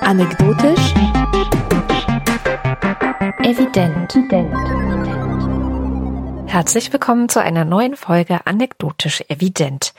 [0.00, 0.94] Anekdotisch.
[3.42, 4.14] Evident.
[6.46, 9.94] Herzlich willkommen zu einer neuen Folge Anekdotisch Evident.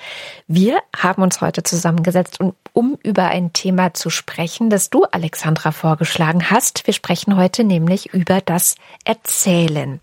[0.47, 2.39] Wir haben uns heute zusammengesetzt,
[2.73, 6.85] um über ein Thema zu sprechen, das du, Alexandra, vorgeschlagen hast.
[6.85, 9.99] Wir sprechen heute nämlich über das Erzählen.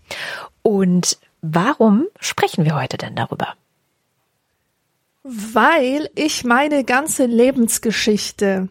[0.61, 1.17] Und
[1.53, 3.55] warum sprechen wir heute denn darüber?
[5.23, 8.69] Weil ich meine ganze Lebensgeschichte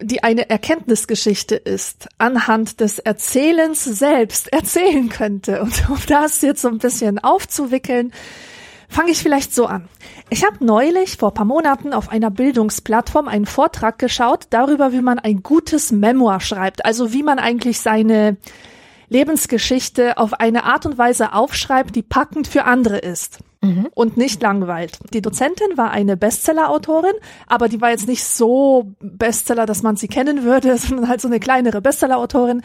[0.00, 5.62] die eine Erkenntnisgeschichte ist, anhand des Erzählens selbst erzählen könnte.
[5.62, 8.12] Und um das jetzt so ein bisschen aufzuwickeln,
[8.88, 9.88] fange ich vielleicht so an.
[10.28, 15.18] Ich habe neulich vor paar Monaten auf einer Bildungsplattform einen Vortrag geschaut darüber, wie man
[15.18, 18.36] ein gutes Memoir schreibt, also wie man eigentlich seine
[19.08, 23.88] Lebensgeschichte auf eine Art und Weise aufschreibt, die packend für andere ist mhm.
[23.94, 24.98] und nicht langweilt.
[25.12, 27.14] Die Dozentin war eine Bestseller-Autorin,
[27.46, 31.28] aber die war jetzt nicht so Bestseller, dass man sie kennen würde, sondern halt so
[31.28, 32.62] eine kleinere Bestseller-Autorin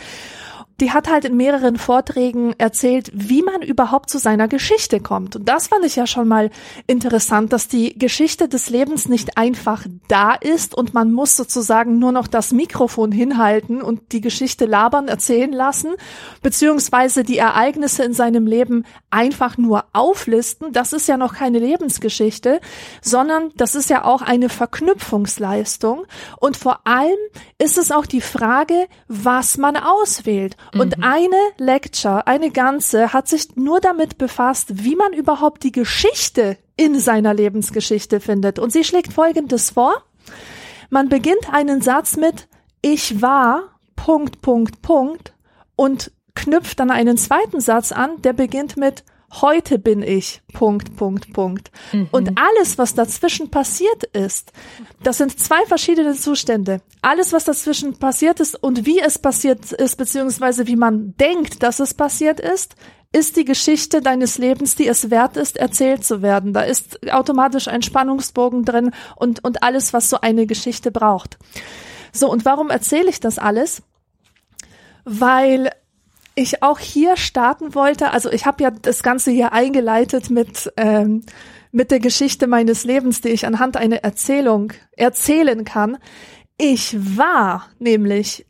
[0.81, 5.35] die hat halt in mehreren Vorträgen erzählt, wie man überhaupt zu seiner Geschichte kommt.
[5.35, 6.49] Und das fand ich ja schon mal
[6.87, 12.11] interessant, dass die Geschichte des Lebens nicht einfach da ist und man muss sozusagen nur
[12.11, 15.91] noch das Mikrofon hinhalten und die Geschichte labern, erzählen lassen,
[16.41, 20.71] beziehungsweise die Ereignisse in seinem Leben einfach nur auflisten.
[20.73, 22.59] Das ist ja noch keine Lebensgeschichte,
[23.01, 26.07] sondern das ist ja auch eine Verknüpfungsleistung.
[26.39, 27.19] Und vor allem
[27.59, 30.57] ist es auch die Frage, was man auswählt.
[30.73, 31.03] Und mhm.
[31.03, 36.99] eine Lecture, eine ganze, hat sich nur damit befasst, wie man überhaupt die Geschichte in
[36.99, 38.57] seiner Lebensgeschichte findet.
[38.57, 40.03] Und sie schlägt Folgendes vor.
[40.89, 42.47] Man beginnt einen Satz mit
[42.81, 43.63] Ich war,
[43.95, 45.33] Punkt, Punkt, Punkt
[45.75, 51.31] und knüpft dann einen zweiten Satz an, der beginnt mit heute bin ich, Punkt, Punkt,
[51.33, 51.71] Punkt.
[51.93, 52.09] Mhm.
[52.11, 54.51] Und alles, was dazwischen passiert ist,
[55.03, 56.81] das sind zwei verschiedene Zustände.
[57.01, 61.79] Alles, was dazwischen passiert ist und wie es passiert ist, beziehungsweise wie man denkt, dass
[61.79, 62.75] es passiert ist,
[63.13, 66.53] ist die Geschichte deines Lebens, die es wert ist, erzählt zu werden.
[66.53, 71.37] Da ist automatisch ein Spannungsbogen drin und, und alles, was so eine Geschichte braucht.
[72.13, 73.81] So, und warum erzähle ich das alles?
[75.03, 75.71] Weil
[76.35, 81.23] ich auch hier starten wollte, also ich habe ja das Ganze hier eingeleitet mit, ähm,
[81.71, 85.97] mit der Geschichte meines Lebens, die ich anhand einer Erzählung erzählen kann.
[86.57, 88.45] Ich war nämlich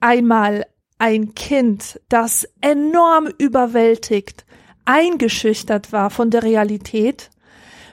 [0.00, 0.66] einmal
[0.98, 4.44] ein Kind, das enorm überwältigt,
[4.84, 7.30] eingeschüchtert war von der Realität.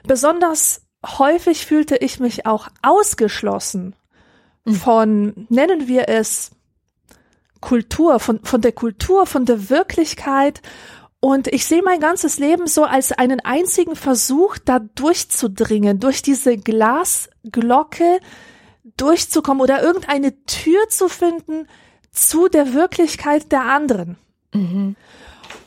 [0.06, 3.94] Besonders häufig fühlte ich mich auch ausgeschlossen
[4.66, 4.74] hm.
[4.74, 6.52] von, nennen wir es,
[7.62, 10.60] Kultur, von, von der Kultur, von der Wirklichkeit.
[11.20, 16.58] Und ich sehe mein ganzes Leben so als einen einzigen Versuch, da durchzudringen, durch diese
[16.58, 18.20] Glasglocke
[18.96, 21.66] durchzukommen oder irgendeine Tür zu finden
[22.10, 24.18] zu der Wirklichkeit der anderen.
[24.52, 24.96] Mhm.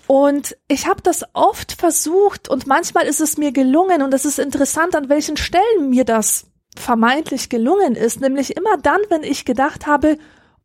[0.07, 4.37] Und ich habe das oft versucht und manchmal ist es mir gelungen und es ist
[4.37, 6.45] interessant, an welchen Stellen mir das
[6.75, 10.17] vermeintlich gelungen ist, nämlich immer dann, wenn ich gedacht habe,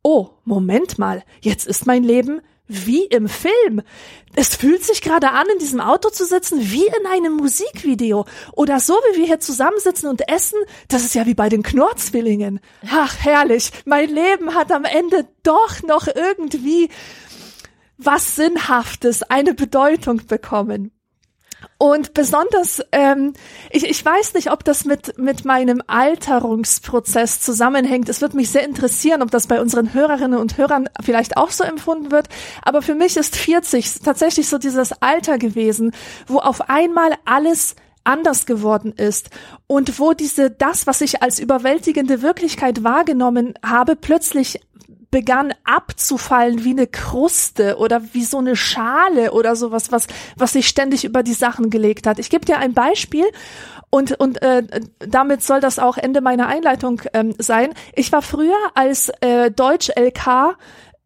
[0.02, 2.40] oh, Moment mal, jetzt ist mein Leben
[2.70, 3.82] wie im Film.
[4.36, 8.26] Es fühlt sich gerade an, in diesem Auto zu sitzen, wie in einem Musikvideo.
[8.52, 10.58] Oder so, wie wir hier zusammensitzen und essen.
[10.86, 12.60] Das ist ja wie bei den Knorrzwillingen.
[12.88, 13.72] Ach, herrlich.
[13.86, 16.88] Mein Leben hat am Ende doch noch irgendwie
[17.98, 20.92] was Sinnhaftes, eine Bedeutung bekommen.
[21.78, 23.32] Und besonders, ähm,
[23.70, 28.08] ich, ich weiß nicht, ob das mit, mit meinem Alterungsprozess zusammenhängt.
[28.08, 31.64] Es wird mich sehr interessieren, ob das bei unseren Hörerinnen und Hörern vielleicht auch so
[31.64, 32.28] empfunden wird.
[32.62, 35.92] Aber für mich ist 40 tatsächlich so dieses Alter gewesen,
[36.26, 39.30] wo auf einmal alles anders geworden ist
[39.66, 44.60] und wo diese das, was ich als überwältigende Wirklichkeit wahrgenommen habe, plötzlich
[45.10, 50.06] begann abzufallen wie eine Kruste oder wie so eine Schale oder sowas, was,
[50.36, 52.18] was sich ständig über die Sachen gelegt hat.
[52.18, 53.26] Ich gebe dir ein Beispiel
[53.90, 54.62] und, und äh,
[55.00, 57.74] damit soll das auch Ende meiner Einleitung ähm, sein.
[57.94, 60.56] Ich war früher als äh, Deutsch-LK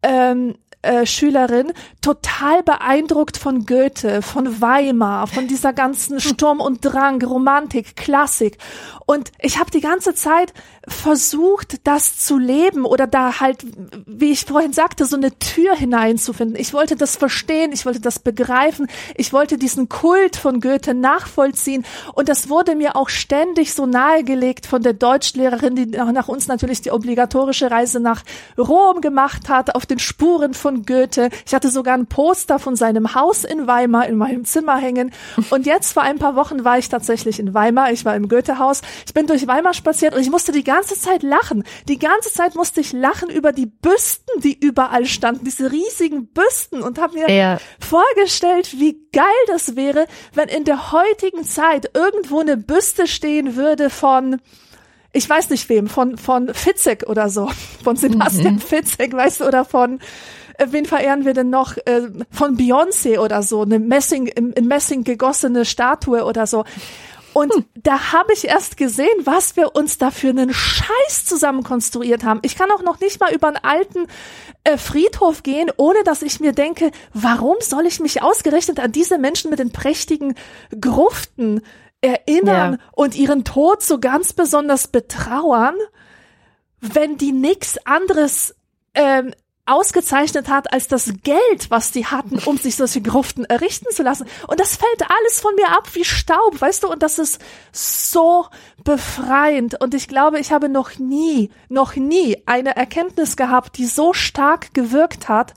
[0.03, 7.23] ähm, äh, Schülerin total beeindruckt von Goethe, von Weimar, von dieser ganzen Sturm und Drang,
[7.23, 8.59] Romantik, Klassik.
[9.07, 10.53] Und ich habe die ganze Zeit
[10.87, 13.65] versucht, das zu leben oder da halt,
[14.05, 16.59] wie ich vorhin sagte, so eine Tür hineinzufinden.
[16.59, 21.85] Ich wollte das verstehen, ich wollte das begreifen, ich wollte diesen Kult von Goethe nachvollziehen.
[22.13, 26.81] Und das wurde mir auch ständig so nahegelegt von der Deutschlehrerin, die nach uns natürlich
[26.81, 28.23] die obligatorische Reise nach
[28.57, 31.29] Rom gemacht hat, auf den Spuren von Goethe.
[31.45, 35.11] Ich hatte sogar ein Poster von seinem Haus in Weimar in meinem Zimmer hängen.
[35.49, 37.91] Und jetzt vor ein paar Wochen war ich tatsächlich in Weimar.
[37.91, 38.81] Ich war im Goethe-Haus.
[39.07, 41.63] Ich bin durch Weimar spaziert und ich musste die ganze Zeit lachen.
[41.87, 46.81] Die ganze Zeit musste ich lachen über die Büsten, die überall standen, diese riesigen Büsten
[46.81, 47.57] und habe mir ja.
[47.79, 53.89] vorgestellt, wie geil das wäre, wenn in der heutigen Zeit irgendwo eine Büste stehen würde
[53.89, 54.41] von
[55.15, 57.49] ich weiß nicht wem, von, von Fitzek oder so,
[57.83, 58.59] von Sebastian mhm.
[58.59, 60.01] Fitzek, weißt du, oder von,
[60.57, 62.01] äh, wen verehren wir denn noch, äh,
[62.31, 66.65] von Beyoncé oder so, eine Messing, in, in Messing gegossene Statue oder so.
[67.35, 67.65] Und hm.
[67.75, 72.39] da habe ich erst gesehen, was wir uns da für einen Scheiß zusammen konstruiert haben.
[72.43, 74.07] Ich kann auch noch nicht mal über einen alten
[74.63, 79.17] äh, Friedhof gehen, ohne dass ich mir denke, warum soll ich mich ausgerechnet an diese
[79.17, 80.35] Menschen mit den prächtigen
[80.79, 81.59] Gruften
[81.99, 82.89] erinnern ja.
[82.93, 85.75] und ihren Tod so ganz besonders betrauern,
[86.79, 88.55] wenn die nichts anderes
[88.93, 89.33] ähm,
[89.65, 94.27] ausgezeichnet hat als das Geld, was die hatten, um sich solche Gruften errichten zu lassen.
[94.47, 96.91] Und das fällt alles von mir ab wie Staub, weißt du?
[96.91, 97.41] Und das ist
[97.71, 98.45] so
[98.83, 99.81] befreiend.
[99.81, 104.73] Und ich glaube, ich habe noch nie, noch nie eine Erkenntnis gehabt, die so stark
[104.73, 105.53] gewirkt hat,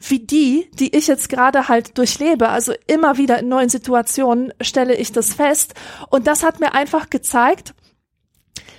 [0.00, 2.48] wie die, die ich jetzt gerade halt durchlebe.
[2.48, 5.74] Also immer wieder in neuen Situationen stelle ich das fest.
[6.08, 7.74] Und das hat mir einfach gezeigt,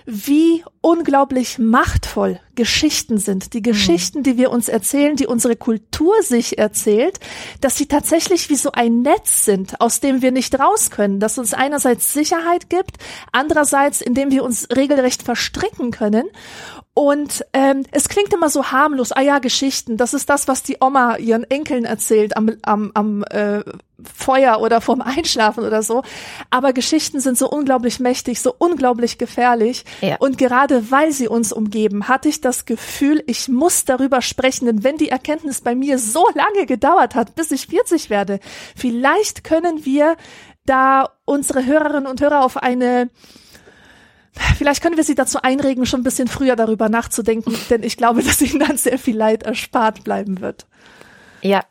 [0.06, 3.54] wie unglaublich machtvoll Geschichten sind.
[3.54, 7.20] Die Geschichten, die wir uns erzählen, die unsere Kultur sich erzählt,
[7.60, 11.38] dass sie tatsächlich wie so ein Netz sind, aus dem wir nicht raus können, dass
[11.38, 12.98] uns einerseits Sicherheit gibt,
[13.32, 16.26] andererseits, indem wir uns regelrecht verstricken können.
[16.98, 20.78] Und ähm, es klingt immer so harmlos, ah ja, Geschichten, das ist das, was die
[20.80, 23.64] Oma ihren Enkeln erzählt am, am, am äh,
[24.02, 26.04] Feuer oder vorm Einschlafen oder so.
[26.50, 29.84] Aber Geschichten sind so unglaublich mächtig, so unglaublich gefährlich.
[30.00, 30.16] Ja.
[30.20, 34.66] Und gerade weil sie uns umgeben, hatte ich das Gefühl, ich muss darüber sprechen.
[34.66, 38.40] Denn wenn die Erkenntnis bei mir so lange gedauert hat, bis ich 40 werde,
[38.74, 40.16] vielleicht können wir
[40.66, 43.10] da unsere Hörerinnen und Hörer auf eine
[44.58, 48.24] Vielleicht können wir Sie dazu einregen, schon ein bisschen früher darüber nachzudenken, denn ich glaube,
[48.24, 50.66] dass Ihnen dann sehr viel Leid erspart bleiben wird.
[51.42, 51.64] Ja.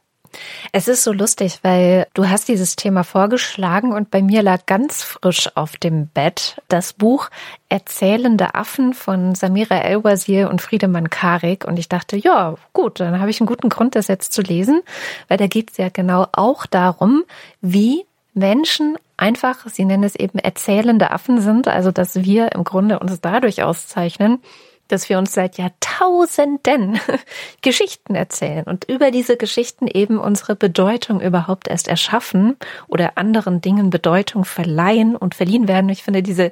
[0.73, 5.05] Es ist so lustig, weil du hast dieses Thema vorgeschlagen und bei mir lag ganz
[5.05, 7.31] frisch auf dem Bett das Buch
[7.69, 13.31] Erzählende Affen von Samira El-Wazir und Friedemann Karik und ich dachte, ja, gut, dann habe
[13.31, 14.83] ich einen guten Grund, das jetzt zu lesen,
[15.29, 17.23] weil da geht es ja genau auch darum,
[17.61, 22.99] wie Menschen einfach, sie nennen es eben erzählende Affen sind, also dass wir im Grunde
[22.99, 24.41] uns dadurch auszeichnen,
[24.89, 27.01] dass wir uns seit Jahrtausenden
[27.63, 32.57] Geschichten erzählen und über diese Geschichten eben unsere Bedeutung überhaupt erst erschaffen
[32.87, 35.89] oder anderen Dingen Bedeutung verleihen und verliehen werden.
[35.89, 36.51] Ich finde diese,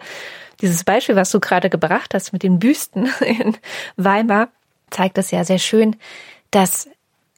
[0.61, 3.57] dieses Beispiel, was du gerade gebracht hast mit den Büsten in
[3.97, 4.49] Weimar,
[4.91, 5.97] zeigt das ja sehr schön,
[6.51, 6.89] dass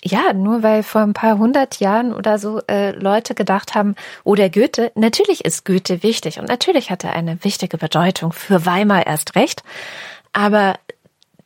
[0.05, 4.35] ja, nur weil vor ein paar hundert Jahren oder so äh, Leute gedacht haben, oh
[4.35, 9.07] der Goethe, natürlich ist Goethe wichtig und natürlich hat er eine wichtige Bedeutung für Weimar
[9.07, 9.63] erst recht,
[10.33, 10.75] aber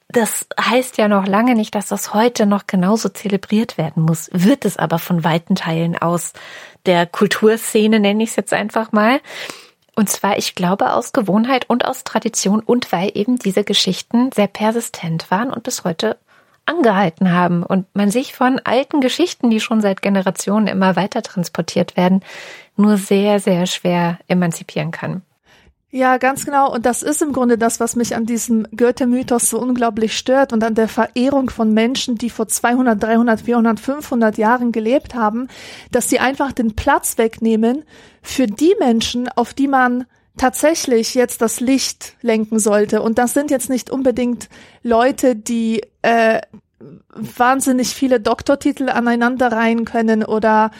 [0.08, 4.31] das heißt ja noch lange nicht, dass das heute noch genauso zelebriert werden muss.
[4.32, 6.32] Wird es aber von weiten Teilen aus
[6.87, 9.20] der Kulturszene, nenne ich es jetzt einfach mal.
[9.94, 14.46] Und zwar, ich glaube, aus Gewohnheit und aus Tradition und weil eben diese Geschichten sehr
[14.46, 16.16] persistent waren und bis heute
[16.69, 21.97] angehalten haben und man sich von alten Geschichten, die schon seit Generationen immer weiter transportiert
[21.97, 22.23] werden,
[22.76, 25.23] nur sehr, sehr schwer emanzipieren kann.
[25.91, 26.70] Ja, ganz genau.
[26.70, 30.63] Und das ist im Grunde das, was mich an diesem Goethe-Mythos so unglaublich stört und
[30.63, 35.48] an der Verehrung von Menschen, die vor 200, 300, 400, 500 Jahren gelebt haben,
[35.91, 37.84] dass sie einfach den Platz wegnehmen
[38.20, 40.05] für die Menschen, auf die man
[40.38, 43.02] tatsächlich jetzt das Licht lenken sollte.
[43.02, 44.48] Und das sind jetzt nicht unbedingt
[44.82, 46.40] Leute, die äh,
[47.10, 50.70] wahnsinnig viele Doktortitel aneinander reihen können oder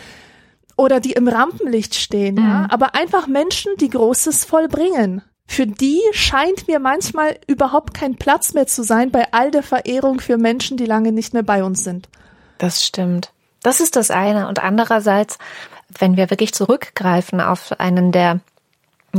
[0.77, 2.49] oder die im Rampenlicht stehen, mhm.
[2.49, 5.23] ja, aber einfach Menschen, die Großes vollbringen.
[5.45, 10.21] Für die scheint mir manchmal überhaupt kein Platz mehr zu sein bei all der Verehrung
[10.21, 12.09] für Menschen, die lange nicht mehr bei uns sind.
[12.59, 13.33] Das stimmt.
[13.63, 14.47] Das ist das eine.
[14.47, 15.39] Und andererseits,
[15.99, 18.41] wenn wir wirklich zurückgreifen auf einen der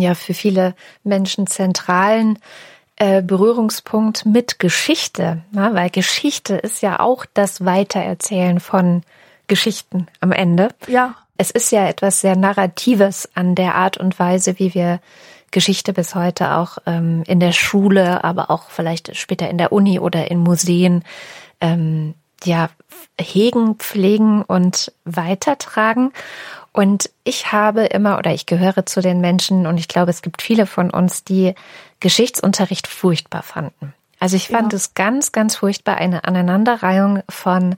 [0.01, 2.39] ja für viele Menschen zentralen
[2.95, 5.69] äh, Berührungspunkt mit Geschichte, ne?
[5.73, 9.03] weil Geschichte ist ja auch das Weitererzählen von
[9.47, 10.69] Geschichten am Ende.
[10.87, 11.15] Ja.
[11.37, 14.99] Es ist ja etwas sehr Narratives an der Art und Weise, wie wir
[15.51, 19.99] Geschichte bis heute auch ähm, in der Schule, aber auch vielleicht später in der Uni
[19.99, 21.03] oder in Museen
[21.61, 22.13] ähm,
[22.43, 22.69] ja
[23.19, 26.11] hegen, pflegen und weitertragen.
[26.71, 30.41] Und ich habe immer oder ich gehöre zu den Menschen und ich glaube, es gibt
[30.41, 31.55] viele von uns, die
[31.99, 33.93] Geschichtsunterricht furchtbar fanden.
[34.19, 34.77] Also ich fand ja.
[34.77, 37.75] es ganz, ganz furchtbar, eine Aneinanderreihung von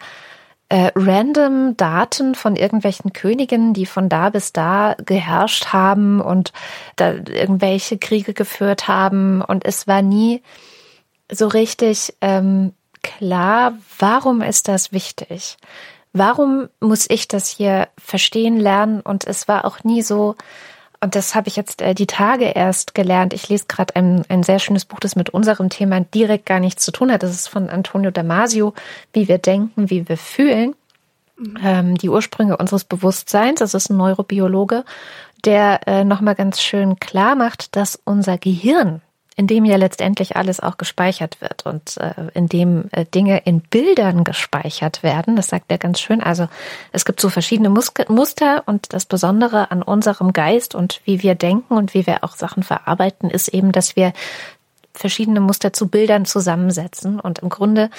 [0.70, 6.54] äh, random Daten von irgendwelchen Königen, die von da bis da geherrscht haben und
[6.96, 9.42] da irgendwelche Kriege geführt haben.
[9.42, 10.42] Und es war nie
[11.30, 15.58] so richtig ähm, klar, warum ist das wichtig?
[16.14, 19.02] Warum muss ich das hier verstehen lernen?
[19.02, 20.36] Und es war auch nie so,
[21.04, 23.34] und das habe ich jetzt äh, die Tage erst gelernt.
[23.34, 26.86] Ich lese gerade ein, ein sehr schönes Buch, das mit unserem Thema direkt gar nichts
[26.86, 27.24] zu tun hat.
[27.24, 28.74] Das ist von Antonio Damasio,
[29.14, 30.76] wie wir denken, wie wir fühlen.
[31.38, 31.58] Mhm.
[31.64, 33.60] Ähm, die Ursprünge unseres Bewusstseins.
[33.60, 34.86] Das ist ein Neurobiologe,
[35.44, 39.02] der äh, nochmal ganz schön klar macht, dass unser Gehirn
[39.38, 43.62] in dem ja letztendlich alles auch gespeichert wird und äh, in dem äh, Dinge in
[43.62, 45.36] Bildern gespeichert werden.
[45.36, 46.22] Das sagt er ganz schön.
[46.22, 46.48] Also
[46.92, 51.36] es gibt so verschiedene Muske Muster und das Besondere an unserem Geist und wie wir
[51.36, 54.12] denken und wie wir auch Sachen verarbeiten, ist eben, dass wir
[54.94, 57.20] verschiedene Muster zu Bildern zusammensetzen.
[57.20, 57.90] Und im Grunde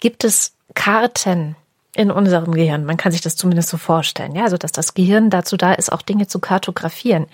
[0.00, 1.56] gibt es Karten
[1.94, 2.84] in unserem Gehirn.
[2.84, 4.34] Man kann sich das zumindest so vorstellen.
[4.34, 7.26] Ja, also dass das Gehirn dazu da ist, auch Dinge zu kartografieren.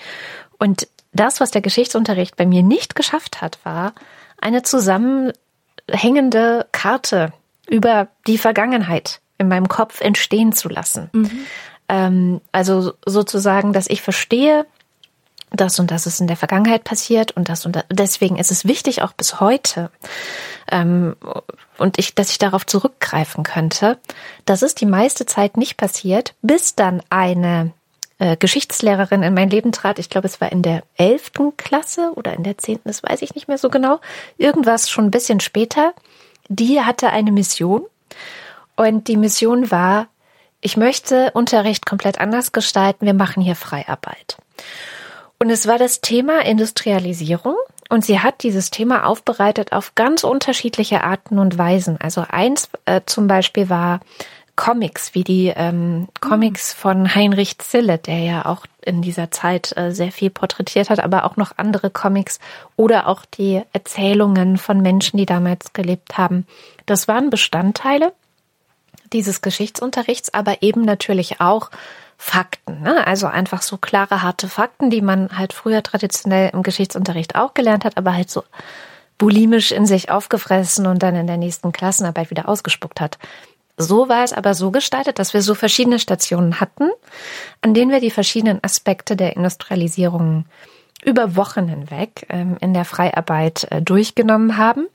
[0.58, 3.94] Und das, was der Geschichtsunterricht bei mir nicht geschafft hat, war
[4.40, 7.32] eine zusammenhängende Karte
[7.68, 11.10] über die Vergangenheit in meinem Kopf entstehen zu lassen.
[11.12, 11.46] Mhm.
[11.88, 14.66] Ähm, also sozusagen, dass ich verstehe,
[15.50, 17.84] das und das ist in der Vergangenheit passiert und das und das.
[17.90, 19.90] Deswegen ist es wichtig, auch bis heute,
[20.70, 21.16] ähm,
[21.78, 23.98] und ich, dass ich darauf zurückgreifen könnte.
[24.44, 27.72] Das ist die meiste Zeit nicht passiert, bis dann eine
[28.18, 29.98] äh, Geschichtslehrerin in mein Leben trat.
[29.98, 33.34] Ich glaube, es war in der elften Klasse oder in der zehnten, das weiß ich
[33.34, 34.00] nicht mehr so genau.
[34.38, 35.92] Irgendwas schon ein bisschen später.
[36.48, 37.84] Die hatte eine Mission
[38.76, 40.08] und die Mission war,
[40.60, 43.06] ich möchte Unterricht komplett anders gestalten.
[43.06, 44.36] Wir machen hier Freiarbeit.
[45.38, 47.56] Und es war das Thema Industrialisierung.
[47.88, 51.98] Und sie hat dieses Thema aufbereitet auf ganz unterschiedliche Arten und Weisen.
[52.00, 54.00] Also eins äh, zum Beispiel war
[54.56, 59.92] Comics, wie die ähm, Comics von Heinrich Zille, der ja auch in dieser Zeit äh,
[59.92, 62.40] sehr viel porträtiert hat, aber auch noch andere Comics
[62.74, 66.46] oder auch die Erzählungen von Menschen, die damals gelebt haben.
[66.86, 68.12] Das waren Bestandteile
[69.12, 71.70] dieses Geschichtsunterrichts, aber eben natürlich auch
[72.16, 72.82] Fakten.
[72.82, 73.06] Ne?
[73.06, 77.84] Also einfach so klare, harte Fakten, die man halt früher traditionell im Geschichtsunterricht auch gelernt
[77.84, 78.42] hat, aber halt so
[79.18, 83.18] bulimisch in sich aufgefressen und dann in der nächsten Klassenarbeit wieder ausgespuckt hat.
[83.76, 86.90] So war es aber so gestaltet, dass wir so verschiedene Stationen hatten,
[87.60, 90.46] an denen wir die verschiedenen Aspekte der Industrialisierung
[91.04, 94.86] über Wochen hinweg ähm, in der Freiarbeit äh, durchgenommen haben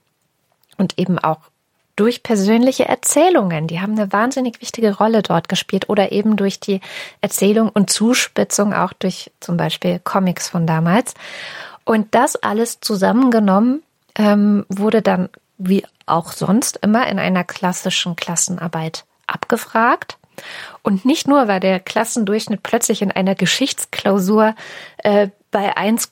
[0.78, 1.40] und eben auch
[1.96, 3.68] durch persönliche Erzählungen.
[3.68, 6.82] Die haben eine wahnsinnig wichtige Rolle dort gespielt oder eben durch die
[7.22, 11.14] Erzählung und Zuspitzung auch durch zum Beispiel Comics von damals.
[11.84, 13.84] Und das alles zusammengenommen
[14.16, 20.18] ähm, wurde dann wie auch sonst immer in einer klassischen Klassenarbeit abgefragt.
[20.82, 24.56] Und nicht nur war der Klassendurchschnitt plötzlich in einer Geschichtsklausur
[24.98, 26.10] äh, bei 1,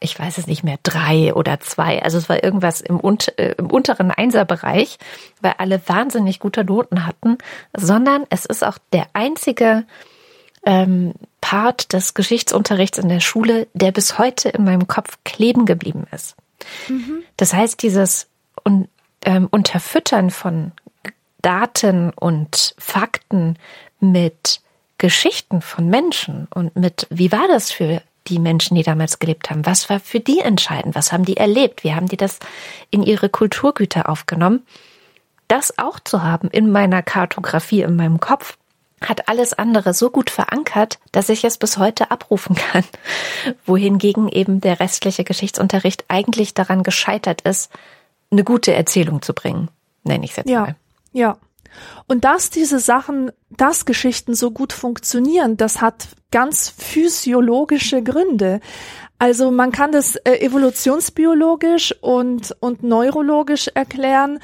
[0.00, 2.02] ich weiß es nicht mehr, 3 oder 2.
[2.02, 3.00] Also es war irgendwas im,
[3.36, 4.98] äh, im unteren Einserbereich,
[5.40, 7.38] weil alle wahnsinnig gute Noten hatten,
[7.74, 9.84] sondern es ist auch der einzige
[10.66, 16.06] ähm, Part des Geschichtsunterrichts in der Schule, der bis heute in meinem Kopf kleben geblieben
[16.12, 16.36] ist.
[16.88, 17.22] Mhm.
[17.36, 18.28] Das heißt, dieses
[18.62, 18.88] und
[19.26, 20.72] ähm, Unterfüttern von
[21.42, 23.58] Daten und Fakten
[24.00, 24.60] mit
[24.98, 29.66] Geschichten von Menschen und mit, wie war das für die Menschen, die damals gelebt haben?
[29.66, 30.94] Was war für die entscheidend?
[30.94, 31.84] Was haben die erlebt?
[31.84, 32.38] Wie haben die das
[32.90, 34.66] in ihre Kulturgüter aufgenommen?
[35.48, 38.56] Das auch zu haben in meiner Kartografie, in meinem Kopf,
[39.00, 42.84] hat alles andere so gut verankert, dass ich es bis heute abrufen kann.
[43.66, 47.70] Wohingegen eben der restliche Geschichtsunterricht eigentlich daran gescheitert ist,
[48.36, 49.70] eine gute Erzählung zu bringen,
[50.04, 50.76] nenne ich es jetzt ja, mal.
[51.12, 51.38] Ja.
[52.06, 58.60] Und dass diese Sachen, dass Geschichten so gut funktionieren, das hat ganz physiologische Gründe.
[59.18, 64.38] Also man kann das äh, evolutionsbiologisch und, und neurologisch erklären.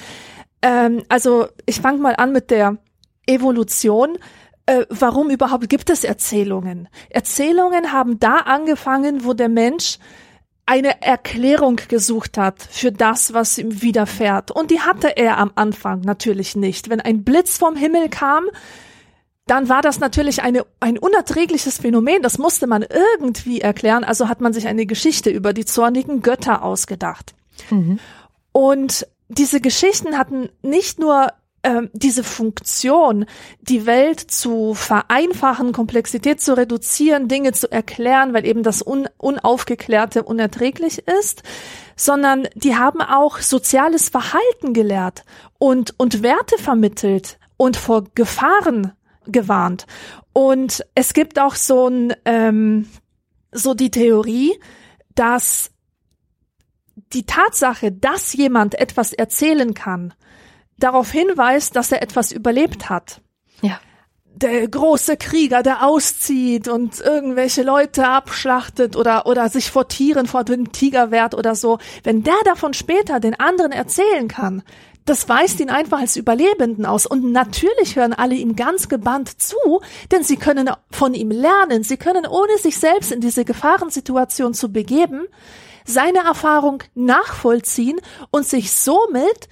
[0.63, 2.79] Ähm, also ich fange mal an mit der
[3.27, 4.19] Evolution.
[4.67, 6.89] Äh, warum überhaupt gibt es Erzählungen?
[7.11, 9.99] Erzählungen haben da angefangen, wo der Mensch
[10.67, 14.51] eine Erklärung gesucht hat für das, was ihm widerfährt.
[14.51, 16.89] Und die hatte er am Anfang natürlich nicht.
[16.89, 18.45] Wenn ein Blitz vom Himmel kam,
[19.47, 22.23] dann war das natürlich eine, ein unerträgliches Phänomen.
[22.23, 24.05] Das musste man irgendwie erklären.
[24.05, 27.35] Also hat man sich eine Geschichte über die zornigen Götter ausgedacht.
[27.71, 27.99] Mhm.
[28.53, 31.33] Und diese Geschichten hatten nicht nur
[31.65, 33.27] ähm, diese Funktion,
[33.61, 40.25] die Welt zu vereinfachen, Komplexität zu reduzieren, Dinge zu erklären, weil eben das Un Unaufgeklärte
[40.25, 41.43] unerträglich ist,
[41.95, 45.25] sondern die haben auch soziales Verhalten gelehrt
[45.59, 48.93] und, und Werte vermittelt und vor Gefahren
[49.27, 49.87] gewarnt.
[50.33, 52.89] Und es gibt auch so ein, ähm,
[53.53, 54.59] so die Theorie,
[55.15, 55.71] dass
[57.13, 60.15] die Tatsache, dass jemand etwas erzählen kann,
[60.83, 63.21] darauf hinweist, dass er etwas überlebt hat.
[63.61, 63.81] Ja.
[64.35, 70.43] Der große Krieger, der auszieht und irgendwelche Leute abschlachtet oder, oder sich vor Tieren, vor
[70.43, 71.79] dem Tiger wehrt oder so.
[72.03, 74.63] Wenn der davon später den anderen erzählen kann,
[75.05, 77.07] das weist ihn einfach als Überlebenden aus.
[77.07, 81.83] Und natürlich hören alle ihm ganz gebannt zu, denn sie können von ihm lernen.
[81.83, 85.27] Sie können, ohne sich selbst in diese Gefahrensituation zu begeben,
[85.85, 89.49] seine Erfahrung nachvollziehen und sich somit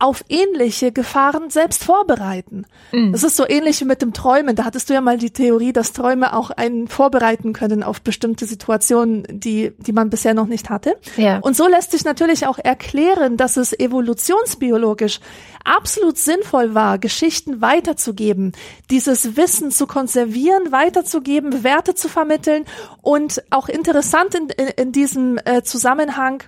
[0.00, 2.64] auf ähnliche Gefahren selbst vorbereiten.
[2.90, 3.12] Mhm.
[3.12, 4.56] Das ist so ähnlich wie mit dem Träumen.
[4.56, 8.46] Da hattest du ja mal die Theorie, dass Träume auch einen vorbereiten können auf bestimmte
[8.46, 10.96] Situationen, die, die man bisher noch nicht hatte.
[11.16, 11.38] Ja.
[11.40, 15.20] Und so lässt sich natürlich auch erklären, dass es evolutionsbiologisch
[15.64, 18.52] absolut sinnvoll war, Geschichten weiterzugeben,
[18.90, 22.64] dieses Wissen zu konservieren, weiterzugeben, Werte zu vermitteln
[23.02, 26.42] und auch interessant in, in, in diesem äh, Zusammenhang,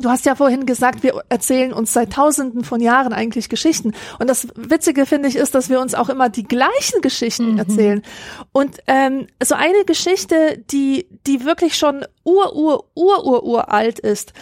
[0.00, 3.92] Du hast ja vorhin gesagt, wir erzählen uns seit Tausenden von Jahren eigentlich Geschichten.
[4.18, 7.58] Und das Witzige finde ich ist, dass wir uns auch immer die gleichen Geschichten mhm.
[7.58, 8.02] erzählen.
[8.52, 13.98] Und ähm, so eine Geschichte, die die wirklich schon ur ur ur ur ur alt
[13.98, 14.32] ist,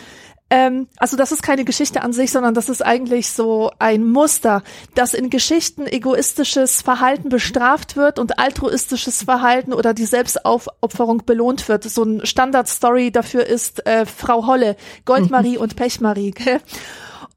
[0.49, 4.63] ähm, also das ist keine Geschichte an sich, sondern das ist eigentlich so ein Muster,
[4.95, 11.85] dass in Geschichten egoistisches Verhalten bestraft wird und altruistisches Verhalten oder die Selbstaufopferung belohnt wird.
[11.85, 15.63] So ein Standardstory dafür ist äh, Frau Holle, Goldmarie mhm.
[15.63, 16.33] und Pechmarie.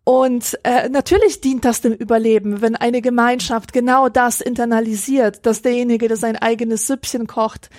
[0.03, 6.07] Und äh, natürlich dient das dem Überleben, wenn eine Gemeinschaft genau das internalisiert, dass derjenige,
[6.07, 7.69] der sein eigenes Süppchen kocht,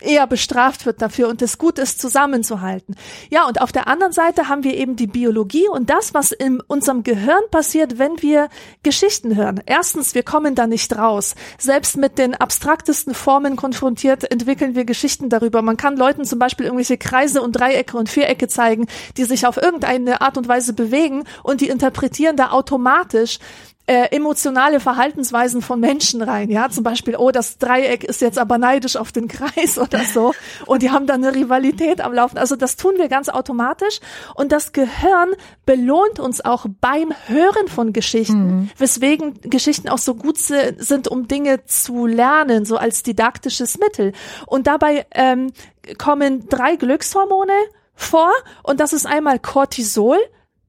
[0.00, 2.96] eher bestraft wird dafür und es gut ist, zusammenzuhalten.
[3.30, 6.60] Ja, und auf der anderen Seite haben wir eben die Biologie und das, was in
[6.60, 8.48] unserem Gehirn passiert, wenn wir
[8.82, 9.62] Geschichten hören.
[9.64, 11.34] Erstens, wir kommen da nicht raus.
[11.58, 15.62] Selbst mit den abstraktesten Formen konfrontiert entwickeln wir Geschichten darüber.
[15.62, 18.86] Man kann Leuten zum Beispiel irgendwelche Kreise und Dreiecke und Vierecke zeigen,
[19.16, 23.38] die sich auf irgendeine Art und Weise bewegen und die interpretieren da automatisch
[23.86, 26.50] äh, emotionale Verhaltensweisen von Menschen rein.
[26.50, 30.34] Ja, zum Beispiel, oh, das Dreieck ist jetzt aber neidisch auf den Kreis oder so.
[30.66, 32.36] Und die haben dann eine Rivalität am Laufen.
[32.36, 34.00] Also das tun wir ganz automatisch.
[34.34, 35.30] Und das Gehirn
[35.66, 38.70] belohnt uns auch beim Hören von Geschichten, mhm.
[38.76, 44.12] weswegen Geschichten auch so gut sind, um Dinge zu lernen, so als didaktisches Mittel.
[44.46, 45.52] Und dabei ähm,
[45.98, 47.52] kommen drei Glückshormone
[47.94, 48.30] vor
[48.62, 50.18] und das ist einmal Cortisol,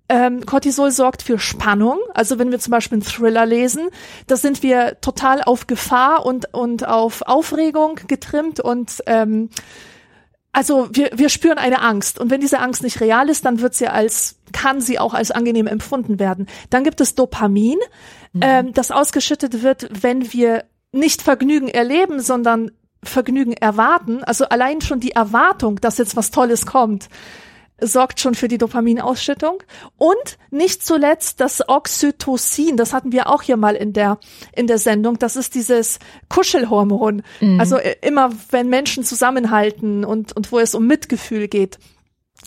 [0.10, 2.00] ähm, Cortisol sorgt für Spannung.
[2.14, 3.90] Also wenn wir zum Beispiel einen Thriller lesen,
[4.28, 9.50] da sind wir total auf Gefahr und, und auf Aufregung getrimmt und ähm,
[10.54, 12.20] also wir, wir spüren eine Angst.
[12.20, 15.30] Und wenn diese Angst nicht real ist, dann wird sie als, kann sie auch als
[15.30, 16.48] angenehm empfunden werden.
[16.72, 17.78] Dann gibt es Dopamin,
[18.34, 18.42] mhm.
[18.42, 22.72] ähm, das ausgeschüttet wird, wenn wir nicht Vergnügen erleben, sondern
[23.04, 24.24] Vergnügen erwarten.
[24.24, 27.08] Also allein schon die Erwartung, dass jetzt was Tolles kommt,
[27.80, 29.64] sorgt schon für die Dopaminausschüttung
[29.98, 34.20] und nicht zuletzt das Oxytocin, das hatten wir auch hier mal in der
[34.56, 37.24] in der Sendung, das ist dieses Kuschelhormon.
[37.40, 37.60] Mhm.
[37.60, 41.78] Also äh, immer wenn Menschen zusammenhalten und und wo es um Mitgefühl geht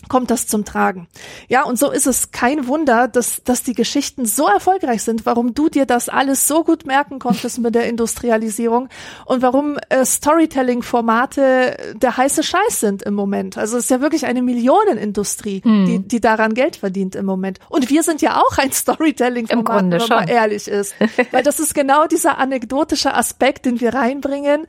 [0.07, 1.07] kommt das zum Tragen.
[1.47, 5.53] Ja, und so ist es kein Wunder, dass, dass die Geschichten so erfolgreich sind, warum
[5.53, 8.89] du dir das alles so gut merken konntest mit der Industrialisierung
[9.25, 13.57] und warum äh, Storytelling-Formate der heiße Scheiß sind im Moment.
[13.57, 15.85] Also es ist ja wirklich eine Millionenindustrie, hm.
[15.85, 17.59] die, die daran Geld verdient im Moment.
[17.69, 20.27] Und wir sind ja auch ein Storytelling-Format, wenn man schon.
[20.27, 20.95] ehrlich ist.
[21.31, 24.67] Weil das ist genau dieser anekdotische Aspekt, den wir reinbringen.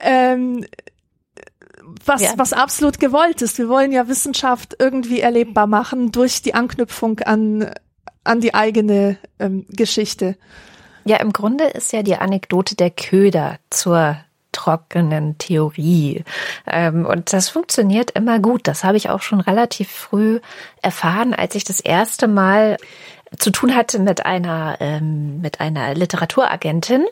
[0.00, 0.64] Ähm,
[2.04, 2.32] was, ja.
[2.36, 3.58] was absolut gewollt ist.
[3.58, 7.70] Wir wollen ja Wissenschaft irgendwie erlebbar machen durch die Anknüpfung an,
[8.24, 10.36] an die eigene ähm, Geschichte.
[11.04, 14.16] Ja, im Grunde ist ja die Anekdote der Köder zur
[14.52, 16.24] trockenen Theorie.
[16.66, 18.66] Ähm, und das funktioniert immer gut.
[18.66, 20.40] Das habe ich auch schon relativ früh
[20.82, 22.76] erfahren, als ich das erste Mal
[23.38, 27.06] zu tun hatte mit einer, ähm, mit einer Literaturagentin,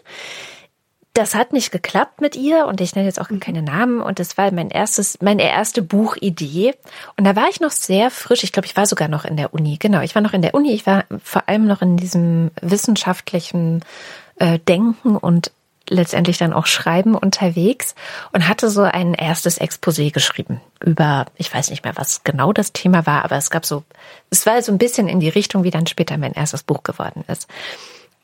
[1.14, 4.38] das hat nicht geklappt mit ihr und ich nenne jetzt auch keine Namen und das
[4.38, 6.74] war mein erstes, meine erste Buchidee
[7.16, 8.44] und da war ich noch sehr frisch.
[8.44, 9.78] Ich glaube, ich war sogar noch in der Uni.
[9.78, 10.72] Genau, ich war noch in der Uni.
[10.72, 13.84] Ich war vor allem noch in diesem wissenschaftlichen
[14.36, 15.50] äh, Denken und
[15.90, 17.94] letztendlich dann auch Schreiben unterwegs
[18.32, 22.72] und hatte so ein erstes Exposé geschrieben über, ich weiß nicht mehr, was genau das
[22.72, 23.84] Thema war, aber es gab so,
[24.30, 27.24] es war so ein bisschen in die Richtung, wie dann später mein erstes Buch geworden
[27.26, 27.48] ist.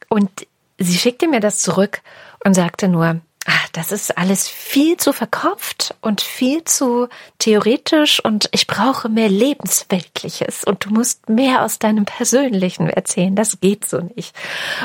[0.08, 0.30] Und
[0.78, 2.02] sie schickte mir das zurück
[2.44, 8.48] und sagte nur, ach, das ist alles viel zu verkopft und viel zu theoretisch und
[8.52, 13.34] ich brauche mehr Lebensweltliches und du musst mehr aus deinem Persönlichen erzählen.
[13.34, 14.34] Das geht so nicht.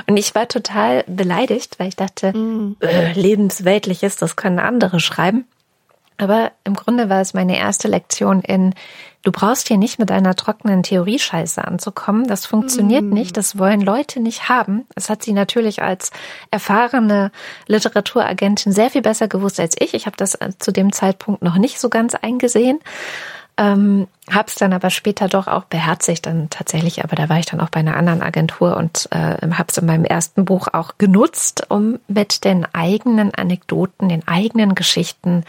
[0.07, 2.77] Und ich war total beleidigt, weil ich dachte, mm.
[2.81, 5.45] äh, Lebensweltliches, das können andere schreiben.
[6.19, 8.75] Aber im Grunde war es meine erste Lektion in,
[9.23, 12.27] du brauchst hier nicht mit einer trockenen Theoriescheiße anzukommen.
[12.27, 13.13] Das funktioniert mm.
[13.13, 13.37] nicht.
[13.37, 14.85] Das wollen Leute nicht haben.
[14.95, 16.11] Es hat sie natürlich als
[16.51, 17.31] erfahrene
[17.67, 19.93] Literaturagentin sehr viel besser gewusst als ich.
[19.93, 22.79] Ich habe das äh, zu dem Zeitpunkt noch nicht so ganz eingesehen.
[23.55, 27.61] Ähm, hab's dann aber später doch auch beherzigt, dann tatsächlich, aber da war ich dann
[27.61, 31.99] auch bei einer anderen Agentur und äh, hab's in meinem ersten Buch auch genutzt, um
[32.09, 35.43] mit den eigenen Anekdoten, den eigenen Geschichten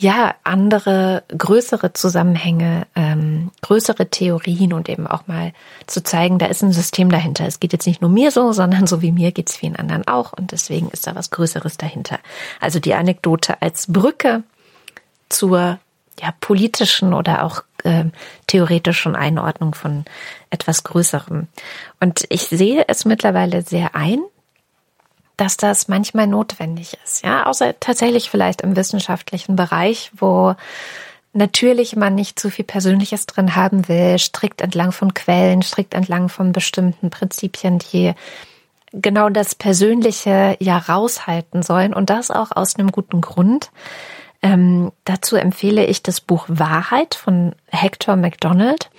[0.00, 5.52] ja andere größere Zusammenhänge, ähm, größere Theorien und eben auch mal
[5.86, 7.46] zu zeigen, da ist ein System dahinter.
[7.46, 10.32] Es geht jetzt nicht nur mir so, sondern so wie mir geht's vielen anderen auch
[10.32, 12.18] und deswegen ist da was Größeres dahinter.
[12.60, 14.42] Also die Anekdote als Brücke
[15.28, 15.78] zur
[16.20, 18.04] ja, politischen oder auch äh,
[18.46, 20.04] theoretischen Einordnung von
[20.48, 21.46] etwas Größerem.
[22.00, 24.20] Und ich sehe es mittlerweile sehr ein,
[25.40, 27.24] dass das manchmal notwendig ist.
[27.24, 30.54] Ja, außer tatsächlich vielleicht im wissenschaftlichen Bereich, wo
[31.32, 36.28] natürlich man nicht zu viel Persönliches drin haben will, strikt entlang von Quellen, strikt entlang
[36.28, 38.12] von bestimmten Prinzipien, die
[38.92, 43.70] genau das Persönliche ja raushalten sollen und das auch aus einem guten Grund.
[44.42, 48.90] Ähm, dazu empfehle ich das Buch Wahrheit von Hector MacDonald.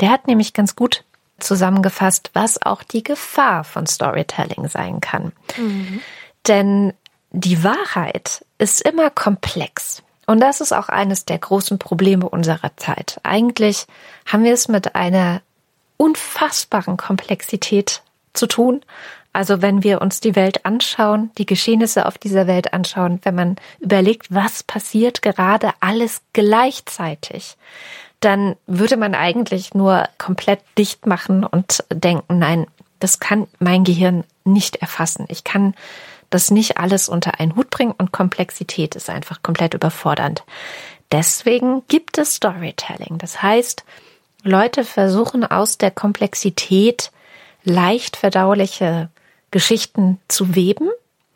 [0.00, 1.02] Der hat nämlich ganz gut
[1.42, 5.32] zusammengefasst, was auch die Gefahr von Storytelling sein kann.
[5.56, 6.00] Mhm.
[6.46, 6.92] Denn
[7.30, 10.02] die Wahrheit ist immer komplex.
[10.26, 13.20] Und das ist auch eines der großen Probleme unserer Zeit.
[13.22, 13.86] Eigentlich
[14.26, 15.42] haben wir es mit einer
[15.96, 18.02] unfassbaren Komplexität
[18.32, 18.82] zu tun.
[19.32, 23.56] Also wenn wir uns die Welt anschauen, die Geschehnisse auf dieser Welt anschauen, wenn man
[23.80, 27.56] überlegt, was passiert gerade alles gleichzeitig,
[28.24, 32.66] dann würde man eigentlich nur komplett dicht machen und denken, nein,
[33.00, 35.26] das kann mein Gehirn nicht erfassen.
[35.28, 35.74] Ich kann
[36.30, 40.44] das nicht alles unter einen Hut bringen und Komplexität ist einfach komplett überfordernd.
[41.10, 43.18] Deswegen gibt es Storytelling.
[43.18, 43.84] Das heißt,
[44.44, 47.10] Leute versuchen aus der Komplexität
[47.64, 49.10] leicht verdauliche
[49.50, 50.88] Geschichten zu weben.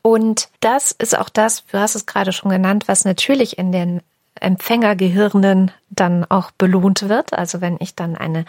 [0.03, 4.01] Und das ist auch das, du hast es gerade schon genannt, was natürlich in den
[4.41, 7.33] Empfängergehirnen dann auch belohnt wird.
[7.33, 8.45] Also wenn ich dann eine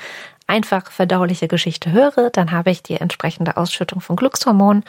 [0.47, 4.84] einfach verdauliche Geschichte höre, dann habe ich die entsprechende Ausschüttung von Glückshormonen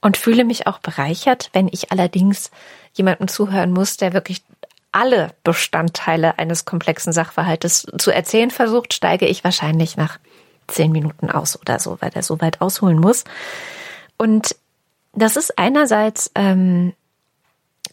[0.00, 1.50] und fühle mich auch bereichert.
[1.52, 2.50] Wenn ich allerdings
[2.92, 4.42] jemandem zuhören muss, der wirklich
[4.92, 10.18] alle Bestandteile eines komplexen Sachverhaltes zu erzählen versucht, steige ich wahrscheinlich nach
[10.68, 13.24] zehn Minuten aus oder so, weil der so weit ausholen muss.
[14.18, 14.54] Und
[15.14, 16.94] das ist einerseits ähm,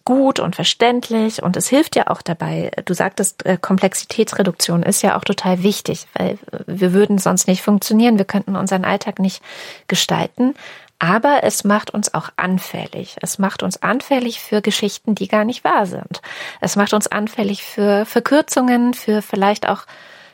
[0.09, 2.71] gut und verständlich und es hilft ja auch dabei.
[2.85, 8.17] Du sagtest, äh, Komplexitätsreduktion ist ja auch total wichtig, weil wir würden sonst nicht funktionieren,
[8.17, 9.43] wir könnten unseren Alltag nicht
[9.87, 10.55] gestalten.
[10.97, 13.17] Aber es macht uns auch anfällig.
[13.21, 16.23] Es macht uns anfällig für Geschichten, die gar nicht wahr sind.
[16.59, 19.83] Es macht uns anfällig für Verkürzungen, für vielleicht auch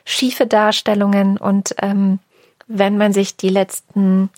[0.06, 1.36] schiefe Darstellungen.
[1.36, 2.18] Und ähm,
[2.66, 4.30] wenn man sich die letzten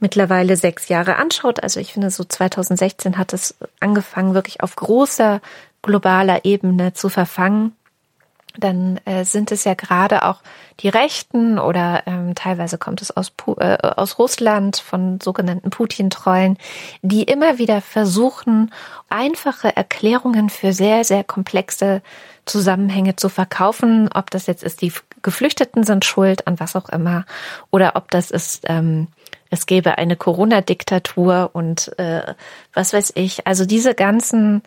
[0.00, 5.40] mittlerweile sechs Jahre anschaut, also ich finde, so 2016 hat es angefangen, wirklich auf großer
[5.82, 7.76] globaler Ebene zu verfangen,
[8.56, 10.40] dann äh, sind es ja gerade auch
[10.80, 16.58] die Rechten oder ähm, teilweise kommt es aus, äh, aus Russland von sogenannten Putin-Trollen,
[17.02, 18.72] die immer wieder versuchen,
[19.08, 22.02] einfache Erklärungen für sehr, sehr komplexe
[22.44, 27.24] Zusammenhänge zu verkaufen, ob das jetzt ist, die Geflüchteten sind schuld an was auch immer,
[27.70, 29.08] oder ob das ist, ähm,
[29.54, 32.34] es gäbe eine Corona-Diktatur und äh,
[32.72, 33.46] was weiß ich.
[33.46, 34.62] Also diese ganzen,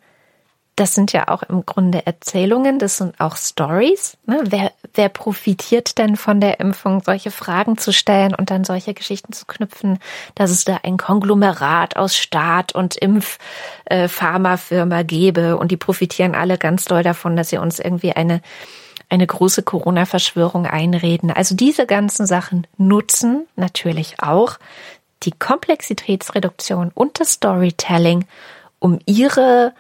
[0.75, 4.17] das sind ja auch im Grunde Erzählungen, das sind auch Stories.
[4.25, 4.41] Ne?
[4.45, 9.33] Wer, wer profitiert denn von der Impfung, solche Fragen zu stellen und dann solche Geschichten
[9.33, 9.99] zu knüpfen,
[10.35, 16.57] dass es da ein Konglomerat aus Staat und Impfpharmafirma äh, gäbe und die profitieren alle
[16.57, 18.41] ganz doll davon, dass sie uns irgendwie eine
[19.09, 21.31] eine große Corona-Verschwörung einreden.
[21.31, 24.57] Also diese ganzen Sachen nutzen natürlich auch
[25.23, 28.25] die Komplexitätsreduktion und das Storytelling,
[28.79, 29.73] um ihre,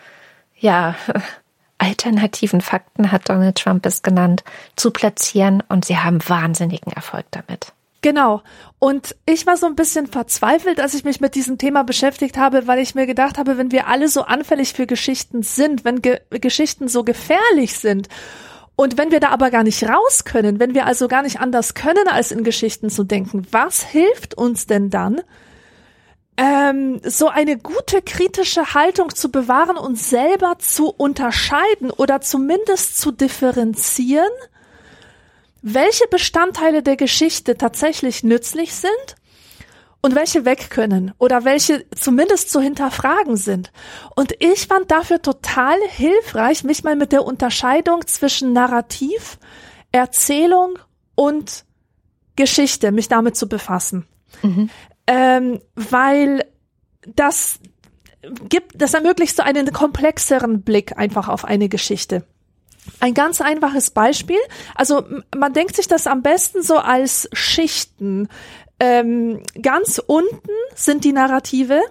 [0.57, 0.95] ja,
[1.77, 4.43] alternativen Fakten, hat Donald Trump es genannt,
[4.75, 7.73] zu platzieren und sie haben wahnsinnigen Erfolg damit.
[8.01, 8.41] Genau.
[8.79, 12.65] Und ich war so ein bisschen verzweifelt, als ich mich mit diesem Thema beschäftigt habe,
[12.65, 16.21] weil ich mir gedacht habe, wenn wir alle so anfällig für Geschichten sind, wenn Ge
[16.29, 18.07] Geschichten so gefährlich sind
[18.77, 21.73] und wenn wir da aber gar nicht raus können, wenn wir also gar nicht anders
[21.73, 25.21] können, als in Geschichten zu denken, was hilft uns denn dann,
[26.37, 33.11] ähm, so eine gute kritische Haltung zu bewahren und selber zu unterscheiden oder zumindest zu
[33.11, 34.29] differenzieren,
[35.63, 39.15] welche Bestandteile der Geschichte tatsächlich nützlich sind
[40.07, 43.73] und welche weg können oder welche zumindest zu hinterfragen sind.
[44.15, 49.37] Und ich fand dafür total hilfreich, mich mal mit der Unterscheidung zwischen Narrativ,
[49.91, 50.79] Erzählung
[51.15, 51.65] und
[52.37, 54.07] Geschichte, mich damit zu befassen.
[54.43, 54.69] Mhm.
[55.07, 56.45] Ähm, weil
[57.05, 57.59] das
[58.47, 62.23] gibt, das ermöglicht so einen komplexeren Blick einfach auf eine Geschichte.
[63.01, 64.39] Ein ganz einfaches Beispiel.
[64.73, 65.03] Also
[65.35, 68.29] man denkt sich das am besten so als Schichten.
[68.79, 71.81] Ähm, ganz unten sind die Narrative.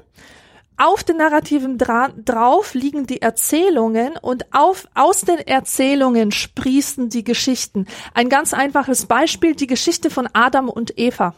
[0.79, 7.25] Auf den Narrativen dra drauf liegen die Erzählungen und auf, aus den Erzählungen sprießen die
[7.25, 7.87] Geschichten.
[8.13, 11.35] Ein ganz einfaches Beispiel, die Geschichte von Adam und Eva.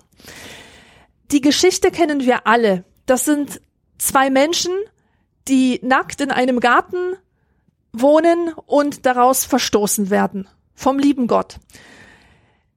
[1.30, 2.84] Die Geschichte kennen wir alle.
[3.06, 3.60] Das sind
[3.96, 4.72] zwei Menschen,
[5.46, 7.16] die nackt in einem Garten
[7.92, 11.56] wohnen und daraus verstoßen werden vom lieben Gott.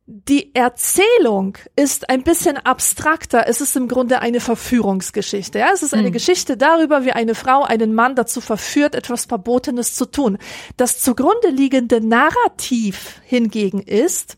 [0.08, 3.46] Die Erzählung ist ein bisschen abstrakter.
[3.48, 5.60] Es ist im Grunde eine Verführungsgeschichte.
[5.60, 5.70] Ja?
[5.74, 6.14] Es ist eine mhm.
[6.14, 10.38] Geschichte darüber, wie eine Frau einen Mann dazu verführt, etwas Verbotenes zu tun.
[10.76, 14.38] Das zugrunde liegende Narrativ hingegen ist,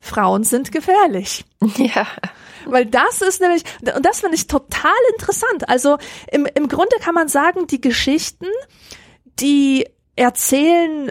[0.00, 1.44] Frauen sind gefährlich.
[1.76, 2.06] Ja.
[2.66, 3.62] Weil das ist nämlich,
[3.96, 5.68] und das finde ich total interessant.
[5.68, 5.96] Also
[6.30, 8.46] im, im Grunde kann man sagen, die Geschichten,
[9.40, 11.10] die erzählen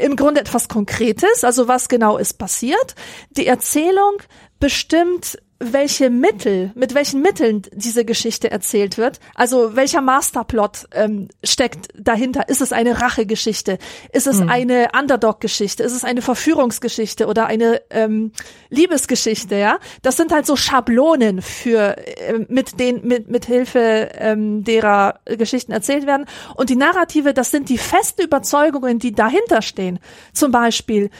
[0.00, 2.94] im Grunde etwas Konkretes, also was genau ist passiert.
[3.30, 4.18] Die Erzählung
[4.58, 9.20] bestimmt welche Mittel, mit welchen Mitteln diese Geschichte erzählt wird.
[9.34, 12.48] Also welcher Masterplot ähm, steckt dahinter?
[12.48, 13.76] Ist es eine Rachegeschichte?
[14.12, 14.48] Ist es mhm.
[14.48, 15.82] eine Underdog-Geschichte?
[15.82, 18.32] Ist es eine Verführungsgeschichte oder eine ähm,
[18.70, 19.54] Liebesgeschichte?
[19.56, 25.20] Ja, das sind halt so Schablonen für äh, mit den mit mit Hilfe ähm, derer
[25.26, 26.24] Geschichten erzählt werden.
[26.56, 29.98] Und die Narrative, das sind die festen Überzeugungen, die dahinter stehen.
[30.32, 31.10] Zum Beispiel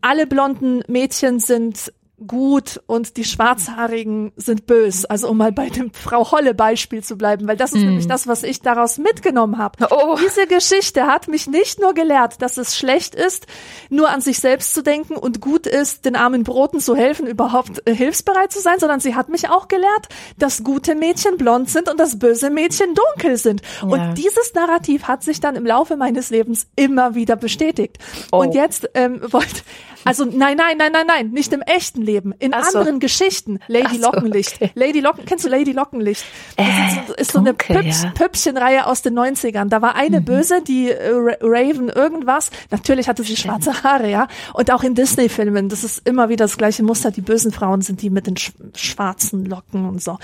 [0.00, 1.92] alle blonden Mädchen sind
[2.26, 5.04] gut und die Schwarzhaarigen sind bös.
[5.04, 7.86] Also um mal bei dem Frau Holle Beispiel zu bleiben, weil das ist mm.
[7.86, 9.86] nämlich das, was ich daraus mitgenommen habe.
[9.90, 10.16] Oh.
[10.20, 13.46] Diese Geschichte hat mich nicht nur gelehrt, dass es schlecht ist,
[13.88, 17.86] nur an sich selbst zu denken und gut ist, den armen Broten zu helfen, überhaupt
[17.86, 21.88] äh, hilfsbereit zu sein, sondern sie hat mich auch gelehrt, dass gute Mädchen blond sind
[21.88, 23.62] und dass böse Mädchen dunkel sind.
[23.80, 23.88] Ja.
[23.88, 27.98] Und dieses Narrativ hat sich dann im Laufe meines Lebens immer wieder bestätigt.
[28.32, 28.38] Oh.
[28.38, 29.62] Und jetzt ähm, wollte
[30.04, 32.98] also nein, nein, nein, nein, nein, nicht im echten Leben, in Ach anderen so.
[32.98, 33.60] Geschichten.
[33.68, 34.56] Lady so, Lockenlicht.
[34.56, 34.70] Okay.
[34.74, 36.24] Lady Locken, kennst du Lady Lockenlicht?
[36.56, 38.10] Das äh, ist, so, ist so eine Püps, ja.
[38.10, 39.68] Püppchenreihe aus den 90ern.
[39.68, 40.24] Da war eine mhm.
[40.24, 42.50] Böse, die äh, Raven irgendwas.
[42.70, 43.64] Natürlich hatte sie Stimmt.
[43.64, 44.28] schwarze Haare, ja.
[44.54, 47.10] Und auch in Disney-Filmen, das ist immer wieder das gleiche Muster.
[47.10, 50.18] Die bösen Frauen sind die mit den sch schwarzen Locken und so.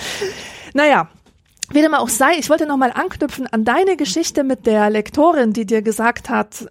[0.72, 1.08] Naja,
[1.70, 5.64] wie dem auch sei, ich wollte nochmal anknüpfen an deine Geschichte mit der Lektorin, die
[5.64, 6.68] dir gesagt hat,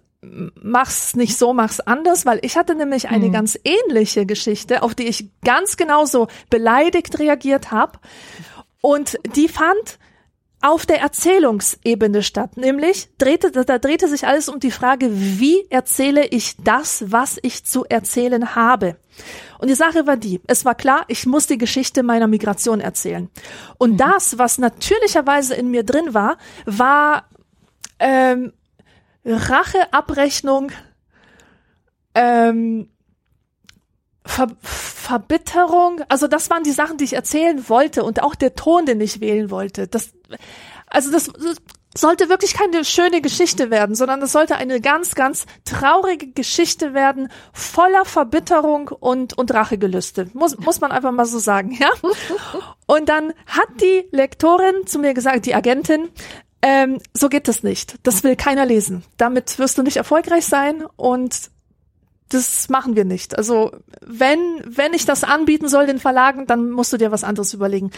[0.60, 3.32] mach's nicht so, mach's anders, weil ich hatte nämlich eine mhm.
[3.32, 7.98] ganz ähnliche Geschichte, auf die ich ganz genauso beleidigt reagiert habe.
[8.80, 9.98] Und die fand
[10.64, 16.26] auf der Erzählungsebene statt, nämlich drehte, da drehte sich alles um die Frage, wie erzähle
[16.26, 18.96] ich das, was ich zu erzählen habe.
[19.58, 23.28] Und die Sache war die, es war klar, ich muss die Geschichte meiner Migration erzählen.
[23.76, 23.96] Und mhm.
[23.98, 27.28] das, was natürlicherweise in mir drin war, war
[27.98, 28.54] ähm,
[29.24, 30.70] Racheabrechnung,
[32.14, 32.90] ähm,
[34.26, 38.86] Ver Verbitterung, also das waren die Sachen, die ich erzählen wollte und auch der Ton,
[38.86, 39.86] den ich wählen wollte.
[39.86, 40.14] Das,
[40.86, 41.56] also das, das
[41.94, 47.28] sollte wirklich keine schöne Geschichte werden, sondern es sollte eine ganz, ganz traurige Geschichte werden,
[47.52, 50.28] voller Verbitterung und, und Rachegelüste.
[50.32, 51.90] Muss, muss man einfach mal so sagen, ja?
[52.86, 56.10] Und dann hat die Lektorin zu mir gesagt, die Agentin,
[56.66, 57.98] ähm, so geht das nicht.
[58.04, 59.04] Das will keiner lesen.
[59.18, 61.50] Damit wirst du nicht erfolgreich sein und
[62.30, 63.36] das machen wir nicht.
[63.36, 67.52] Also wenn wenn ich das anbieten soll den Verlagen, dann musst du dir was anderes
[67.52, 67.90] überlegen.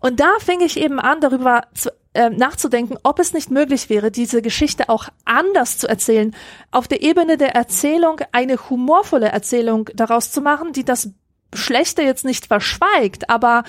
[0.00, 4.10] Und da fing ich eben an, darüber zu, äh, nachzudenken, ob es nicht möglich wäre,
[4.10, 6.36] diese Geschichte auch anders zu erzählen,
[6.72, 11.08] auf der Ebene der Erzählung eine humorvolle Erzählung daraus zu machen, die das
[11.54, 13.64] Schlechte jetzt nicht verschweigt, aber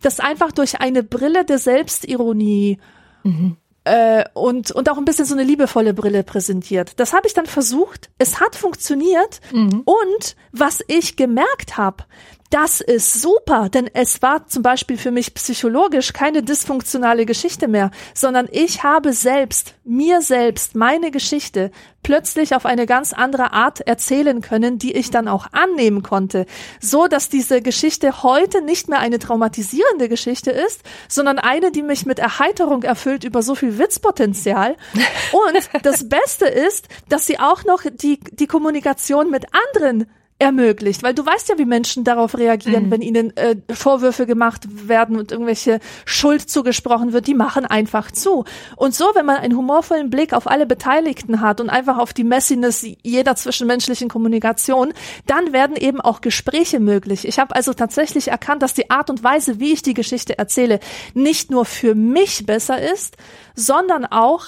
[0.00, 2.78] das einfach durch eine Brille der Selbstironie
[3.22, 6.98] mhm äh, und, und auch ein bisschen so eine liebevolle Brille präsentiert.
[7.00, 8.10] Das habe ich dann versucht.
[8.18, 9.40] Es hat funktioniert.
[9.52, 9.82] Mhm.
[9.84, 12.04] Und was ich gemerkt habe,
[12.52, 17.90] Das ist super, denn es war zum Beispiel für mich psychologisch keine dysfunktionale Geschichte mehr,
[18.12, 21.70] sondern ich habe selbst, mir selbst, meine Geschichte
[22.02, 26.44] plötzlich auf eine ganz andere Art erzählen können, die ich dann auch annehmen konnte,
[26.78, 32.04] so dass diese Geschichte heute nicht mehr eine traumatisierende Geschichte ist, sondern eine, die mich
[32.04, 34.76] mit Erheiterung erfüllt über so viel Witzpotenzial.
[35.32, 40.06] Und das Beste ist, dass sie auch noch die, die Kommunikation mit anderen
[40.42, 42.90] ermöglicht, weil du weißt ja, wie Menschen darauf reagieren, mhm.
[42.90, 48.44] wenn ihnen äh, Vorwürfe gemacht werden und irgendwelche Schuld zugesprochen wird, die machen einfach zu.
[48.76, 52.24] Und so, wenn man einen humorvollen Blick auf alle Beteiligten hat und einfach auf die
[52.24, 54.92] Messiness jeder zwischenmenschlichen Kommunikation,
[55.26, 57.26] dann werden eben auch Gespräche möglich.
[57.26, 60.80] Ich habe also tatsächlich erkannt, dass die Art und Weise, wie ich die Geschichte erzähle,
[61.14, 63.16] nicht nur für mich besser ist,
[63.54, 64.46] sondern auch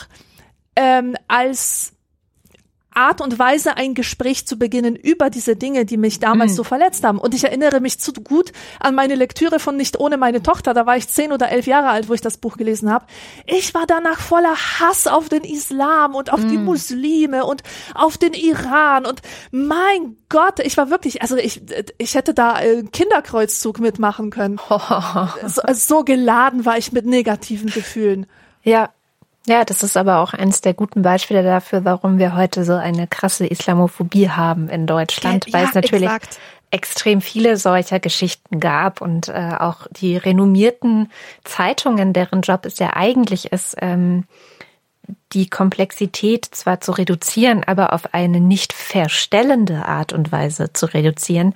[0.77, 1.94] ähm, als
[2.95, 6.57] Art und Weise, ein Gespräch zu beginnen über diese Dinge, die mich damals mhm.
[6.57, 7.19] so verletzt haben.
[7.19, 10.75] Und ich erinnere mich zu gut an meine Lektüre von Nicht ohne meine Tochter.
[10.75, 13.07] Da war ich zehn oder elf Jahre alt, wo ich das Buch gelesen habe.
[13.47, 16.49] Ich war danach voller Hass auf den Islam und auf mhm.
[16.49, 17.63] die Muslime und
[17.95, 19.07] auf den Iran.
[19.07, 21.63] Und mein Gott, ich war wirklich, also ich,
[21.99, 24.59] ich hätte da einen Kinderkreuzzug mitmachen können.
[25.47, 28.27] so, so geladen war ich mit negativen Gefühlen.
[28.63, 28.91] Ja,
[29.47, 33.07] ja, das ist aber auch eines der guten Beispiele dafür, warum wir heute so eine
[33.07, 36.39] krasse Islamophobie haben in Deutschland, weil ja, es natürlich exakt.
[36.71, 41.11] extrem viele solcher Geschichten gab und äh, auch die renommierten
[41.45, 44.25] Zeitungen, deren Job es ja eigentlich ist, ähm,
[45.35, 51.55] die Komplexität zwar zu reduzieren, aber auf eine nicht verstellende Art und Weise zu reduzieren,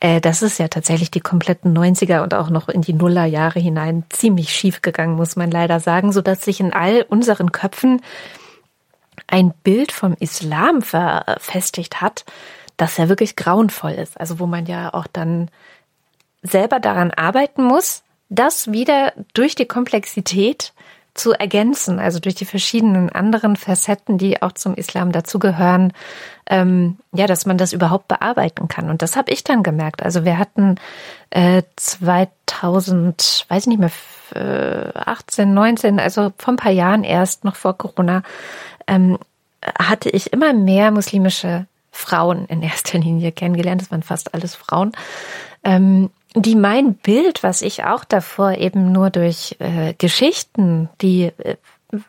[0.00, 4.04] äh, das ist ja tatsächlich die kompletten 90er und auch noch in die Nullerjahre hinein
[4.08, 8.02] ziemlich schief gegangen, muss man leider sagen, so dass sich in all unseren Köpfen
[9.28, 12.24] ein Bild vom Islam verfestigt hat,
[12.76, 14.18] das ja wirklich grauenvoll ist.
[14.18, 15.50] Also wo man ja auch dann
[16.42, 20.72] selber daran arbeiten muss, das wieder durch die Komplexität
[21.14, 25.92] zu ergänzen, also durch die verschiedenen anderen Facetten, die auch zum Islam dazugehören,
[26.46, 28.90] ähm, ja, dass man das überhaupt bearbeiten kann.
[28.90, 30.02] Und das habe ich dann gemerkt.
[30.02, 30.76] Also wir hatten
[31.30, 33.90] äh, 2000, weiß ich nicht mehr,
[34.34, 38.22] äh, 18, 19, also vor ein paar Jahren erst, noch vor Corona,
[38.86, 39.18] ähm,
[39.78, 43.82] hatte ich immer mehr muslimische Frauen in erster Linie kennengelernt.
[43.82, 44.92] Das waren fast alles Frauen.
[45.64, 51.56] Ähm, die mein Bild, was ich auch davor eben nur durch äh, Geschichten, die äh,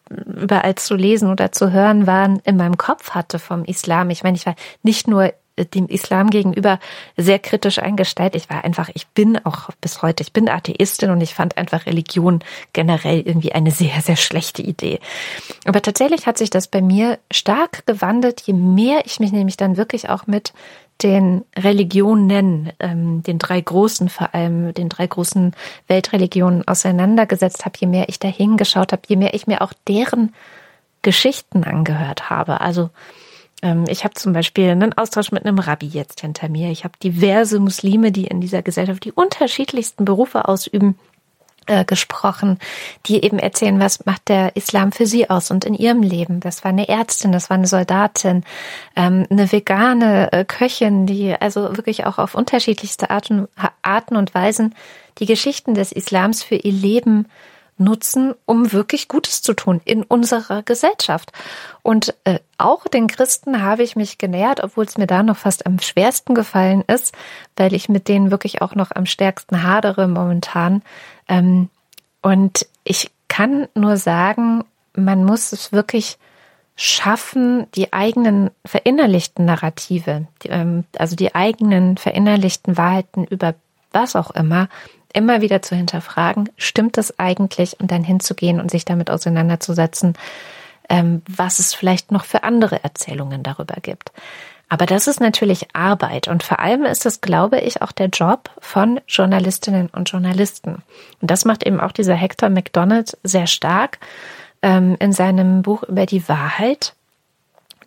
[0.09, 4.09] überall zu lesen oder zu hören waren, in meinem Kopf hatte vom Islam.
[4.11, 6.79] Ich meine, ich war nicht nur dem Islam gegenüber
[7.17, 8.35] sehr kritisch eingestellt.
[8.35, 11.85] Ich war einfach, ich bin auch bis heute, ich bin Atheistin und ich fand einfach
[11.85, 12.39] Religion
[12.73, 14.99] generell irgendwie eine sehr, sehr schlechte Idee.
[15.65, 19.77] Aber tatsächlich hat sich das bei mir stark gewandelt, je mehr ich mich nämlich dann
[19.77, 20.53] wirklich auch mit
[21.03, 25.53] den Religionen, ähm, den drei großen, vor allem den drei großen
[25.87, 30.33] Weltreligionen auseinandergesetzt habe, je mehr ich da hingeschaut habe, je mehr ich mir auch deren
[31.01, 32.61] Geschichten angehört habe.
[32.61, 32.91] Also
[33.61, 36.71] ähm, ich habe zum Beispiel einen Austausch mit einem Rabbi jetzt hinter mir.
[36.71, 40.97] Ich habe diverse Muslime, die in dieser Gesellschaft die unterschiedlichsten Berufe ausüben
[41.67, 42.57] äh, gesprochen,
[43.05, 46.39] die eben erzählen, was macht der Islam für sie aus und in ihrem Leben.
[46.39, 48.43] Das war eine Ärztin, das war eine Soldatin,
[48.95, 53.47] ähm, eine vegane äh, Köchin, die also wirklich auch auf unterschiedlichste Arten,
[53.83, 54.75] Arten und Weisen
[55.19, 57.27] die Geschichten des Islams für ihr Leben
[57.83, 61.31] nutzen, um wirklich Gutes zu tun in unserer Gesellschaft.
[61.83, 65.65] Und äh, auch den Christen habe ich mich genähert, obwohl es mir da noch fast
[65.65, 67.15] am schwersten gefallen ist,
[67.55, 70.81] weil ich mit denen wirklich auch noch am stärksten hadere momentan.
[71.27, 71.69] Ähm,
[72.21, 74.63] und ich kann nur sagen,
[74.95, 76.17] man muss es wirklich
[76.75, 83.55] schaffen, die eigenen verinnerlichten Narrative, die, ähm, also die eigenen verinnerlichten Wahrheiten über
[83.91, 84.69] was auch immer,
[85.11, 90.15] immer wieder zu hinterfragen, stimmt das eigentlich und dann hinzugehen und sich damit auseinanderzusetzen,
[90.89, 94.11] ähm, was es vielleicht noch für andere Erzählungen darüber gibt.
[94.71, 98.49] Aber das ist natürlich Arbeit und vor allem ist das, glaube ich, auch der Job
[98.59, 100.75] von Journalistinnen und Journalisten.
[101.19, 103.99] Und das macht eben auch dieser Hector McDonald sehr stark
[104.61, 106.93] ähm, in seinem Buch über die Wahrheit,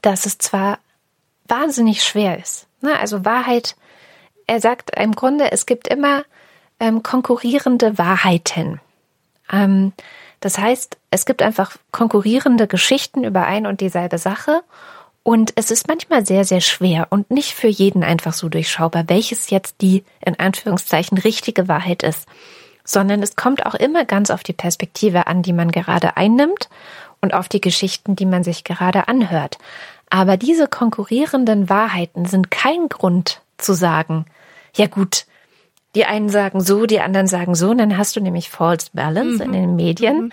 [0.02, 0.78] dass es zwar
[1.48, 2.66] wahnsinnig schwer ist.
[2.82, 2.98] Ne?
[2.98, 3.76] Also Wahrheit,
[4.46, 6.24] er sagt im Grunde, es gibt immer
[6.80, 8.80] ähm, konkurrierende Wahrheiten.
[9.50, 9.92] Ähm,
[10.40, 14.62] das heißt, es gibt einfach konkurrierende Geschichten über ein und dieselbe Sache
[15.22, 19.48] und es ist manchmal sehr, sehr schwer und nicht für jeden einfach so durchschaubar, welches
[19.48, 22.28] jetzt die in Anführungszeichen richtige Wahrheit ist,
[22.84, 26.68] sondern es kommt auch immer ganz auf die Perspektive an, die man gerade einnimmt
[27.22, 29.56] und auf die Geschichten, die man sich gerade anhört.
[30.10, 34.26] Aber diese konkurrierenden Wahrheiten sind kein Grund zu sagen,
[34.76, 35.24] ja gut,
[35.94, 39.36] Die einen sagen so, die anderen sagen so, und dann hast du nämlich False Balance
[39.36, 39.42] mhm.
[39.42, 40.16] in den Medien.
[40.16, 40.32] Mhm.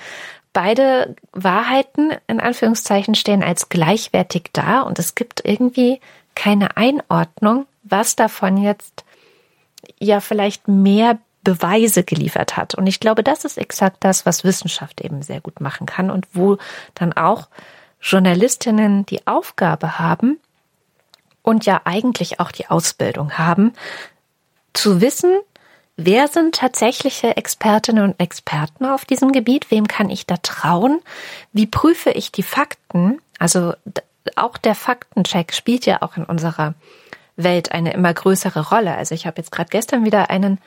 [0.54, 6.02] Beide Wahrheiten in Anführungszeichen stehen als gleichwertig da und es gibt irgendwie
[6.36, 9.06] keine Einordnung, was davon jetzt
[10.00, 12.76] ja vielleicht mehr Beweise geliefert hat.
[12.76, 16.28] Und ich glaube, das ist exakt das, was Wissenschaft eben sehr gut machen kann und
[16.34, 16.58] wo
[16.94, 17.48] dann auch
[18.02, 20.40] Journalistinnen die Aufgabe haben
[21.42, 23.74] und ja eigentlich auch die Ausbildung haben,
[24.74, 25.40] zu wissen,
[26.06, 31.02] wer sind tatsächliche Expertinnen und Experten auf diesem Gebiet, wem kann ich da trauen,
[31.54, 33.74] wie prüfe ich die Fakten, also
[34.36, 36.76] auch der Faktencheck spielt ja auch in unserer
[37.36, 38.96] Welt eine immer größere Rolle.
[38.96, 40.60] Also ich habe jetzt gerade gestern wieder einen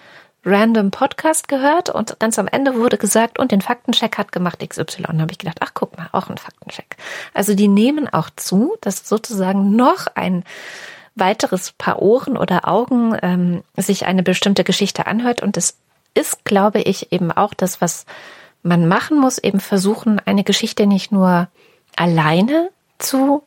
[0.44, 5.06] random Podcast gehört und ganz am Ende wurde gesagt, und den Faktencheck hat gemacht XY.
[5.08, 6.96] Und habe ich gedacht, ach guck mal, auch ein Faktencheck.
[7.32, 10.44] Also die nehmen auch zu, dass sozusagen noch ein
[11.14, 15.42] weiteres Paar Ohren oder Augen ähm, sich eine bestimmte Geschichte anhört.
[15.42, 15.76] Und es
[16.14, 18.06] ist, glaube ich, eben auch das, was
[18.62, 21.48] man machen muss, eben versuchen, eine Geschichte nicht nur
[21.96, 23.42] alleine zu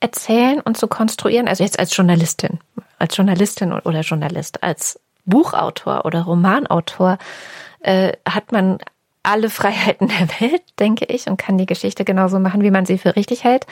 [0.00, 2.60] erzählen und zu konstruieren, also jetzt als Journalistin,
[2.98, 7.18] als Journalistin oder Journalist, als Buchautor oder Romanautor
[7.80, 8.78] äh, hat man
[9.26, 12.98] alle Freiheiten der Welt, denke ich, und kann die Geschichte genauso machen, wie man sie
[12.98, 13.66] für richtig hält.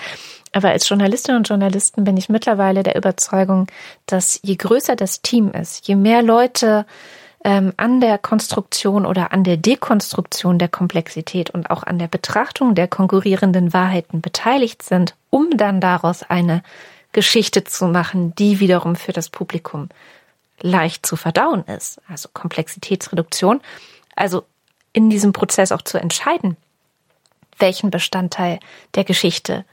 [0.52, 3.66] Aber als Journalistin und Journalisten bin ich mittlerweile der Überzeugung,
[4.07, 6.86] dass je größer das Team ist, je mehr Leute
[7.44, 12.74] ähm, an der Konstruktion oder an der Dekonstruktion der Komplexität und auch an der Betrachtung
[12.74, 16.62] der konkurrierenden Wahrheiten beteiligt sind, um dann daraus eine
[17.12, 19.88] Geschichte zu machen, die wiederum für das Publikum
[20.61, 23.61] leicht zu verdauen ist, also Komplexitätsreduktion,
[24.16, 24.44] also
[24.95, 26.57] in diesem Prozess auch zu entscheiden,
[27.59, 28.59] welchen Bestandteil
[28.95, 29.66] der Geschichte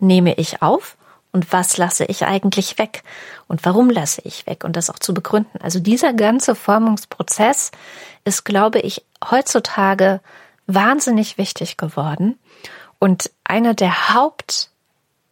[0.00, 0.96] nehme ich auf
[1.30, 3.04] und was lasse ich eigentlich weg
[3.46, 5.60] und warum lasse ich weg und das auch zu begründen.
[5.62, 7.70] Also dieser ganze Formungsprozess
[8.24, 10.20] ist, glaube ich, heutzutage
[10.66, 12.38] wahnsinnig wichtig geworden
[12.98, 14.70] und einer der Haupt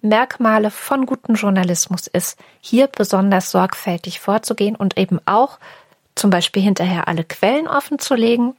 [0.03, 5.59] Merkmale von gutem Journalismus ist, hier besonders sorgfältig vorzugehen und eben auch
[6.15, 8.55] zum Beispiel hinterher alle Quellen offen zu legen,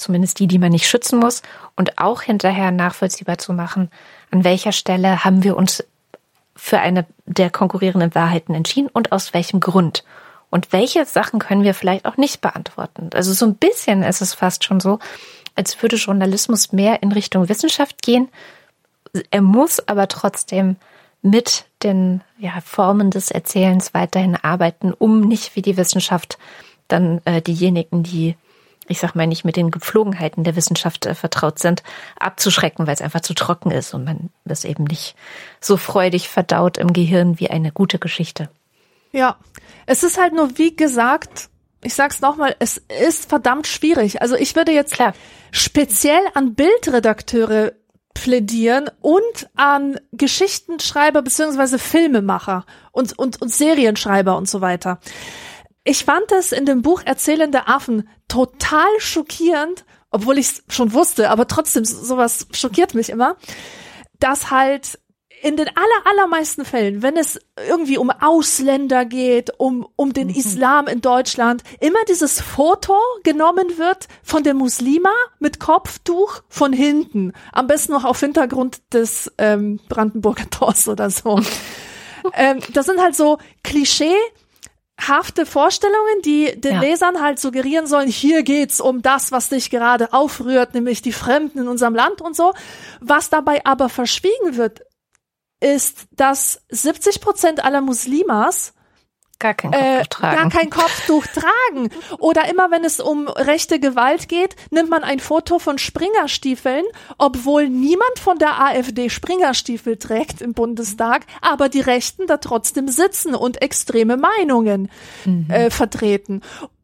[0.00, 1.42] zumindest die, die man nicht schützen muss,
[1.76, 3.90] und auch hinterher nachvollziehbar zu machen,
[4.30, 5.84] an welcher Stelle haben wir uns
[6.56, 10.04] für eine der konkurrierenden Wahrheiten entschieden und aus welchem Grund.
[10.50, 13.10] Und welche Sachen können wir vielleicht auch nicht beantworten.
[13.14, 14.98] Also so ein bisschen ist es fast schon so,
[15.54, 18.28] als würde Journalismus mehr in Richtung Wissenschaft gehen
[19.30, 20.76] er muss aber trotzdem
[21.22, 26.38] mit den ja, Formen des Erzählens weiterhin arbeiten, um nicht wie die Wissenschaft
[26.88, 28.36] dann äh, diejenigen, die
[28.90, 31.82] ich sag mal nicht mit den Gepflogenheiten der Wissenschaft äh, vertraut sind,
[32.18, 35.14] abzuschrecken, weil es einfach zu trocken ist und man das eben nicht
[35.60, 38.50] so freudig verdaut im Gehirn wie eine gute Geschichte.
[39.12, 39.36] Ja,
[39.86, 41.48] es ist halt nur wie gesagt,
[41.82, 44.20] ich sag's nochmal, es ist verdammt schwierig.
[44.20, 45.14] Also ich würde jetzt Klar.
[45.50, 47.72] speziell an Bildredakteure
[48.12, 54.98] plädieren und an Geschichtenschreiber beziehungsweise Filmemacher und, und, und Serienschreiber und so weiter.
[55.84, 61.30] Ich fand es in dem Buch Erzählende Affen total schockierend, obwohl ich es schon wusste,
[61.30, 63.36] aber trotzdem sowas schockiert mich immer,
[64.18, 64.98] dass halt
[65.42, 70.34] in den aller, allermeisten Fällen, wenn es irgendwie um Ausländer geht, um, um den mhm.
[70.34, 77.32] Islam in Deutschland, immer dieses Foto genommen wird von der Muslima mit Kopftuch von hinten.
[77.52, 81.40] Am besten noch auf Hintergrund des ähm, Brandenburger Tors oder so.
[82.34, 84.16] ähm, das sind halt so Klischee,
[85.06, 86.80] hafte Vorstellungen, die den ja.
[86.80, 91.60] Lesern halt suggerieren sollen, hier geht's um das, was dich gerade aufrührt, nämlich die Fremden
[91.60, 92.52] in unserem Land und so.
[93.00, 94.82] Was dabei aber verschwiegen wird,
[95.60, 98.74] ist, dass 70 Prozent aller Muslimas
[99.40, 100.36] gar kein Kopftuch äh, tragen.
[100.36, 101.90] Gar kein Kopftuch tragen.
[102.18, 106.84] Oder immer wenn es um rechte Gewalt geht, nimmt man ein Foto von Springerstiefeln,
[107.18, 113.34] obwohl niemand von der AfD Springerstiefel trägt im Bundestag, aber die Rechten da trotzdem sitzen
[113.34, 114.90] und extreme Meinungen
[115.24, 115.50] mhm.
[115.50, 116.42] äh, vertreten.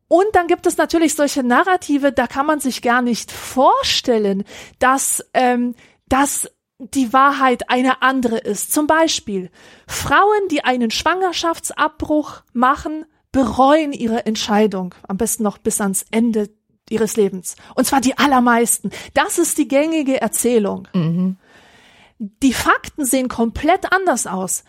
[0.09, 4.44] Und dann gibt es natürlich solche Narrative, da kann man sich gar nicht vorstellen,
[4.78, 5.74] dass, ähm,
[6.09, 6.48] dass
[6.79, 8.72] die Wahrheit eine andere ist.
[8.72, 9.51] Zum Beispiel
[9.87, 16.51] Frauen, die einen Schwangerschaftsabbruch machen, bereuen ihre Entscheidung, am besten noch bis ans Ende
[16.89, 17.57] ihres Lebens.
[17.74, 18.91] Und zwar die allermeisten.
[19.14, 20.89] Das ist die gängige Erzählung.
[20.93, 21.37] Mhm.
[22.18, 24.64] Die Fakten sehen komplett anders aus.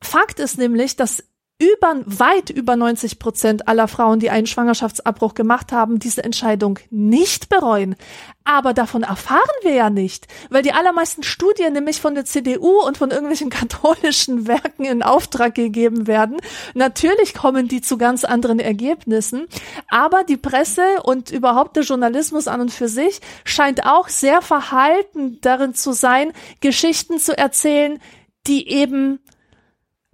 [0.00, 1.24] Fakt ist nämlich, dass
[1.60, 7.48] über, weit über 90 Prozent aller Frauen, die einen Schwangerschaftsabbruch gemacht haben, diese Entscheidung nicht
[7.48, 7.94] bereuen.
[8.42, 12.98] Aber davon erfahren wir ja nicht, weil die allermeisten Studien nämlich von der CDU und
[12.98, 16.38] von irgendwelchen katholischen Werken in Auftrag gegeben werden.
[16.74, 19.46] Natürlich kommen die zu ganz anderen Ergebnissen,
[19.88, 25.38] aber die Presse und überhaupt der Journalismus an und für sich scheint auch sehr verhalten
[25.40, 28.00] darin zu sein, Geschichten zu erzählen,
[28.46, 29.20] die eben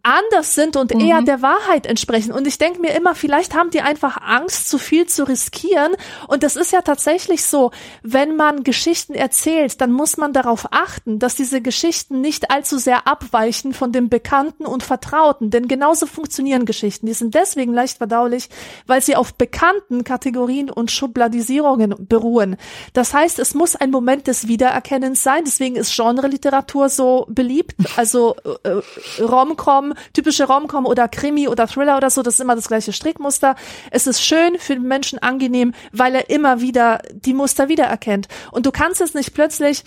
[0.03, 1.01] anders sind und mhm.
[1.01, 2.33] eher der Wahrheit entsprechen.
[2.33, 5.95] Und ich denke mir immer, vielleicht haben die einfach Angst, zu viel zu riskieren.
[6.29, 7.71] Und das ist ja tatsächlich so,
[8.03, 13.07] wenn man Geschichten erzählt, dann muss man darauf achten, dass diese Geschichten nicht allzu sehr
[13.07, 15.51] abweichen von dem Bekannten und Vertrauten.
[15.51, 17.07] Denn genauso funktionieren Geschichten.
[17.07, 18.49] Die sind deswegen leicht verdaulich,
[18.87, 22.57] weil sie auf bekannten Kategorien und Schubladisierungen beruhen.
[22.93, 25.45] Das heißt, es muss ein Moment des Wiedererkennens sein.
[25.45, 27.75] Deswegen ist Genre-Literatur so beliebt.
[27.97, 28.81] Also äh,
[29.23, 33.57] Rom-Com typische Romcom oder Krimi oder Thriller oder so, das ist immer das gleiche Strickmuster.
[33.91, 38.29] Es ist schön für den Menschen angenehm, weil er immer wieder die Muster wiedererkennt.
[38.51, 39.85] Und du kannst es nicht plötzlich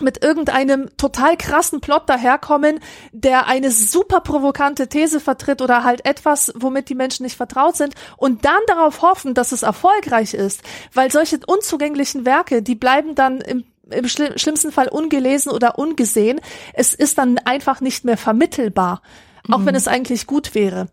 [0.00, 2.80] mit irgendeinem total krassen Plot daherkommen,
[3.12, 7.94] der eine super provokante These vertritt oder halt etwas, womit die Menschen nicht vertraut sind
[8.16, 10.62] und dann darauf hoffen, dass es erfolgreich ist,
[10.92, 16.40] weil solche unzugänglichen Werke, die bleiben dann im im schlimmsten Fall ungelesen oder ungesehen.
[16.74, 19.02] Es ist dann einfach nicht mehr vermittelbar
[19.50, 19.66] auch mhm.
[19.66, 20.88] wenn es eigentlich gut wäre.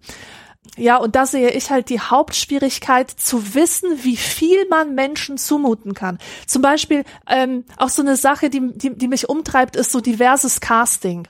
[0.77, 5.93] Ja, und da sehe ich halt die Hauptschwierigkeit zu wissen, wie viel man Menschen zumuten
[5.93, 6.19] kann.
[6.47, 10.61] Zum Beispiel ähm, auch so eine Sache, die, die, die mich umtreibt, ist so diverses
[10.61, 11.27] Casting.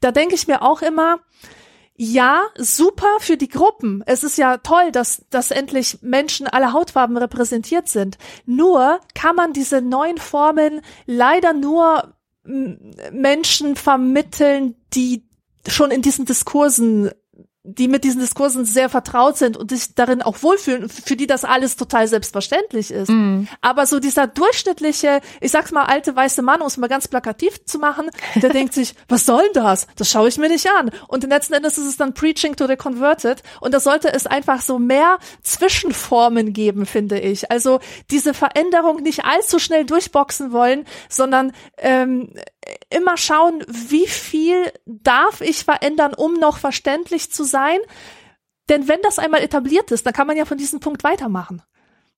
[0.00, 1.18] Da denke ich mir auch immer,
[1.96, 4.02] ja, super für die Gruppen.
[4.06, 8.18] Es ist ja toll, dass, dass endlich Menschen aller Hautfarben repräsentiert sind.
[8.44, 15.24] Nur kann man diese neuen Formen leider nur Menschen vermitteln, die
[15.68, 17.10] schon in diesen Diskursen
[17.66, 21.44] die mit diesen Diskursen sehr vertraut sind und sich darin auch wohlfühlen, für die das
[21.44, 23.08] alles total selbstverständlich ist.
[23.08, 23.44] Mm.
[23.60, 27.64] Aber so dieser durchschnittliche, ich sag's mal, alte weiße Mann, um es mal ganz plakativ
[27.64, 29.86] zu machen, der denkt sich, was soll denn das?
[29.96, 30.90] Das schaue ich mir nicht an.
[31.08, 33.42] Und letzten Endes ist es dann Preaching to the Converted.
[33.60, 37.50] Und da sollte es einfach so mehr Zwischenformen geben, finde ich.
[37.50, 42.32] Also diese Veränderung nicht allzu schnell durchboxen wollen, sondern ähm,
[42.90, 47.78] immer schauen, wie viel darf ich verändern, um noch verständlich zu sein.
[48.68, 51.62] Denn wenn das einmal etabliert ist, dann kann man ja von diesem Punkt weitermachen.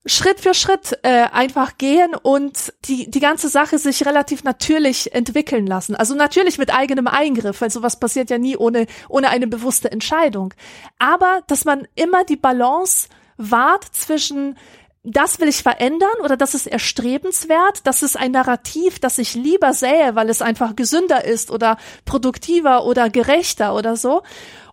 [0.07, 5.66] Schritt für Schritt äh, einfach gehen und die, die ganze Sache sich relativ natürlich entwickeln
[5.66, 5.97] lassen.
[5.97, 10.55] Also natürlich mit eigenem Eingriff, weil sowas passiert ja nie ohne, ohne eine bewusste Entscheidung.
[10.99, 14.57] Aber dass man immer die Balance wahrt zwischen
[15.03, 19.72] das will ich verändern oder das ist erstrebenswert, das ist ein Narrativ, das ich lieber
[19.72, 24.22] sähe, weil es einfach gesünder ist oder produktiver oder gerechter oder so.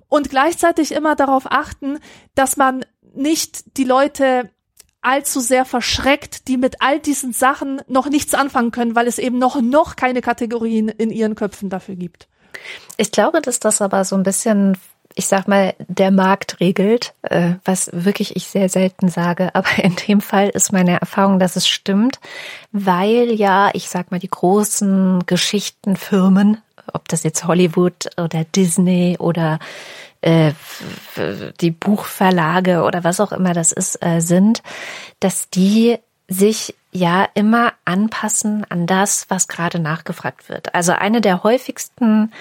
[0.07, 1.99] Und gleichzeitig immer darauf achten,
[2.35, 4.51] dass man nicht die Leute
[5.01, 9.37] allzu sehr verschreckt, die mit all diesen Sachen noch nichts anfangen können, weil es eben
[9.37, 12.27] noch, noch keine Kategorien in ihren Köpfen dafür gibt.
[12.97, 14.77] Ich glaube, dass das aber so ein bisschen
[15.15, 19.49] ich sag mal, der Markt regelt, äh, was wirklich ich sehr selten sage.
[19.55, 22.19] Aber in dem Fall ist meine Erfahrung, dass es stimmt,
[22.71, 26.57] weil ja, ich sag mal, die großen Geschichtenfirmen,
[26.93, 29.59] ob das jetzt Hollywood oder Disney oder
[30.21, 30.51] äh,
[31.61, 34.61] die Buchverlage oder was auch immer das ist, äh, sind,
[35.19, 35.97] dass die
[36.27, 40.73] sich ja immer anpassen an das, was gerade nachgefragt wird.
[40.73, 42.31] Also eine der häufigsten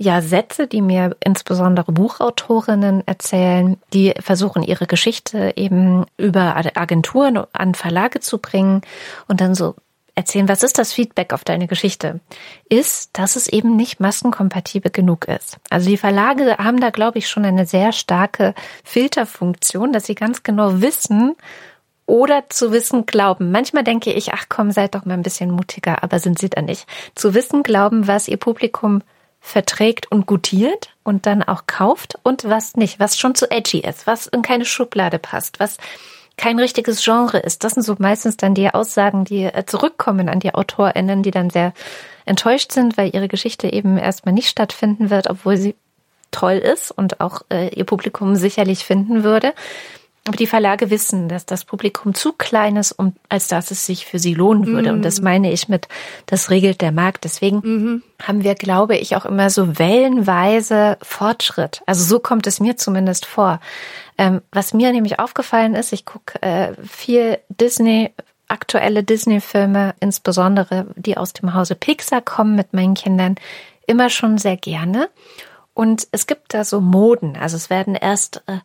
[0.00, 7.74] ja Sätze, die mir insbesondere Buchautorinnen erzählen, die versuchen ihre Geschichte eben über Agenturen an
[7.74, 8.80] Verlage zu bringen
[9.28, 9.74] und dann so
[10.14, 12.20] erzählen, was ist das Feedback auf deine Geschichte,
[12.70, 15.58] ist, dass es eben nicht massenkompatibel genug ist.
[15.68, 20.42] Also die Verlage haben da, glaube ich, schon eine sehr starke Filterfunktion, dass sie ganz
[20.42, 21.36] genau wissen,
[22.06, 23.52] oder zu wissen glauben.
[23.52, 26.60] Manchmal denke ich, ach komm, seid doch mal ein bisschen mutiger, aber sind sie da
[26.60, 26.88] nicht.
[27.14, 29.02] Zu wissen glauben, was ihr Publikum
[29.40, 34.06] verträgt und gutiert und dann auch kauft und was nicht, was schon zu edgy ist,
[34.06, 35.78] was in keine Schublade passt, was
[36.36, 37.64] kein richtiges Genre ist.
[37.64, 41.50] Das sind so meistens dann die Aussagen, die äh, zurückkommen an die AutorInnen, die dann
[41.50, 41.72] sehr
[42.24, 45.74] enttäuscht sind, weil ihre Geschichte eben erstmal nicht stattfinden wird, obwohl sie
[46.30, 49.52] toll ist und auch äh, ihr Publikum sicherlich finden würde.
[50.30, 54.06] Aber die Verlage wissen, dass das Publikum zu klein ist, um, als dass es sich
[54.06, 54.90] für sie lohnen würde.
[54.90, 54.98] Mhm.
[54.98, 55.24] Und das mm.
[55.24, 55.88] meine ich mit,
[56.26, 57.24] das regelt der Markt.
[57.24, 58.02] Deswegen mhm.
[58.22, 61.82] haben wir, glaube ich, auch immer so wellenweise Fortschritt.
[61.84, 63.58] Also so kommt es mir zumindest vor.
[64.18, 68.14] Ähm, was mir nämlich aufgefallen ist, ich gucke äh, viel Disney,
[68.46, 73.34] aktuelle Disney-Filme, insbesondere die aus dem Hause Pixar kommen mit meinen Kindern,
[73.88, 75.08] immer schon sehr gerne.
[75.74, 77.36] Und es gibt da so Moden.
[77.36, 78.58] Also es werden erst äh,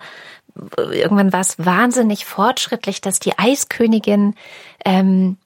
[0.78, 4.36] irgendwann war es wahnsinnig fortschrittlich, dass die Eiskönigin,
[4.84, 5.38] ähm,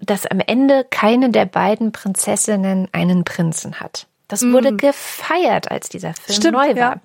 [0.00, 4.06] dass am Ende keine der beiden Prinzessinnen einen Prinzen hat.
[4.28, 4.76] Das wurde mm.
[4.78, 6.96] gefeiert, als dieser Film Stimmt, neu war.
[6.96, 7.00] Ja.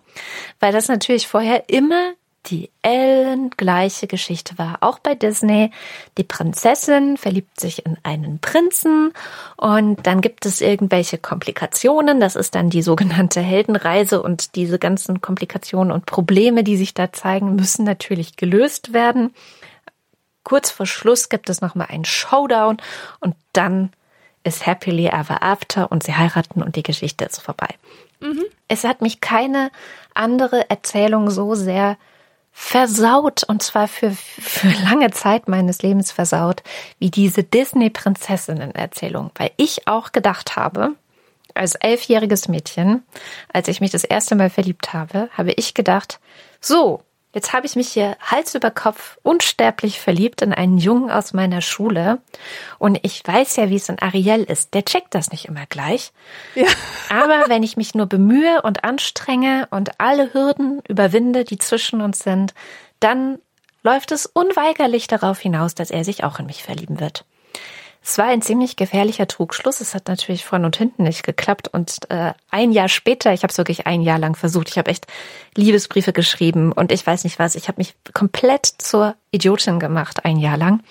[0.60, 2.14] Weil das natürlich vorher immer
[2.48, 4.78] die Ellen gleiche Geschichte war.
[4.82, 5.72] Auch bei Disney.
[6.18, 9.14] Die Prinzessin verliebt sich in einen Prinzen
[9.58, 12.20] und dann gibt es irgendwelche Komplikationen.
[12.20, 17.14] Das ist dann die sogenannte Heldenreise und diese ganzen Komplikationen und Probleme, die sich da
[17.14, 19.34] zeigen, müssen natürlich gelöst werden.
[20.44, 22.78] Kurz vor Schluss gibt es nochmal einen Showdown
[23.20, 23.92] und dann
[24.44, 27.68] ist Happily Ever After und sie heiraten und die Geschichte ist vorbei.
[28.20, 28.44] Mhm.
[28.68, 29.72] Es hat mich keine
[30.16, 31.98] andere Erzählung so sehr
[32.52, 36.64] versaut und zwar für, für lange Zeit meines Lebens versaut,
[37.00, 40.96] wie diese Disney-Prinzessinnen-Erzählung, weil ich auch gedacht habe,
[41.54, 43.04] als elfjähriges Mädchen,
[43.52, 46.20] als ich mich das erste Mal verliebt habe, habe ich gedacht,
[46.60, 47.02] so,
[47.34, 51.62] Jetzt habe ich mich hier Hals über Kopf unsterblich verliebt in einen Jungen aus meiner
[51.62, 52.20] Schule.
[52.78, 54.74] Und ich weiß ja, wie es in Ariel ist.
[54.74, 56.12] Der checkt das nicht immer gleich.
[56.56, 56.68] Ja.
[57.10, 62.20] Aber wenn ich mich nur bemühe und anstrenge und alle Hürden überwinde, die zwischen uns
[62.20, 62.54] sind,
[63.00, 63.40] dann
[63.84, 67.26] läuft es unweigerlich darauf hinaus, dass er sich auch in mich verlieben wird.
[68.04, 69.80] Es war ein ziemlich gefährlicher Trugschluss.
[69.80, 71.68] Es hat natürlich vorne und hinten nicht geklappt.
[71.68, 74.90] Und äh, ein Jahr später, ich habe es wirklich ein Jahr lang versucht, ich habe
[74.90, 75.06] echt
[75.56, 77.54] Liebesbriefe geschrieben und ich weiß nicht was.
[77.54, 80.82] Ich habe mich komplett zur Idiotin gemacht, ein Jahr lang.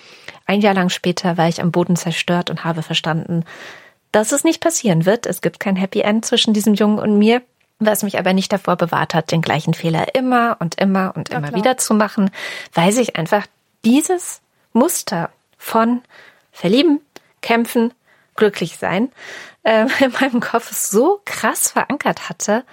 [0.45, 3.43] Ein Jahr lang später war ich am Boden zerstört und habe verstanden,
[4.13, 5.25] dass es nicht passieren wird.
[5.25, 7.41] Es gibt kein Happy End zwischen diesem Jungen und mir.
[7.83, 11.39] Was mich aber nicht davor bewahrt hat, den gleichen Fehler immer und immer und ja,
[11.39, 11.59] immer klar.
[11.59, 12.29] wieder zu machen,
[12.73, 13.47] weil sich einfach
[13.83, 14.41] dieses
[14.71, 16.01] Muster von
[16.51, 17.01] verlieben,
[17.41, 17.93] kämpfen,
[18.35, 19.11] glücklich sein,
[19.63, 22.63] äh, in meinem Kopf so krass verankert hatte.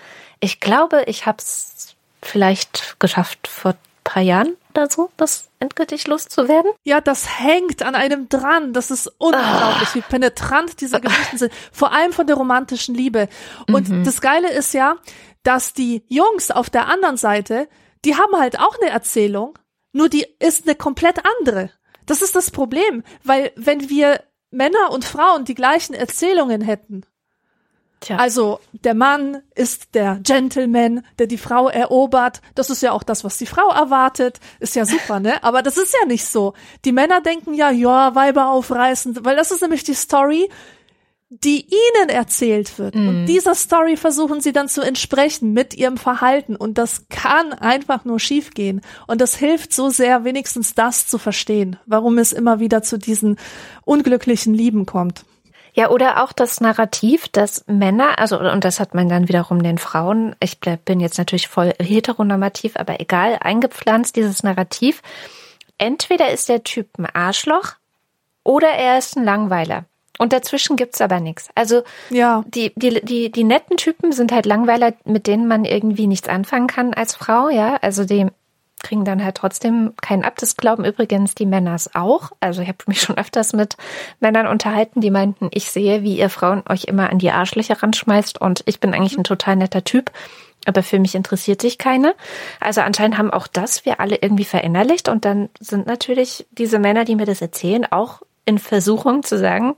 [0.40, 3.74] Ich glaube, ich habe es vielleicht geschafft vor
[4.08, 6.70] paar Jahren oder so, das endgültig loszuwerden.
[6.84, 8.72] Ja, das hängt an einem dran.
[8.72, 9.94] Das ist unglaublich, ah.
[9.94, 11.52] wie penetrant diese Geschichten sind.
[11.72, 13.28] Vor allem von der romantischen Liebe.
[13.66, 14.04] Und mhm.
[14.04, 14.96] das Geile ist ja,
[15.42, 17.68] dass die Jungs auf der anderen Seite,
[18.04, 19.58] die haben halt auch eine Erzählung,
[19.92, 21.70] nur die ist eine komplett andere.
[22.08, 27.04] Das ist das Problem, weil wenn wir Männer und Frauen die gleichen Erzählungen hätten,
[28.00, 28.16] Tja.
[28.16, 32.40] Also der Mann ist der Gentleman, der die Frau erobert.
[32.54, 34.38] Das ist ja auch das, was die Frau erwartet.
[34.60, 35.42] Ist ja super, ne?
[35.42, 36.54] Aber das ist ja nicht so.
[36.84, 40.48] Die Männer denken ja, ja, Weiber aufreißen, weil das ist nämlich die Story,
[41.30, 42.94] die ihnen erzählt wird.
[42.94, 43.08] Mm.
[43.08, 43.26] Und mhm.
[43.26, 46.56] dieser Story versuchen sie dann zu entsprechen mit ihrem Verhalten.
[46.56, 48.80] Und das kann einfach nur schiefgehen.
[49.06, 53.36] Und das hilft so sehr, wenigstens das zu verstehen, warum es immer wieder zu diesen
[53.84, 55.24] unglücklichen Lieben kommt.
[55.74, 59.78] Ja, oder auch das Narrativ, dass Männer, also, und das hat man dann wiederum den
[59.78, 65.02] Frauen, ich bin jetzt natürlich voll heteronormativ, aber egal, eingepflanzt, dieses Narrativ.
[65.76, 67.74] Entweder ist der Typ ein Arschloch
[68.42, 69.84] oder er ist ein Langweiler.
[70.18, 71.48] Und dazwischen gibt's aber nichts.
[71.54, 72.44] Also ja.
[72.48, 76.66] die, die, die, die netten Typen sind halt Langweiler, mit denen man irgendwie nichts anfangen
[76.66, 77.76] kann als Frau, ja.
[77.80, 78.26] Also die
[78.82, 80.34] kriegen dann halt trotzdem keinen ab.
[80.38, 82.32] Das glauben übrigens die Männers auch.
[82.40, 83.76] Also ich habe mich schon öfters mit
[84.20, 88.40] Männern unterhalten, die meinten, ich sehe, wie ihr Frauen euch immer an die Arschlöcher ranschmeißt
[88.40, 90.10] und ich bin eigentlich ein total netter Typ.
[90.66, 92.14] Aber für mich interessiert sich keine.
[92.60, 95.08] Also anscheinend haben auch das wir alle irgendwie verinnerlicht.
[95.08, 99.76] Und dann sind natürlich diese Männer, die mir das erzählen, auch in Versuchung zu sagen,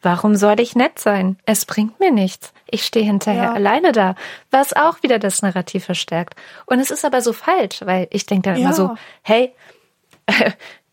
[0.00, 1.38] Warum soll ich nett sein?
[1.44, 2.52] Es bringt mir nichts.
[2.70, 3.52] Ich stehe hinterher ja.
[3.52, 4.14] alleine da,
[4.50, 6.34] was auch wieder das Narrativ verstärkt.
[6.66, 8.66] Und es ist aber so falsch, weil ich denke dann ja.
[8.66, 9.52] immer so, hey,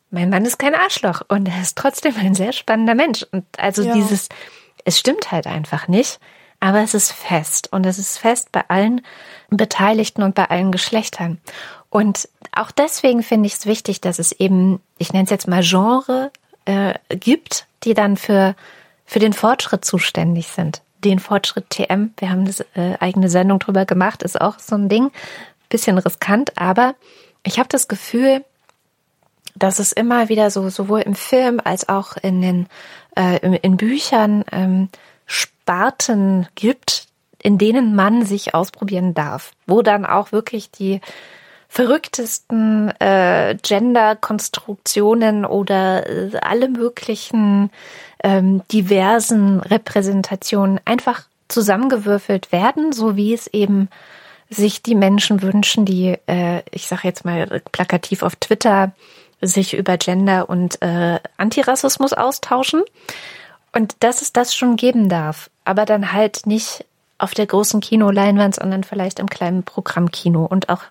[0.10, 3.24] mein Mann ist kein Arschloch und er ist trotzdem ein sehr spannender Mensch.
[3.32, 3.94] Und also ja.
[3.94, 4.30] dieses,
[4.86, 6.20] es stimmt halt einfach nicht,
[6.60, 9.02] aber es ist fest und es ist fest bei allen
[9.50, 11.40] Beteiligten und bei allen Geschlechtern.
[11.90, 15.62] Und auch deswegen finde ich es wichtig, dass es eben, ich nenne es jetzt mal
[15.62, 16.32] Genre
[16.66, 18.56] äh, gibt, die dann für
[19.06, 20.82] für den Fortschritt zuständig sind.
[21.04, 24.90] Den Fortschritt TM, wir haben eine äh, eigene Sendung drüber gemacht, ist auch so ein
[24.90, 25.12] Ding,
[25.70, 26.96] bisschen riskant, aber
[27.44, 28.44] ich habe das Gefühl,
[29.56, 32.68] dass es immer wieder so sowohl im Film als auch in den
[33.16, 34.90] äh, in, in Büchern ähm,
[35.26, 37.08] Sparten gibt,
[37.42, 41.00] in denen man sich ausprobieren darf, wo dann auch wirklich die
[41.68, 47.70] verrücktesten äh, Gender-Konstruktionen oder äh, alle möglichen
[48.26, 53.88] ähm, diversen Repräsentationen einfach zusammengewürfelt werden, so wie es eben
[54.50, 58.94] sich die Menschen wünschen, die, äh, ich sage jetzt mal plakativ auf Twitter,
[59.42, 62.82] sich über Gender und äh, Antirassismus austauschen.
[63.74, 66.84] Und dass es das schon geben darf, aber dann halt nicht
[67.20, 70.82] auf der großen Kinoleinwand, sondern vielleicht im kleinen Programmkino und auch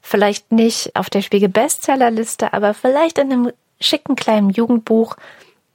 [0.00, 5.16] vielleicht nicht auf der Spiegel Bestsellerliste, aber vielleicht in einem schicken kleinen Jugendbuch,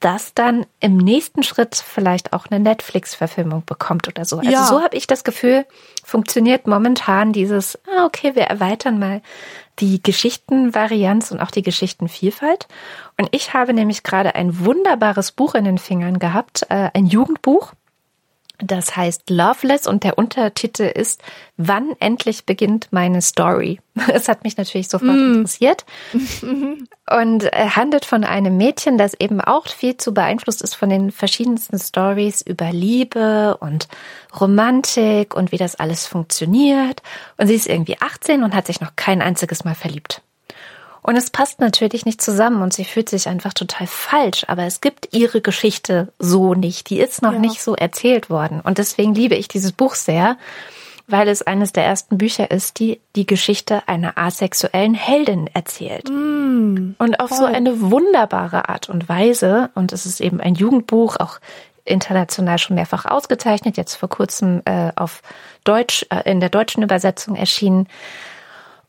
[0.03, 4.39] das dann im nächsten Schritt vielleicht auch eine Netflix-Verfilmung bekommt oder so.
[4.39, 4.65] Also ja.
[4.65, 5.65] so habe ich das Gefühl,
[6.03, 9.21] funktioniert momentan dieses, ah, okay, wir erweitern mal
[9.79, 12.67] die Geschichtenvarianz und auch die Geschichtenvielfalt.
[13.17, 17.73] Und ich habe nämlich gerade ein wunderbares Buch in den Fingern gehabt, äh, ein Jugendbuch
[18.63, 21.21] das heißt Loveless und der Untertitel ist
[21.57, 23.79] Wann endlich beginnt meine Story?
[24.07, 25.33] Es hat mich natürlich sofort mm.
[25.35, 31.11] interessiert und handelt von einem Mädchen, das eben auch viel zu beeinflusst ist von den
[31.11, 33.87] verschiedensten Stories über Liebe und
[34.39, 37.03] Romantik und wie das alles funktioniert.
[37.37, 40.21] Und sie ist irgendwie 18 und hat sich noch kein einziges Mal verliebt.
[41.03, 44.45] Und es passt natürlich nicht zusammen und sie fühlt sich einfach total falsch.
[44.47, 46.89] Aber es gibt ihre Geschichte so nicht.
[46.89, 47.39] Die ist noch ja.
[47.39, 48.61] nicht so erzählt worden.
[48.61, 50.37] Und deswegen liebe ich dieses Buch sehr,
[51.07, 56.09] weil es eines der ersten Bücher ist, die die Geschichte einer asexuellen Heldin erzählt.
[56.09, 57.37] Mm, und auf voll.
[57.39, 59.71] so eine wunderbare Art und Weise.
[59.75, 61.39] Und es ist eben ein Jugendbuch, auch
[61.85, 65.21] international schon mehrfach ausgezeichnet, jetzt vor kurzem äh, auf
[65.65, 67.87] Deutsch, äh, in der deutschen Übersetzung erschienen.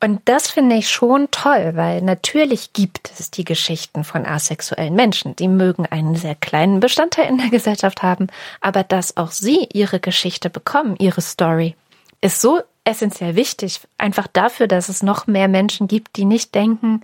[0.05, 5.35] Und das finde ich schon toll, weil natürlich gibt es die Geschichten von asexuellen Menschen.
[5.35, 8.27] Die mögen einen sehr kleinen Bestandteil in der Gesellschaft haben,
[8.61, 11.75] aber dass auch sie ihre Geschichte bekommen, ihre Story,
[12.21, 13.81] ist so essentiell wichtig.
[13.97, 17.01] Einfach dafür, dass es noch mehr Menschen gibt, die nicht denken,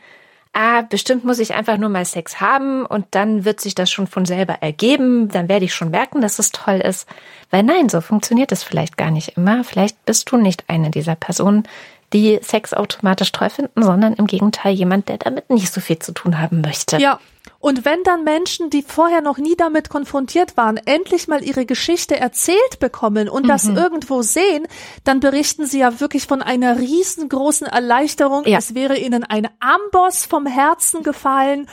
[0.53, 4.09] ah, bestimmt muss ich einfach nur mal Sex haben und dann wird sich das schon
[4.09, 7.09] von selber ergeben, dann werde ich schon merken, dass es toll ist.
[7.51, 9.64] Weil nein, so funktioniert es vielleicht gar nicht immer.
[9.64, 11.66] Vielleicht bist du nicht eine dieser Personen,
[12.12, 16.12] die Sex automatisch toll finden, sondern im Gegenteil jemand, der damit nicht so viel zu
[16.12, 16.98] tun haben möchte.
[16.98, 17.20] Ja.
[17.58, 22.18] Und wenn dann Menschen, die vorher noch nie damit konfrontiert waren, endlich mal ihre Geschichte
[22.18, 23.48] erzählt bekommen und mhm.
[23.48, 24.66] das irgendwo sehen,
[25.04, 28.46] dann berichten sie ja wirklich von einer riesengroßen Erleichterung.
[28.46, 28.58] Ja.
[28.58, 31.68] Es wäre ihnen ein Amboss vom Herzen gefallen.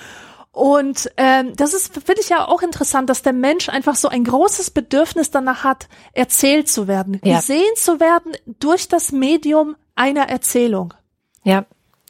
[0.51, 4.23] Und ähm, das ist, finde ich ja auch interessant, dass der Mensch einfach so ein
[4.23, 7.37] großes Bedürfnis danach hat, erzählt zu werden, ja.
[7.37, 10.93] gesehen zu werden durch das Medium einer Erzählung.
[11.43, 11.65] Ja,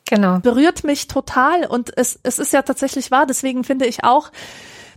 [0.09, 0.39] genau.
[0.39, 3.25] Berührt mich total und es, es ist ja tatsächlich wahr.
[3.25, 4.31] Deswegen finde ich auch,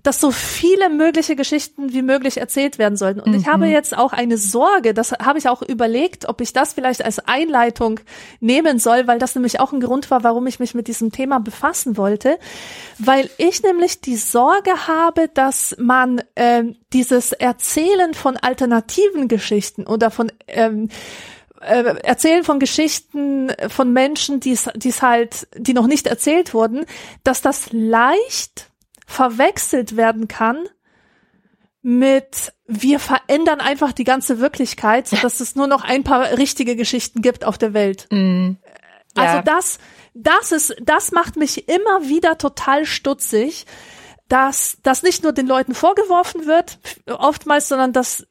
[0.02, 3.20] dass so viele mögliche Geschichten wie möglich erzählt werden sollten.
[3.20, 3.38] Und mhm.
[3.38, 3.72] ich habe mhm.
[3.72, 8.00] jetzt auch eine Sorge, das habe ich auch überlegt, ob ich das vielleicht als Einleitung
[8.40, 11.38] nehmen soll, weil das nämlich auch ein Grund war, warum ich mich mit diesem Thema
[11.40, 12.38] befassen wollte,
[12.98, 20.10] weil ich nämlich die Sorge habe, dass man äh, dieses Erzählen von alternativen Geschichten oder
[20.10, 20.88] von ähm,
[21.60, 26.86] äh, erzählen von Geschichten von Menschen, die es halt, die noch nicht erzählt wurden,
[27.22, 28.70] dass das leicht
[29.06, 30.68] verwechselt werden kann
[31.82, 37.22] mit wir verändern einfach die ganze Wirklichkeit, dass es nur noch ein paar richtige Geschichten
[37.22, 38.06] gibt auf der Welt.
[38.10, 38.52] Mm,
[39.16, 39.22] ja.
[39.22, 39.78] Also das,
[40.14, 43.66] das ist, das macht mich immer wieder total stutzig,
[44.28, 48.26] dass das nicht nur den Leuten vorgeworfen wird, oftmals, sondern dass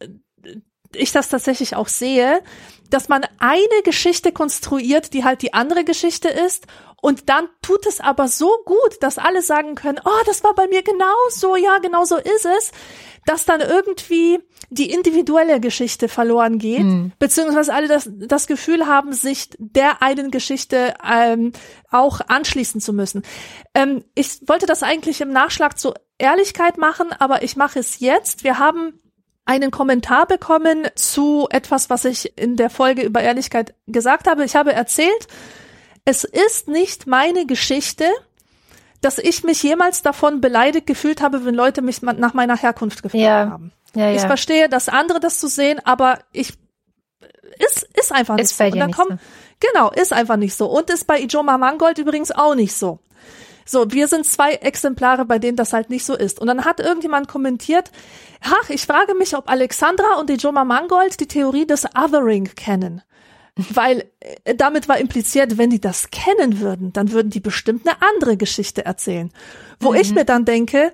[0.93, 2.41] ich das tatsächlich auch sehe,
[2.89, 6.65] dass man eine Geschichte konstruiert, die halt die andere Geschichte ist
[7.01, 10.67] und dann tut es aber so gut, dass alle sagen können, oh, das war bei
[10.67, 12.71] mir genauso, ja, genau so ist es,
[13.25, 17.11] dass dann irgendwie die individuelle Geschichte verloren geht, mhm.
[17.19, 21.53] beziehungsweise alle das, das Gefühl haben, sich der einen Geschichte ähm,
[21.89, 23.23] auch anschließen zu müssen.
[23.73, 28.43] Ähm, ich wollte das eigentlich im Nachschlag zur Ehrlichkeit machen, aber ich mache es jetzt.
[28.43, 28.99] Wir haben
[29.49, 34.45] einen Kommentar bekommen zu etwas, was ich in der Folge über Ehrlichkeit gesagt habe.
[34.45, 35.27] Ich habe erzählt,
[36.05, 38.05] es ist nicht meine Geschichte,
[39.01, 43.23] dass ich mich jemals davon beleidigt gefühlt habe, wenn Leute mich nach meiner Herkunft gefragt
[43.23, 43.49] ja.
[43.49, 43.71] haben.
[43.95, 44.15] Ja, ja.
[44.17, 46.53] Ich verstehe, dass andere das zu so sehen, aber ich
[47.57, 48.63] ist ist einfach nicht ist so.
[48.65, 49.17] Und dann kommt, so.
[49.59, 50.67] genau, ist einfach nicht so.
[50.67, 52.99] Und ist bei Ijoma Mangold übrigens auch nicht so.
[53.69, 56.39] So, wir sind zwei Exemplare, bei denen das halt nicht so ist.
[56.39, 57.91] Und dann hat irgendjemand kommentiert,
[58.41, 63.03] ach, ich frage mich, ob Alexandra und Ijoma Mangold die Theorie des Othering kennen.
[63.55, 68.01] Weil äh, damit war impliziert, wenn die das kennen würden, dann würden die bestimmt eine
[68.01, 69.31] andere Geschichte erzählen.
[69.79, 69.97] Wo mhm.
[69.97, 70.91] ich mir dann denke,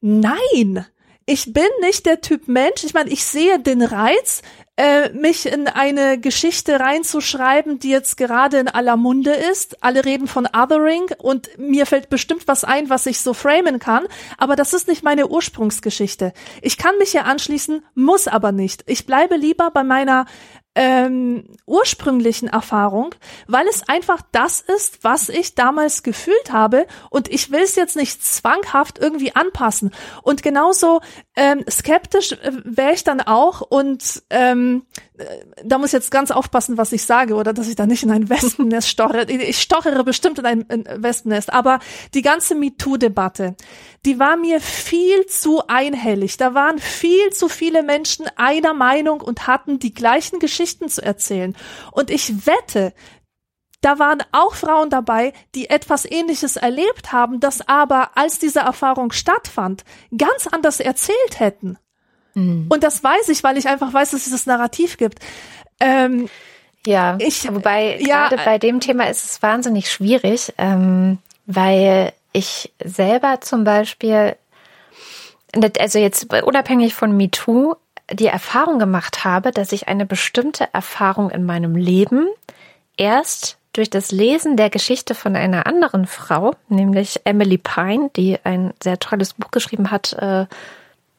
[0.00, 0.86] nein,
[1.26, 2.84] ich bin nicht der Typ Mensch.
[2.84, 4.42] Ich meine, ich sehe den Reiz,
[4.76, 9.82] äh, mich in eine Geschichte reinzuschreiben, die jetzt gerade in aller Munde ist.
[9.84, 14.06] Alle reden von Othering und mir fällt bestimmt was ein, was ich so framen kann,
[14.36, 16.32] aber das ist nicht meine Ursprungsgeschichte.
[16.60, 18.82] Ich kann mich hier anschließen, muss aber nicht.
[18.86, 20.26] Ich bleibe lieber bei meiner
[20.74, 23.14] ähm, ursprünglichen Erfahrung,
[23.46, 27.96] weil es einfach das ist, was ich damals gefühlt habe und ich will es jetzt
[27.96, 29.92] nicht zwanghaft irgendwie anpassen.
[30.22, 31.00] Und genauso
[31.36, 35.24] ähm, skeptisch äh, wäre ich dann auch und ähm, äh,
[35.64, 38.10] da muss ich jetzt ganz aufpassen, was ich sage oder dass ich da nicht in
[38.10, 39.30] ein Wespennest stochere.
[39.30, 41.78] Ich stochere bestimmt in ein Wespennest, aber
[42.14, 43.54] die ganze MeToo-Debatte,
[44.04, 46.36] die war mir viel zu einhellig.
[46.36, 51.56] Da waren viel zu viele Menschen einer Meinung und hatten die gleichen Geschichten zu erzählen.
[51.90, 52.92] Und ich wette,
[53.80, 59.12] da waren auch Frauen dabei, die etwas Ähnliches erlebt haben, das aber, als diese Erfahrung
[59.12, 59.84] stattfand,
[60.16, 61.78] ganz anders erzählt hätten.
[62.34, 62.66] Mhm.
[62.68, 65.20] Und das weiß ich, weil ich einfach weiß, dass es das Narrativ gibt.
[65.80, 66.28] Ähm,
[66.86, 72.74] ja, ich, wobei ja, gerade bei dem Thema ist es wahnsinnig schwierig, ähm, weil ich
[72.84, 74.36] selber zum Beispiel,
[75.78, 77.76] also jetzt unabhängig von MeToo,
[78.12, 82.26] die Erfahrung gemacht habe, dass ich eine bestimmte Erfahrung in meinem Leben
[82.98, 88.74] erst durch das Lesen der Geschichte von einer anderen Frau, nämlich Emily Pine, die ein
[88.82, 90.46] sehr tolles Buch geschrieben hat, äh,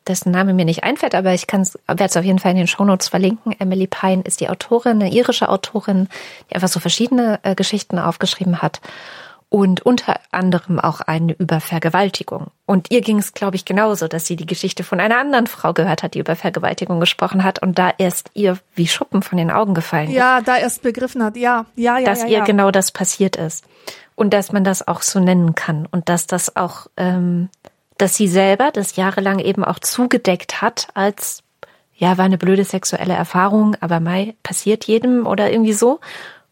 [0.07, 3.07] dessen Name mir nicht einfällt, aber ich werde es auf jeden Fall in den Shownotes
[3.07, 3.55] verlinken.
[3.59, 6.07] Emily Pine ist die Autorin, eine irische Autorin,
[6.49, 8.81] die einfach so verschiedene äh, Geschichten aufgeschrieben hat
[9.55, 12.47] und unter anderem auch eine über Vergewaltigung.
[12.65, 15.71] Und ihr ging es, glaube ich, genauso, dass sie die Geschichte von einer anderen Frau
[15.71, 19.49] gehört hat, die über Vergewaltigung gesprochen hat und da erst ihr wie Schuppen von den
[19.49, 20.15] Augen gefallen ist.
[20.15, 22.03] Ja, da erst begriffen hat, ja, ja, ja.
[22.05, 22.43] Dass ja, ihr ja.
[22.43, 23.63] genau das passiert ist.
[24.15, 27.47] Und dass man das auch so nennen kann und dass das auch, ähm,
[27.97, 31.43] dass sie selber das jahrelang eben auch zugedeckt hat als,
[31.95, 36.01] ja, war eine blöde sexuelle Erfahrung, aber Mai passiert jedem oder irgendwie so.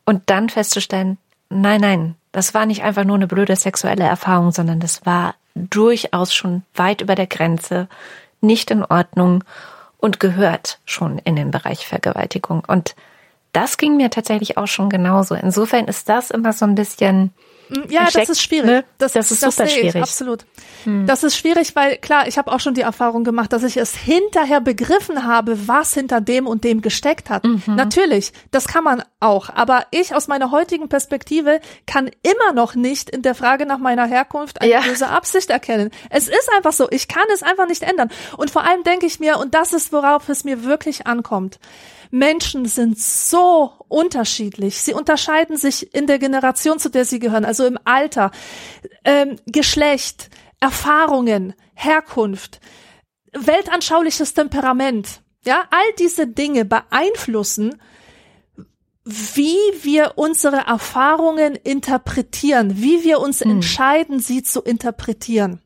[0.06, 1.18] Und dann festzustellen,
[1.50, 6.34] nein, nein, das war nicht einfach nur eine blöde sexuelle Erfahrung, sondern das war durchaus
[6.34, 7.88] schon weit über der Grenze,
[8.42, 9.44] nicht in Ordnung
[9.98, 12.64] und gehört schon in den Bereich Vergewaltigung.
[12.68, 12.96] Und
[13.54, 15.36] das ging mir tatsächlich auch schon genauso.
[15.36, 17.32] Insofern ist das immer so ein bisschen
[17.90, 18.66] ja, das ist schwierig.
[18.66, 18.86] Ne?
[18.98, 19.96] Das, das, ist das super schwierig.
[19.96, 20.46] Ich, absolut.
[20.84, 21.06] Hm.
[21.06, 23.96] Das ist schwierig, weil klar, ich habe auch schon die Erfahrung gemacht, dass ich es
[23.96, 27.44] hinterher begriffen habe, was hinter dem und dem gesteckt hat.
[27.44, 27.64] Mhm.
[27.68, 29.50] Natürlich, das kann man auch.
[29.50, 34.06] Aber ich aus meiner heutigen Perspektive kann immer noch nicht in der Frage nach meiner
[34.06, 34.82] Herkunft eine ja.
[34.82, 35.90] böse Absicht erkennen.
[36.10, 36.88] Es ist einfach so.
[36.92, 38.10] Ich kann es einfach nicht ändern.
[38.38, 41.60] Und vor allem denke ich mir, und das ist, worauf es mir wirklich ankommt.
[42.14, 44.78] Menschen sind so unterschiedlich.
[44.78, 48.30] Sie unterscheiden sich in der Generation, zu der sie gehören, also im Alter,
[49.04, 52.60] ähm, Geschlecht, Erfahrungen, Herkunft,
[53.34, 55.24] weltanschauliches Temperament.
[55.44, 57.82] Ja, all diese Dinge beeinflussen,
[59.06, 63.50] wie wir unsere Erfahrungen interpretieren, wie wir uns hm.
[63.50, 65.64] entscheiden, sie zu interpretieren.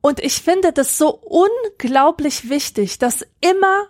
[0.00, 3.86] Und ich finde das so unglaublich wichtig, dass immer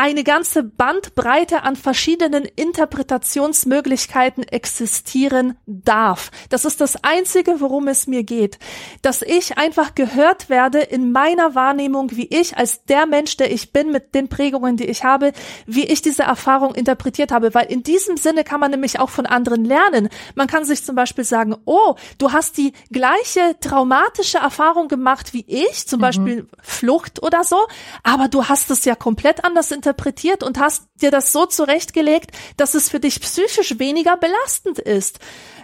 [0.00, 6.30] eine ganze Bandbreite an verschiedenen Interpretationsmöglichkeiten existieren darf.
[6.48, 8.58] Das ist das Einzige, worum es mir geht.
[9.02, 13.74] Dass ich einfach gehört werde in meiner Wahrnehmung, wie ich als der Mensch, der ich
[13.74, 15.34] bin, mit den Prägungen, die ich habe,
[15.66, 17.52] wie ich diese Erfahrung interpretiert habe.
[17.52, 20.08] Weil in diesem Sinne kann man nämlich auch von anderen lernen.
[20.34, 25.44] Man kann sich zum Beispiel sagen, oh, du hast die gleiche traumatische Erfahrung gemacht wie
[25.46, 26.02] ich, zum mhm.
[26.02, 27.58] Beispiel Flucht oder so,
[28.02, 32.30] aber du hast es ja komplett anders interpretiert interpretiert und hast dir das so zurechtgelegt,
[32.56, 35.18] dass es für dich psychisch weniger belastend ist.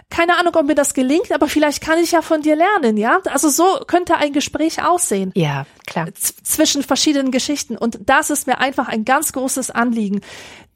[0.09, 3.19] Keine Ahnung, ob mir das gelingt, aber vielleicht kann ich ja von dir lernen, ja?
[3.25, 5.31] Also so könnte ein Gespräch aussehen.
[5.35, 6.07] Ja, klar.
[6.13, 7.77] Z zwischen verschiedenen Geschichten.
[7.77, 10.21] Und das ist mir einfach ein ganz großes Anliegen,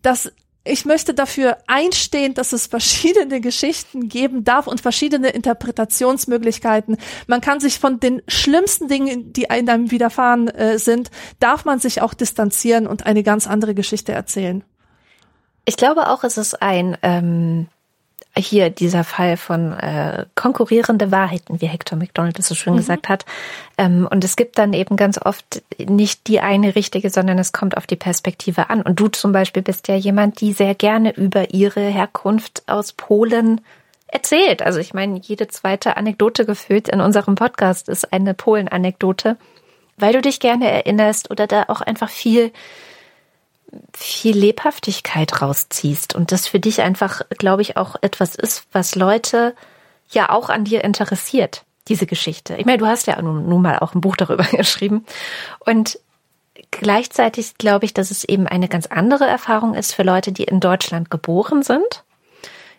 [0.02, 0.32] dass
[0.64, 6.97] ich möchte dafür einstehen, dass es verschiedene Geschichten geben darf und verschiedene Interpretationsmöglichkeiten.
[7.26, 11.09] Man kann sich von den schlimmsten Dingen, die einem widerfahren äh, sind,
[11.39, 14.64] darf man sich auch distanzieren und eine ganz andere Geschichte erzählen.
[15.66, 17.68] Ich glaube auch, es ist ein ähm,
[18.38, 22.78] hier dieser Fall von äh, konkurrierende Wahrheiten, wie Hector McDonald es so schön mhm.
[22.78, 23.26] gesagt hat.
[23.78, 27.76] Ähm, und es gibt dann eben ganz oft nicht die eine richtige, sondern es kommt
[27.76, 28.82] auf die Perspektive an.
[28.82, 33.62] Und du zum Beispiel bist ja jemand, die sehr gerne über ihre Herkunft aus Polen
[34.08, 34.62] erzählt.
[34.62, 39.38] Also ich meine, jede zweite Anekdote gefühlt in unserem Podcast ist eine Polen-Anekdote,
[39.98, 42.52] weil du dich gerne erinnerst oder da auch einfach viel
[43.95, 49.55] viel Lebhaftigkeit rausziehst und das für dich einfach, glaube ich, auch etwas ist, was Leute
[50.09, 52.55] ja auch an dir interessiert, diese Geschichte.
[52.57, 55.05] Ich meine, du hast ja nun, nun mal auch ein Buch darüber geschrieben
[55.59, 55.99] und
[56.69, 60.59] gleichzeitig glaube ich, dass es eben eine ganz andere Erfahrung ist für Leute, die in
[60.59, 62.03] Deutschland geboren sind,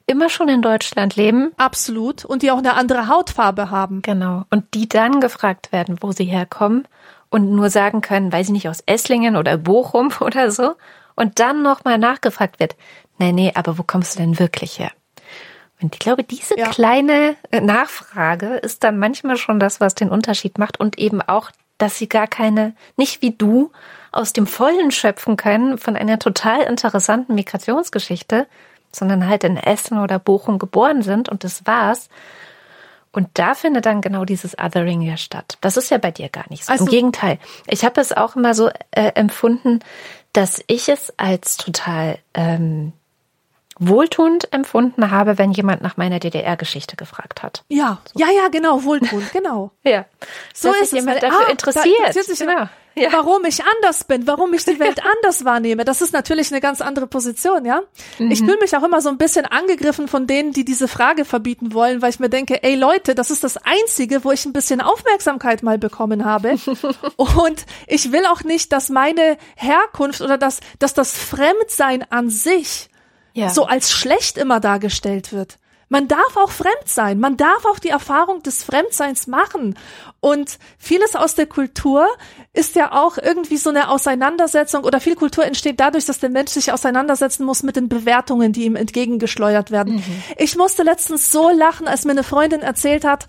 [0.07, 1.53] immer schon in Deutschland leben.
[1.57, 2.25] Absolut.
[2.25, 4.03] Und die auch eine andere Hautfarbe haben.
[4.03, 4.45] Genau.
[4.51, 6.87] Und die dann gefragt werden, wo sie herkommen
[7.33, 10.75] und nur sagen können, weiß ich nicht, aus Esslingen oder Bochum oder so.
[11.17, 12.77] und dann nochmal nachgefragt wird,
[13.19, 14.93] nee, nee, aber wo kommst du denn wirklich her?
[15.81, 16.69] Und ich glaube, diese ja.
[16.69, 21.51] kleine äh, Nachfrage ist dann manchmal schon das, was den Unterschied macht und eben auch,
[21.77, 23.73] dass sie gar keine, nicht wie du,
[24.13, 28.47] aus dem Vollen schöpfen können von einer total interessanten Migrationsgeschichte,
[28.95, 32.09] sondern halt in Essen oder Bochum geboren sind und das war's.
[33.13, 35.59] Und da findet dann genau dieses Othering ja statt.
[35.61, 36.73] Das ist ja bei dir gar nicht so.
[36.73, 37.39] Also, Im Gegenteil.
[37.67, 39.81] Ich habe es auch immer so äh, empfunden,
[40.33, 42.93] dass ich es als total ähm,
[43.89, 47.65] wohltuend empfunden habe, wenn jemand nach meiner DDR-Geschichte gefragt hat.
[47.69, 48.21] Ja, so.
[48.21, 49.71] ja, ja, genau, wohltuend, genau.
[49.85, 50.05] ja,
[50.55, 51.23] so Dass ist jemand es.
[51.23, 52.15] dafür ah, interessiert.
[52.15, 52.69] Da sich genau.
[52.95, 53.11] Ja.
[53.13, 56.81] Warum ich anders bin, warum ich die Welt anders wahrnehme, das ist natürlich eine ganz
[56.81, 57.83] andere Position, ja.
[58.19, 58.31] Mhm.
[58.31, 61.73] Ich fühle mich auch immer so ein bisschen angegriffen von denen, die diese Frage verbieten
[61.73, 64.81] wollen, weil ich mir denke, ey Leute, das ist das Einzige, wo ich ein bisschen
[64.83, 66.57] Aufmerksamkeit mal bekommen habe.
[67.17, 72.91] Und ich will auch nicht, dass meine Herkunft oder dass, dass das Fremdsein an sich
[73.35, 73.51] ja.
[73.51, 75.59] so als schlecht immer dargestellt wird.
[75.93, 77.21] Man darf auch fremd sein.
[77.21, 79.79] Man darf auch die Erfahrung des Fremdseins machen.
[80.21, 82.09] Und vieles aus der Kultur
[82.55, 86.53] ist ja auch irgendwie so eine Auseinandersetzung oder viel Kultur entsteht dadurch, dass der Mensch
[86.53, 89.97] sich auseinandersetzen muss mit den Bewertungen, die ihm entgegengeschleudert werden.
[89.97, 90.23] Mhm.
[90.39, 93.27] Ich musste letztens so lachen, als mir eine Freundin erzählt hat,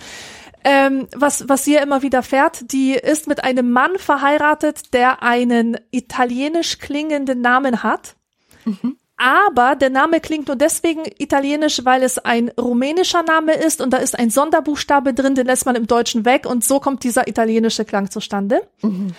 [0.64, 5.22] ähm, was, was sie ja immer wieder fährt, die ist mit einem Mann verheiratet, der
[5.22, 8.16] einen italienisch klingenden Namen hat.
[8.64, 13.92] Mhm aber der Name klingt nur deswegen italienisch, weil es ein rumänischer Name ist und
[13.92, 17.28] da ist ein Sonderbuchstabe drin, den lässt man im Deutschen weg und so kommt dieser
[17.28, 18.68] italienische Klang zustande.
[18.82, 19.14] Mhm.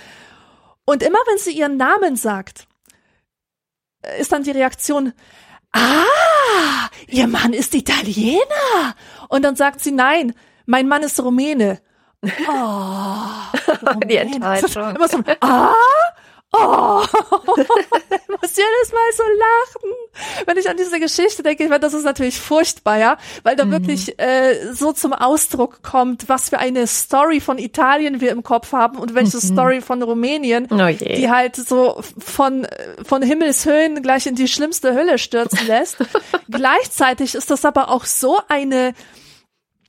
[0.85, 2.67] Und immer wenn sie ihren Namen sagt,
[4.19, 5.13] ist dann die Reaktion,
[5.73, 8.95] ah, ihr Mann ist Italiener.
[9.29, 10.35] Und dann sagt sie, nein,
[10.67, 11.81] mein Mann ist Rumäne.
[12.49, 14.97] Oh, die Enttäuschung.
[14.97, 15.75] Immer so, ah,
[16.57, 17.03] Oh,
[17.57, 19.91] ich muss jedes Mal so lachen,
[20.47, 21.65] wenn ich an diese Geschichte denke.
[21.65, 23.73] Ich meine, das ist natürlich furchtbar, ja, weil da mhm.
[23.73, 28.73] wirklich äh, so zum Ausdruck kommt, was für eine Story von Italien wir im Kopf
[28.73, 29.41] haben und welche mhm.
[29.41, 32.67] Story von Rumänien, oh die halt so von
[33.05, 35.97] von Himmelshöhen gleich in die schlimmste Hölle stürzen lässt.
[36.51, 38.95] Gleichzeitig ist das aber auch so eine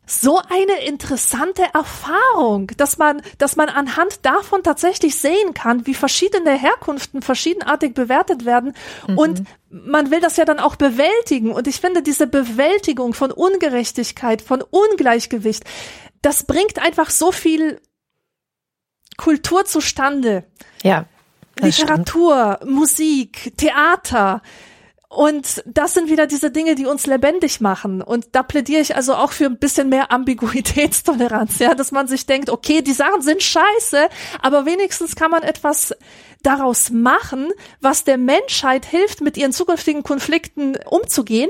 [0.06, 6.52] so eine interessante Erfahrung, dass man, dass man anhand davon tatsächlich sehen kann, wie verschiedene
[6.52, 8.74] Herkunften verschiedenartig bewertet werden.
[9.08, 9.18] Mhm.
[9.18, 11.52] Und man will das ja dann auch bewältigen.
[11.52, 15.64] Und ich finde, diese Bewältigung von Ungerechtigkeit, von Ungleichgewicht,
[16.22, 17.82] das bringt einfach so viel
[19.18, 20.46] Kultur zustande.
[20.84, 21.06] Ja.
[21.60, 22.72] Literatur, stimmt.
[22.72, 24.42] Musik, Theater,
[25.16, 28.02] und das sind wieder diese Dinge, die uns lebendig machen.
[28.02, 32.26] Und da plädiere ich also auch für ein bisschen mehr Ambiguitätstoleranz, ja, dass man sich
[32.26, 34.10] denkt, okay, die Sachen sind scheiße,
[34.42, 35.96] aber wenigstens kann man etwas
[36.44, 37.50] daraus machen,
[37.80, 41.50] was der Menschheit hilft, mit ihren zukünftigen Konflikten umzugehen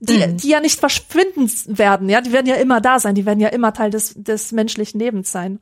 [0.00, 0.36] die, mhm.
[0.36, 3.48] die ja nicht verschwinden werden, ja, die werden ja immer da sein, die werden ja
[3.48, 5.60] immer Teil des, des menschlichen Lebens sein.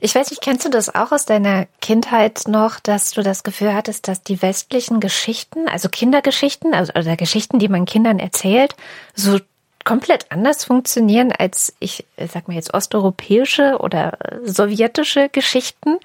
[0.00, 3.74] Ich weiß nicht, kennst du das auch aus deiner Kindheit noch, dass du das Gefühl
[3.74, 8.74] hattest, dass die westlichen Geschichten, also Kindergeschichten, also oder Geschichten, die man Kindern erzählt,
[9.14, 9.38] so
[9.84, 15.96] komplett anders funktionieren als ich sag mal jetzt osteuropäische oder sowjetische Geschichten.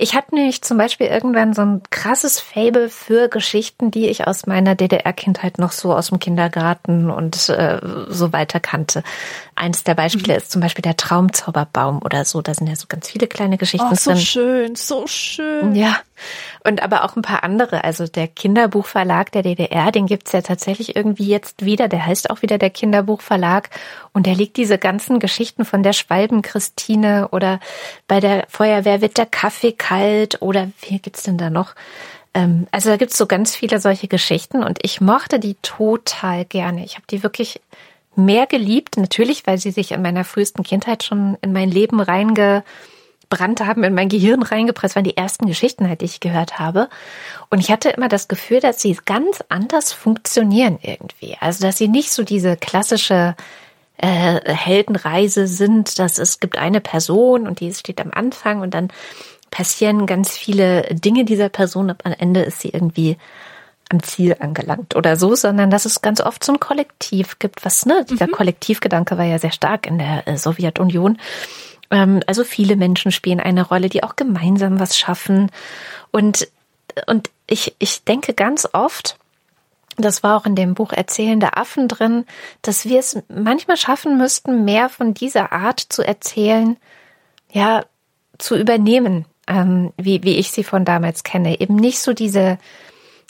[0.00, 4.46] Ich hatte nämlich zum Beispiel irgendwann so ein krasses Fable für Geschichten, die ich aus
[4.46, 9.02] meiner DDR-Kindheit noch so aus dem Kindergarten und äh, so weiter kannte.
[9.56, 10.38] Eins der Beispiele mhm.
[10.38, 12.42] ist zum Beispiel der Traumzauberbaum oder so.
[12.42, 14.20] Da sind ja so ganz viele kleine Geschichten oh, so drin.
[14.20, 15.74] So schön, so schön.
[15.74, 15.96] Ja.
[16.64, 17.84] Und aber auch ein paar andere.
[17.84, 21.88] Also der Kinderbuchverlag der DDR, den gibt's ja tatsächlich irgendwie jetzt wieder.
[21.88, 23.70] Der heißt auch wieder der Kinderbuchverlag.
[24.12, 27.60] Und der legt diese ganzen Geschichten von der Schwalben-Christine oder
[28.06, 31.74] bei der Feuerwehr wird der Kaffee kalt oder wie gibt's denn da noch?
[32.34, 36.84] Ähm, also da gibt's so ganz viele solche Geschichten und ich mochte die total gerne.
[36.84, 37.60] Ich habe die wirklich
[38.16, 42.64] mehr geliebt, natürlich, weil sie sich in meiner frühesten Kindheit schon in mein Leben reinge
[43.28, 46.88] gebrannt haben, in mein Gehirn reingepresst waren die ersten Geschichten, halt, die ich gehört habe.
[47.50, 51.36] Und ich hatte immer das Gefühl, dass sie ganz anders funktionieren irgendwie.
[51.40, 53.36] Also, dass sie nicht so diese klassische
[53.98, 58.88] äh, Heldenreise sind, dass es gibt eine Person und die steht am Anfang und dann
[59.50, 63.16] passieren ganz viele Dinge dieser Person und am Ende ist sie irgendwie
[63.90, 67.86] am Ziel angelangt oder so, sondern dass es ganz oft so ein Kollektiv gibt, was,
[67.86, 68.32] ne, dieser mhm.
[68.32, 71.18] Kollektivgedanke war ja sehr stark in der äh, Sowjetunion
[71.90, 75.50] ähm, also viele Menschen spielen eine Rolle, die auch gemeinsam was schaffen.
[76.10, 76.48] Und,
[77.06, 79.18] und ich, ich denke ganz oft,
[79.96, 82.24] das war auch in dem Buch Erzählende Affen drin,
[82.62, 86.76] dass wir es manchmal schaffen müssten, mehr von dieser Art zu erzählen,
[87.50, 87.84] ja,
[88.38, 91.60] zu übernehmen, ähm, wie, wie ich sie von damals kenne.
[91.60, 92.58] Eben nicht so diese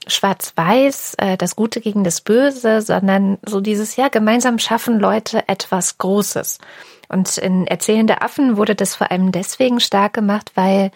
[0.06, 5.98] schwarz-weiß, äh, das Gute gegen das Böse, sondern so dieses, ja, gemeinsam schaffen Leute etwas
[5.98, 6.58] Großes.
[7.08, 10.90] Und in Erzählende Affen wurde das vor allem deswegen stark gemacht, weil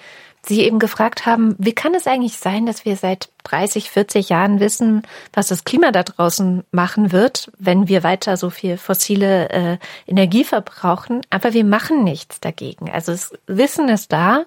[0.45, 4.59] Sie eben gefragt haben, wie kann es eigentlich sein, dass wir seit 30, 40 Jahren
[4.59, 5.03] wissen,
[5.33, 10.43] was das Klima da draußen machen wird, wenn wir weiter so viel fossile äh, Energie
[10.43, 12.91] verbrauchen, aber wir machen nichts dagegen.
[12.91, 14.45] Also das Wissen ist da,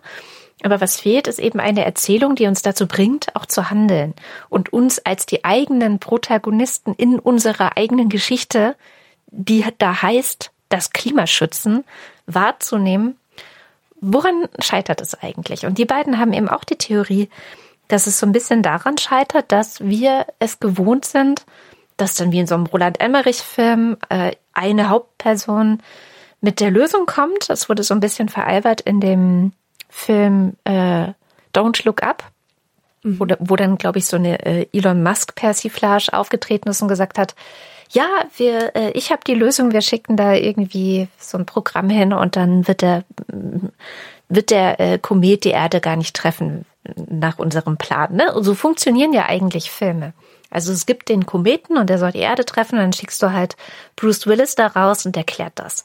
[0.66, 4.14] aber was fehlt, ist eben eine Erzählung, die uns dazu bringt, auch zu handeln
[4.50, 8.76] und uns als die eigenen Protagonisten in unserer eigenen Geschichte,
[9.28, 11.84] die da heißt, das Klimaschützen,
[12.26, 13.16] wahrzunehmen
[14.02, 15.66] woran scheitert es eigentlich?
[15.66, 17.30] Und die beiden haben eben auch die Theorie,
[17.88, 21.46] dass es so ein bisschen daran scheitert, dass wir es gewohnt sind,
[21.98, 25.80] dass dann wie in so einem Roland Emmerich-Film äh, eine Hauptperson
[26.42, 27.50] mit der Lösung kommt.
[27.50, 29.54] Das wurde so ein bisschen veralbert in dem
[29.96, 31.14] Film äh,
[31.54, 32.26] Don't Look Up,
[33.02, 33.18] mhm.
[33.18, 37.34] wo, wo dann, glaube ich, so eine äh, Elon Musk-Persiflage aufgetreten ist und gesagt hat,
[37.90, 42.12] ja, wir, äh, ich habe die Lösung, wir schicken da irgendwie so ein Programm hin
[42.12, 43.06] und dann wird der,
[44.28, 46.66] wird der äh, Komet die Erde gar nicht treffen
[47.10, 48.16] nach unserem Plan.
[48.16, 48.34] Ne?
[48.34, 50.14] Und so funktionieren ja eigentlich Filme.
[50.50, 53.32] Also es gibt den Kometen und der soll die Erde treffen und dann schickst du
[53.32, 53.56] halt
[53.96, 55.84] Bruce Willis da raus und erklärt das.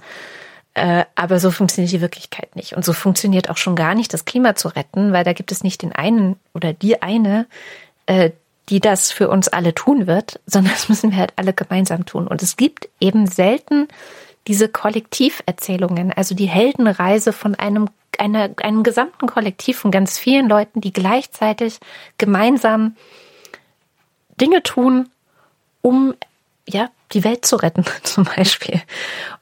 [0.80, 2.74] Äh, aber so funktioniert die Wirklichkeit nicht.
[2.74, 5.62] Und so funktioniert auch schon gar nicht, das Klima zu retten, weil da gibt es
[5.62, 7.46] nicht den einen oder die eine,
[8.06, 8.30] äh,
[8.70, 12.26] die das für uns alle tun wird, sondern das müssen wir halt alle gemeinsam tun.
[12.26, 13.88] Und es gibt eben selten
[14.46, 20.80] diese Kollektiverzählungen, also die Heldenreise von einem, einer, einem gesamten Kollektiv von ganz vielen Leuten,
[20.80, 21.78] die gleichzeitig
[22.16, 22.96] gemeinsam
[24.40, 25.10] Dinge tun,
[25.82, 26.14] um
[26.66, 28.80] ja die Welt zu retten, zum Beispiel.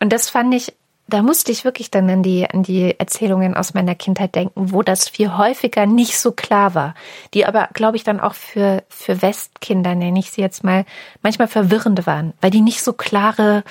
[0.00, 0.72] Und das fand ich
[1.08, 4.82] da musste ich wirklich dann an die, an die Erzählungen aus meiner Kindheit denken, wo
[4.82, 6.94] das viel häufiger nicht so klar war.
[7.32, 10.84] Die aber, glaube ich, dann auch für, für Westkinder, nenne ich sie jetzt mal,
[11.22, 13.64] manchmal verwirrend waren, weil die nicht so klare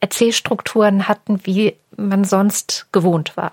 [0.00, 3.52] Erzählstrukturen hatten, wie man sonst gewohnt war.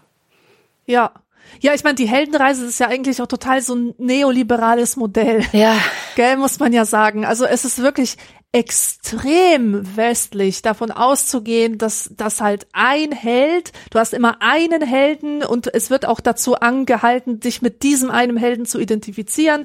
[0.85, 1.11] Ja.
[1.59, 5.43] Ja, ich meine, die Heldenreise ist ja eigentlich auch total so ein neoliberales Modell.
[5.51, 5.75] Ja.
[6.15, 7.25] Gell, muss man ja sagen.
[7.25, 8.17] Also es ist wirklich
[8.53, 15.73] extrem westlich davon auszugehen, dass das halt ein Held, du hast immer einen Helden und
[15.73, 19.63] es wird auch dazu angehalten, dich mit diesem einen Helden zu identifizieren,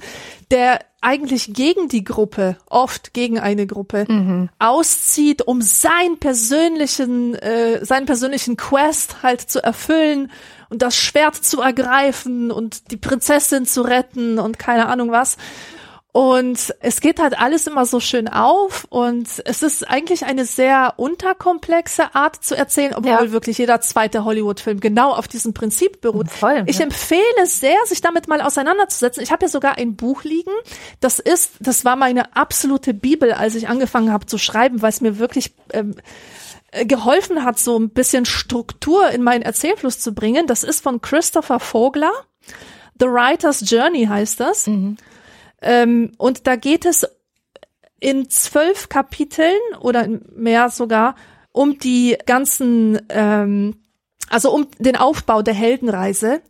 [0.52, 4.50] der eigentlich gegen die Gruppe, oft gegen eine Gruppe, mhm.
[4.60, 10.30] auszieht, um seinen persönlichen, äh, seinen persönlichen Quest halt zu erfüllen
[10.68, 15.36] und das Schwert zu ergreifen und die Prinzessin zu retten und keine Ahnung was.
[16.16, 20.94] Und es geht halt alles immer so schön auf und es ist eigentlich eine sehr
[20.96, 23.32] unterkomplexe Art zu erzählen, obwohl ja.
[23.32, 26.30] wirklich jeder zweite Hollywood-Film genau auf diesem Prinzip beruht.
[26.30, 26.84] Voll, ich ja.
[26.84, 29.22] empfehle sehr, sich damit mal auseinanderzusetzen.
[29.22, 30.52] Ich habe ja sogar ein Buch liegen.
[31.00, 35.02] Das ist, das war meine absolute Bibel, als ich angefangen habe zu schreiben, weil es
[35.02, 35.96] mir wirklich ähm,
[36.70, 40.46] äh, geholfen hat, so ein bisschen Struktur in meinen Erzählfluss zu bringen.
[40.46, 42.12] Das ist von Christopher Vogler.
[42.98, 44.66] The Writer's Journey heißt das.
[44.66, 44.96] Mhm.
[45.62, 47.06] Ähm, und da geht es
[48.00, 51.16] in zwölf Kapiteln oder mehr sogar
[51.52, 53.76] um die ganzen, ähm,
[54.28, 56.42] also um den Aufbau der Heldenreise,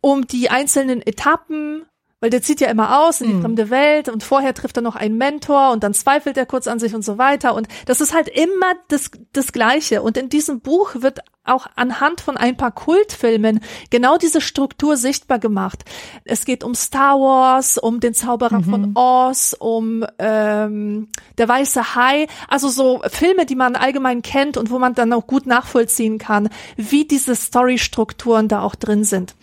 [0.00, 1.84] um die einzelnen Etappen,
[2.20, 3.42] weil der zieht ja immer aus in die mhm.
[3.42, 6.78] fremde Welt und vorher trifft er noch einen Mentor und dann zweifelt er kurz an
[6.78, 10.60] sich und so weiter und das ist halt immer das, das Gleiche und in diesem
[10.60, 15.84] Buch wird auch anhand von ein paar Kultfilmen genau diese Struktur sichtbar gemacht.
[16.24, 18.64] Es geht um Star Wars, um den Zauberer mhm.
[18.64, 24.70] von Oz, um ähm, der weiße Hai, also so Filme, die man allgemein kennt und
[24.70, 29.34] wo man dann auch gut nachvollziehen kann, wie diese Storystrukturen da auch drin sind.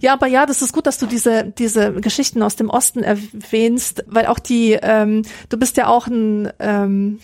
[0.00, 4.04] Ja, aber ja, das ist gut, dass du diese diese Geschichten aus dem Osten erwähnst,
[4.06, 7.20] weil auch die, ähm, du bist ja auch ein ähm,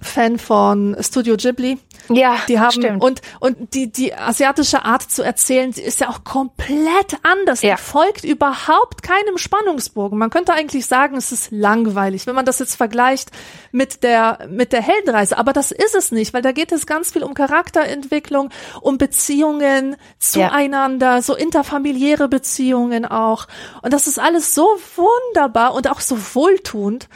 [0.00, 1.78] Fan von Studio Ghibli.
[2.08, 3.02] Ja, die haben stimmt.
[3.02, 7.62] und und die die asiatische Art zu erzählen, ist ja auch komplett anders.
[7.62, 7.74] Ja.
[7.74, 10.18] Die folgt überhaupt keinem Spannungsbogen.
[10.18, 13.30] Man könnte eigentlich sagen, es ist langweilig, wenn man das jetzt vergleicht
[13.72, 17.12] mit der mit der Heldenreise, aber das ist es nicht, weil da geht es ganz
[17.12, 21.22] viel um Charakterentwicklung, um Beziehungen zueinander, ja.
[21.22, 23.46] so interfamiliäre Beziehungen auch.
[23.82, 24.66] Und das ist alles so
[24.96, 27.08] wunderbar und auch so wohltuend.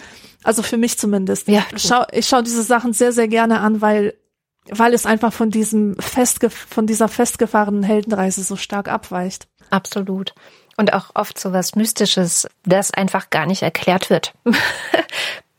[0.45, 1.49] Also für mich zumindest.
[1.49, 4.15] Ja, ich schaue ich schau diese Sachen sehr, sehr gerne an, weil,
[4.71, 9.49] weil es einfach von diesem festge von dieser festgefahrenen Heldenreise so stark abweicht.
[9.71, 10.35] Absolut.
[10.77, 14.33] Und auch oft so was Mystisches, das einfach gar nicht erklärt wird.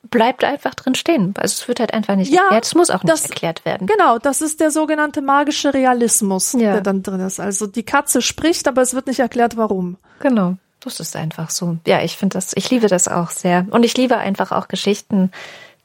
[0.10, 1.34] Bleibt einfach drin stehen.
[1.38, 2.66] Also es wird halt einfach nicht ja, erklärt.
[2.66, 3.88] Es muss auch nicht das, erklärt werden.
[3.88, 6.74] Genau, das ist der sogenannte magische Realismus, ja.
[6.74, 7.40] der dann drin ist.
[7.40, 9.98] Also die Katze spricht, aber es wird nicht erklärt, warum.
[10.20, 10.58] Genau.
[10.84, 11.78] Das ist einfach so.
[11.86, 13.66] Ja, ich finde das, ich liebe das auch sehr.
[13.70, 15.32] Und ich liebe einfach auch Geschichten,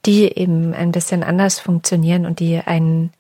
[0.07, 3.13] die eben ein bisschen anders funktionieren und die einen,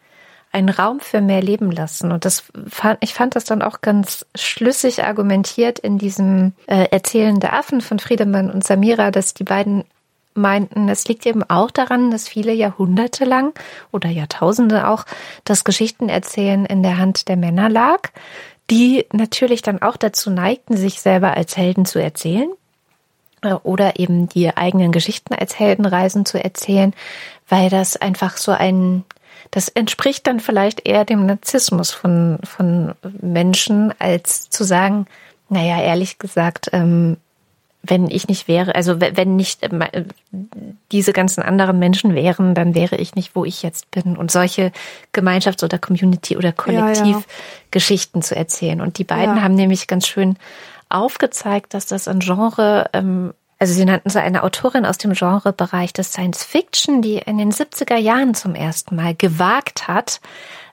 [0.52, 2.12] einen Raum für mehr Leben lassen.
[2.12, 7.40] Und das fand, ich fand das dann auch ganz schlüssig argumentiert in diesem äh, Erzählen
[7.40, 9.84] der Affen von Friedemann und Samira, dass die beiden
[10.36, 13.58] meinten, es liegt eben auch daran, dass viele Jahrhunderte lang
[13.90, 15.04] oder Jahrtausende auch
[15.44, 18.10] das Geschichtenerzählen in der Hand der Männer lag
[18.70, 22.50] die natürlich dann auch dazu neigten, sich selber als Helden zu erzählen
[23.42, 26.94] äh, oder eben die eigenen Geschichten als Heldenreisen zu erzählen,
[27.48, 29.04] weil das einfach so ein,
[29.50, 35.06] das entspricht dann vielleicht eher dem Narzissmus von, von Menschen, als zu sagen,
[35.48, 37.18] naja, ehrlich gesagt, ähm,
[37.86, 40.04] wenn ich nicht wäre, also wenn nicht äh,
[40.92, 44.16] diese ganzen anderen Menschen wären, dann wäre ich nicht, wo ich jetzt bin.
[44.16, 44.72] Und solche
[45.12, 48.28] Gemeinschafts- oder Community- oder Kollektivgeschichten ja, ja.
[48.28, 48.80] zu erzählen.
[48.80, 49.42] Und die beiden ja.
[49.42, 50.36] haben nämlich ganz schön
[50.88, 55.92] aufgezeigt, dass das ein Genre, ähm, also sie nannten so eine Autorin aus dem Genrebereich
[55.92, 60.20] des Science Fiction, die in den 70er Jahren zum ersten Mal gewagt hat,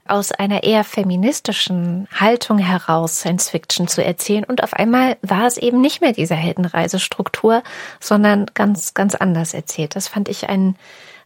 [0.06, 4.44] aus einer eher feministischen Haltung heraus Science Fiction zu erzählen.
[4.44, 7.64] Und auf einmal war es eben nicht mehr diese Heldenreisestruktur,
[8.00, 9.96] sondern ganz, ganz anders erzählt.
[9.96, 10.76] Das fand ich einen,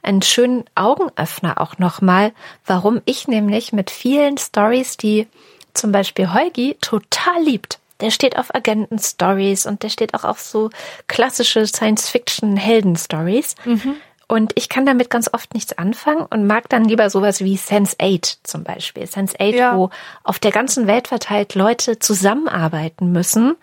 [0.03, 2.33] einen schönen Augenöffner auch nochmal,
[2.65, 5.27] warum ich nämlich mit vielen Stories, die
[5.73, 10.69] zum Beispiel Heugi total liebt, der steht auf Agenten-Stories und der steht auch auf so
[11.07, 13.55] klassische Science-Fiction-Helden-Stories.
[13.65, 13.95] Mhm.
[14.27, 18.37] Und ich kann damit ganz oft nichts anfangen und mag dann lieber sowas wie Sense8
[18.43, 19.03] zum Beispiel.
[19.03, 19.77] Sense8, ja.
[19.77, 19.89] wo
[20.23, 23.55] auf der ganzen Welt verteilt Leute zusammenarbeiten müssen,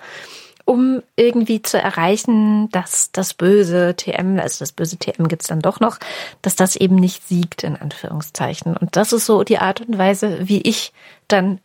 [0.64, 5.80] um irgendwie zu erreichen, dass das böse TM, also das böse TM gibt's dann doch
[5.80, 5.98] noch,
[6.40, 8.74] dass das eben nicht siegt, in Anführungszeichen.
[8.74, 10.94] Und das ist so die Art und Weise, wie ich
[11.28, 11.60] dann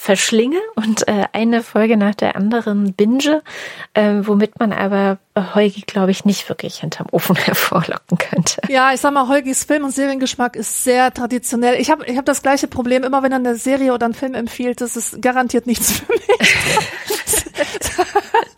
[0.00, 3.42] verschlinge und äh, eine Folge nach der anderen binge,
[3.94, 5.18] äh, womit man aber
[5.54, 8.60] Heugi, glaube ich, nicht wirklich hinterm Ofen hervorlocken könnte.
[8.68, 11.80] Ja, ich sag mal, Heugis Film- und Seriengeschmack ist sehr traditionell.
[11.80, 14.34] Ich habe ich hab das gleiche Problem, immer wenn er eine Serie oder einen Film
[14.34, 16.56] empfiehlt, das ist garantiert nichts für mich.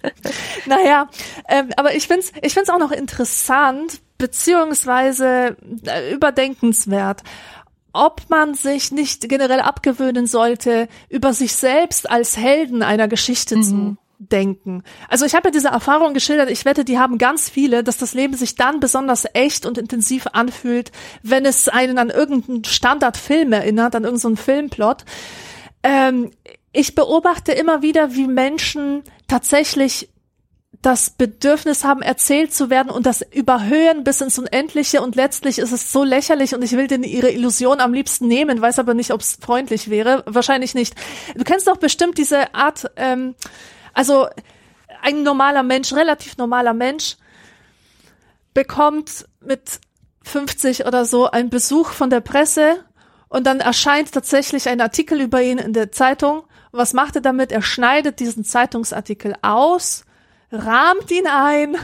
[0.67, 1.09] naja,
[1.49, 5.57] ähm, aber ich find's ich find's auch noch interessant, beziehungsweise
[5.87, 7.23] äh, überdenkenswert
[7.93, 13.63] ob man sich nicht generell abgewöhnen sollte, über sich selbst als Helden einer Geschichte mhm.
[13.63, 14.83] zu denken.
[15.09, 18.13] Also ich habe ja diese Erfahrung geschildert, ich wette, die haben ganz viele, dass das
[18.13, 20.93] Leben sich dann besonders echt und intensiv anfühlt,
[21.23, 25.05] wenn es einen an irgendeinen Standardfilm erinnert, an irgendeinen Filmplot.
[25.83, 26.31] Ähm,
[26.73, 30.11] ich beobachte immer wieder, wie Menschen tatsächlich
[30.83, 35.73] das Bedürfnis haben, erzählt zu werden und das überhöhen bis ins Unendliche und letztlich ist
[35.73, 39.13] es so lächerlich und ich will denen ihre Illusion am liebsten nehmen, weiß aber nicht,
[39.13, 40.23] ob es freundlich wäre.
[40.27, 40.95] Wahrscheinlich nicht.
[41.37, 43.35] Du kennst doch bestimmt diese Art, ähm,
[43.93, 44.29] also
[45.03, 47.17] ein normaler Mensch, relativ normaler Mensch,
[48.55, 49.81] bekommt mit
[50.23, 52.85] 50 oder so einen Besuch von der Presse
[53.29, 56.45] und dann erscheint tatsächlich ein Artikel über ihn in der Zeitung.
[56.73, 57.53] Was macht er damit?
[57.53, 60.05] Er schneidet diesen Zeitungsartikel aus
[60.51, 61.77] rahmt ihn ein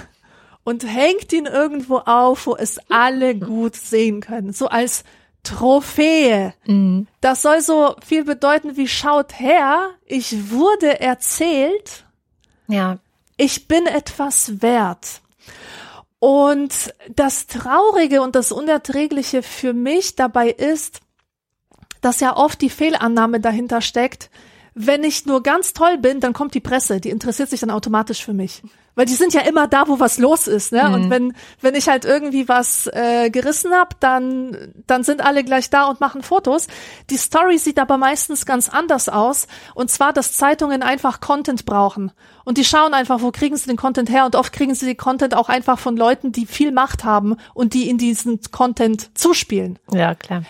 [0.65, 4.53] und hängt ihn irgendwo auf, wo es alle gut sehen können.
[4.53, 5.05] So als
[5.47, 6.55] Trophäe.
[6.67, 7.07] Mhm.
[7.21, 12.05] Das soll so viel bedeuten wie schaut her, ich wurde erzählt.
[12.67, 12.99] Ja.
[13.37, 15.21] Ich bin etwas wert.
[16.19, 21.01] Und das Traurige und das Unerträgliche für mich dabei ist,
[22.01, 24.31] dass ja oft die Fehlannahme dahinter steckt,
[24.79, 28.23] wenn ich nur ganz toll bin, dann kommt die Presse, die interessiert sich dann automatisch
[28.23, 28.63] für mich.
[28.95, 30.85] Weil die sind ja immer da, wo was los ist, ne?
[30.85, 30.95] Mhm.
[30.95, 35.71] Und wenn, wenn ich halt irgendwie was äh, gerissen hab, dann, dann sind alle gleich
[35.71, 36.67] da und machen Fotos.
[37.09, 39.49] Die Story sieht aber meistens ganz anders aus.
[39.75, 42.13] Und zwar, dass Zeitungen einfach Content brauchen.
[42.45, 44.27] Und die schauen einfach, wo kriegen sie den Content her?
[44.27, 47.73] Und oft kriegen sie den Content auch einfach von Leuten, die viel Macht haben und
[47.73, 49.79] die in diesen Content zuspielen.
[49.91, 50.43] Ja, klar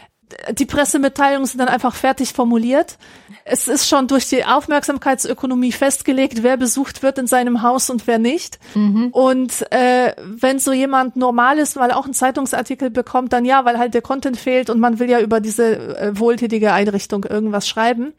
[0.53, 2.99] die Pressemitteilungen sind dann einfach fertig formuliert.
[3.45, 8.19] Es ist schon durch die Aufmerksamkeitsökonomie festgelegt, wer besucht wird in seinem Haus und wer
[8.19, 8.59] nicht.
[8.75, 9.09] Mhm.
[9.13, 13.79] Und äh, wenn so jemand normal ist, weil auch einen Zeitungsartikel bekommt, dann ja, weil
[13.79, 18.13] halt der Content fehlt und man will ja über diese äh, wohltätige Einrichtung irgendwas schreiben.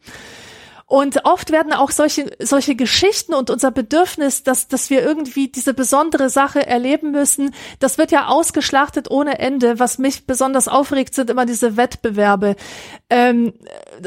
[0.88, 5.74] Und oft werden auch solche, solche Geschichten und unser Bedürfnis, dass, dass wir irgendwie diese
[5.74, 9.78] besondere Sache erleben müssen, das wird ja ausgeschlachtet ohne Ende.
[9.78, 12.56] Was mich besonders aufregt, sind immer diese Wettbewerbe.
[13.10, 13.52] Ähm,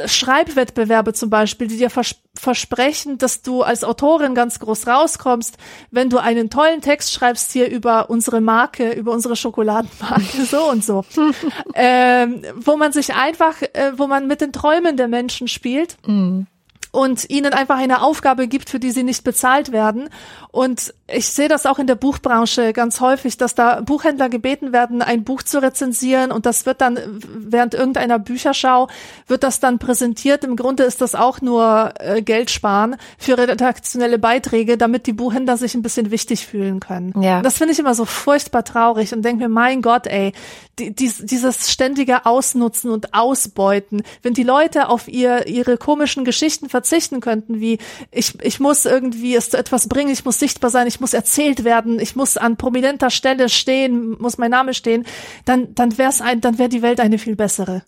[0.08, 5.58] Schreibwettbewerbe zum Beispiel, die dir vers versprechen, dass du als Autorin ganz groß rauskommst,
[5.92, 10.84] wenn du einen tollen Text schreibst hier über unsere Marke, über unsere Schokoladenmarke, so und
[10.84, 11.04] so.
[11.76, 15.98] ähm, wo man sich einfach, äh, wo man mit den Träumen der Menschen spielt.
[16.08, 16.48] Mhm
[16.92, 20.10] und ihnen einfach eine Aufgabe gibt, für die sie nicht bezahlt werden.
[20.52, 25.02] Und ich sehe das auch in der Buchbranche ganz häufig, dass da Buchhändler gebeten werden,
[25.02, 28.90] ein Buch zu rezensieren und das wird dann während irgendeiner Bücherschau
[29.28, 30.44] wird das dann präsentiert.
[30.44, 35.56] Im Grunde ist das auch nur äh, Geld sparen für redaktionelle Beiträge, damit die Buchhändler
[35.56, 37.14] sich ein bisschen wichtig fühlen können.
[37.22, 37.42] Ja.
[37.42, 40.34] Das finde ich immer so furchtbar traurig und denke mir, mein Gott, ey,
[40.80, 46.68] die, die, dieses ständige Ausnutzen und Ausbeuten, wenn die Leute auf ihr ihre komischen Geschichten
[46.70, 47.78] verzichten könnten, wie
[48.12, 51.64] ich, ich muss irgendwie es zu etwas bringen, ich muss sichtbar sein, ich muss erzählt
[51.64, 55.06] werden, ich muss an prominenter Stelle stehen, muss mein Name stehen,
[55.46, 57.84] dann, dann wäre es ein, dann wäre die Welt eine viel bessere.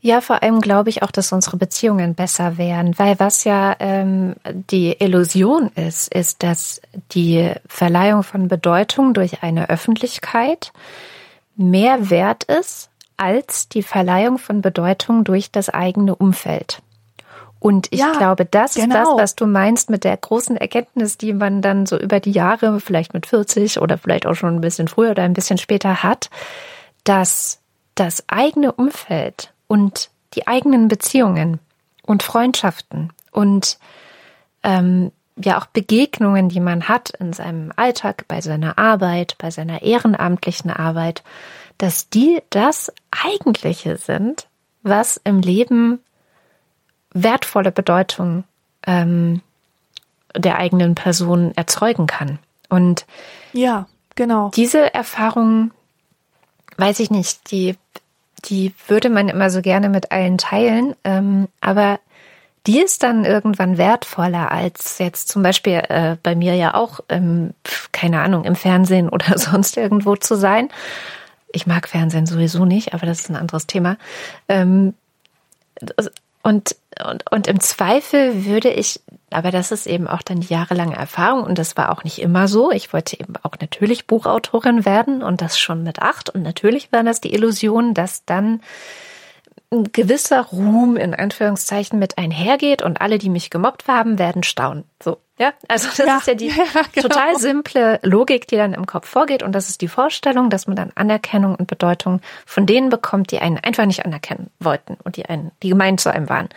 [0.00, 4.34] Ja, vor allem glaube ich auch, dass unsere Beziehungen besser wären, weil was ja ähm,
[4.70, 6.80] die Illusion ist, ist, dass
[7.12, 10.72] die Verleihung von Bedeutung durch eine Öffentlichkeit
[11.56, 16.82] mehr wert ist als die Verleihung von Bedeutung durch das eigene Umfeld.
[17.66, 18.86] Und ich ja, glaube, das genau.
[18.86, 19.18] ist das, genau.
[19.18, 23.12] was du meinst mit der großen Erkenntnis, die man dann so über die Jahre, vielleicht
[23.12, 26.30] mit 40 oder vielleicht auch schon ein bisschen früher oder ein bisschen später hat,
[27.02, 27.58] dass
[27.96, 31.58] das eigene Umfeld und die eigenen Beziehungen
[32.04, 33.78] und Freundschaften und
[34.62, 39.82] ähm, ja auch Begegnungen, die man hat in seinem Alltag, bei seiner Arbeit, bei seiner
[39.82, 41.24] ehrenamtlichen Arbeit,
[41.78, 44.46] dass die das Eigentliche sind,
[44.84, 45.98] was im Leben
[47.22, 48.44] wertvolle Bedeutung
[48.86, 49.40] ähm,
[50.36, 52.38] der eigenen Person erzeugen kann.
[52.68, 53.06] Und
[53.52, 54.50] ja, genau.
[54.54, 55.70] Diese Erfahrung,
[56.76, 57.76] weiß ich nicht, die,
[58.44, 61.98] die würde man immer so gerne mit allen teilen, ähm, aber
[62.66, 67.54] die ist dann irgendwann wertvoller als jetzt zum Beispiel äh, bei mir ja auch, ähm,
[67.92, 70.68] keine Ahnung, im Fernsehen oder sonst irgendwo zu sein.
[71.52, 73.96] Ich mag Fernsehen sowieso nicht, aber das ist ein anderes Thema.
[74.48, 74.94] Ähm,
[76.42, 79.00] und, und, und im Zweifel würde ich,
[79.30, 82.70] aber das ist eben auch dann jahrelange Erfahrung und das war auch nicht immer so.
[82.70, 86.30] Ich wollte eben auch natürlich Buchautorin werden und das schon mit acht.
[86.30, 88.60] Und natürlich war das die Illusion, dass dann
[89.70, 94.84] ein gewisser Ruhm in Anführungszeichen mit einhergeht und alle, die mich gemobbt haben, werden staunen.
[95.02, 95.18] So.
[95.38, 97.08] Ja, also das ja, ist ja die ja, genau.
[97.08, 99.42] total simple Logik, die dann im Kopf vorgeht.
[99.42, 103.40] Und das ist die Vorstellung, dass man dann Anerkennung und Bedeutung von denen bekommt, die
[103.40, 106.48] einen einfach nicht anerkennen wollten und die einen, die gemein zu einem waren.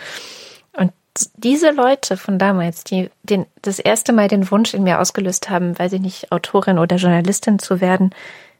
[0.71, 0.93] Und
[1.35, 5.77] diese Leute von damals, die den, das erste Mal den Wunsch in mir ausgelöst haben,
[5.77, 8.11] weiß ich nicht, Autorin oder Journalistin zu werden,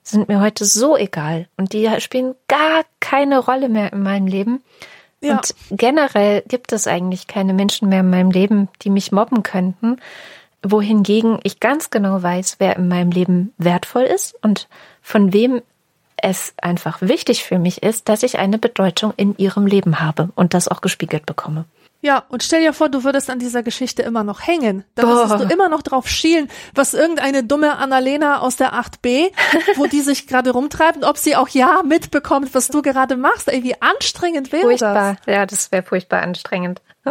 [0.03, 1.47] sind mir heute so egal.
[1.55, 4.63] Und die spielen gar keine Rolle mehr in meinem Leben.
[5.21, 5.37] Ja.
[5.37, 9.97] Und generell gibt es eigentlich keine Menschen mehr in meinem Leben, die mich mobben könnten,
[10.63, 14.67] wohingegen ich ganz genau weiß, wer in meinem Leben wertvoll ist und
[15.01, 15.61] von wem
[16.21, 20.53] es einfach wichtig für mich ist, dass ich eine Bedeutung in ihrem Leben habe und
[20.53, 21.65] das auch gespiegelt bekomme.
[22.01, 24.85] Ja, und stell dir vor, du würdest an dieser Geschichte immer noch hängen.
[24.95, 25.05] Boah.
[25.05, 29.31] müsstest du immer noch drauf schielen, was irgendeine dumme Annalena aus der 8b,
[29.75, 33.49] wo die sich gerade rumtreibt und ob sie auch ja mitbekommt, was du gerade machst.
[33.49, 35.17] Ey, wie anstrengend wäre furchtbar.
[35.25, 35.35] das?
[35.35, 36.81] Ja, das wäre furchtbar anstrengend.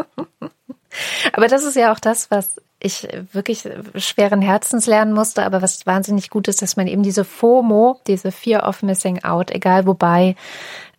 [1.32, 5.85] aber das ist ja auch das, was ich wirklich schweren Herzens lernen musste, aber was
[5.86, 10.36] wahnsinnig gut ist, dass man eben diese FOMO, diese Fear of Missing Out, egal wobei,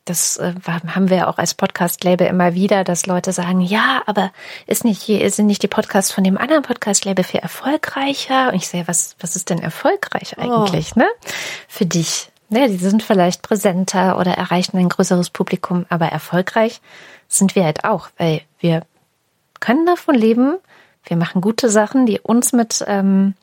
[0.05, 4.31] das äh, haben wir auch als Podcast-Label immer wieder, dass Leute sagen, ja, aber
[4.65, 5.01] ist nicht,
[5.33, 8.49] sind nicht die Podcasts von dem anderen Podcast-Label viel erfolgreicher?
[8.49, 10.41] Und ich sehe, was, was ist denn erfolgreich oh.
[10.41, 10.99] eigentlich, oh.
[10.99, 11.07] ne?
[11.67, 12.31] Für dich.
[12.51, 16.81] Ne, die sind vielleicht präsenter oder erreichen ein größeres Publikum, aber erfolgreich
[17.27, 18.81] sind wir halt auch, weil wir
[19.59, 20.57] können davon leben,
[21.03, 23.35] wir machen gute Sachen, die uns mit, ähm,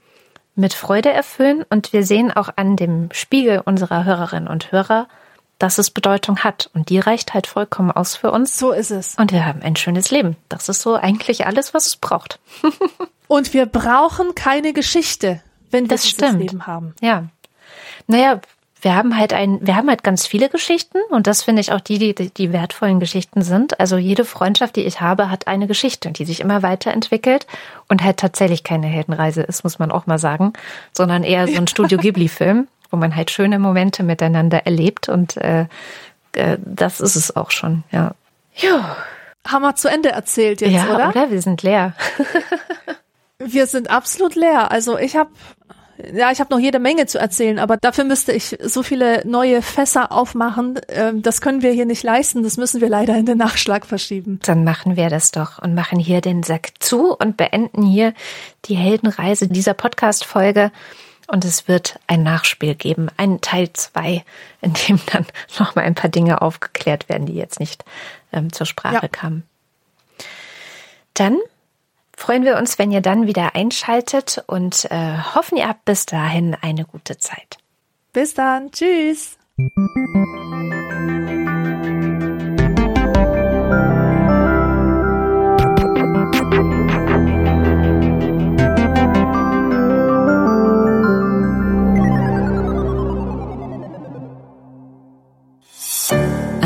[0.56, 5.06] mit Freude erfüllen und wir sehen auch an dem Spiegel unserer Hörerinnen und Hörer,
[5.58, 6.70] dass es Bedeutung hat.
[6.74, 8.58] Und die reicht halt vollkommen aus für uns.
[8.58, 9.14] So ist es.
[9.16, 10.36] Und wir haben ein schönes Leben.
[10.48, 12.38] Das ist so eigentlich alles, was es braucht.
[13.28, 16.40] und wir brauchen keine Geschichte, wenn wir das dieses stimmt.
[16.40, 16.94] Leben haben.
[17.00, 17.24] Ja.
[18.06, 18.40] Naja,
[18.82, 21.80] wir haben halt ein, wir haben halt ganz viele Geschichten und das finde ich auch
[21.80, 23.80] die, die, die wertvollen Geschichten sind.
[23.80, 27.46] Also jede Freundschaft, die ich habe, hat eine Geschichte, die sich immer weiterentwickelt
[27.88, 30.52] und halt tatsächlich keine Heldenreise ist, muss man auch mal sagen,
[30.92, 35.66] sondern eher so ein Studio Ghibli-Film wo man halt schöne Momente miteinander erlebt und äh,
[36.32, 38.14] äh, das ist es auch schon, ja.
[38.54, 38.96] Ja.
[39.46, 41.08] Haben wir zu Ende erzählt jetzt, ja, oder?
[41.10, 41.30] oder?
[41.30, 41.94] Wir sind leer.
[43.38, 44.72] wir sind absolut leer.
[44.72, 45.30] Also ich habe
[46.12, 49.62] ja, ich habe noch jede Menge zu erzählen, aber dafür müsste ich so viele neue
[49.62, 50.78] Fässer aufmachen.
[50.88, 52.42] Ähm, das können wir hier nicht leisten.
[52.42, 54.38] Das müssen wir leider in den Nachschlag verschieben.
[54.44, 58.12] Dann machen wir das doch und machen hier den Sack zu und beenden hier
[58.66, 60.70] die Heldenreise dieser Podcast-Folge.
[61.26, 64.24] Und es wird ein Nachspiel geben, ein Teil zwei,
[64.60, 65.26] in dem dann
[65.58, 67.84] nochmal ein paar Dinge aufgeklärt werden, die jetzt nicht
[68.32, 69.08] ähm, zur Sprache ja.
[69.08, 69.44] kamen.
[71.14, 71.38] Dann
[72.16, 76.56] freuen wir uns, wenn ihr dann wieder einschaltet und äh, hoffen, ihr habt bis dahin
[76.60, 77.58] eine gute Zeit.
[78.12, 78.70] Bis dann.
[78.70, 79.36] Tschüss.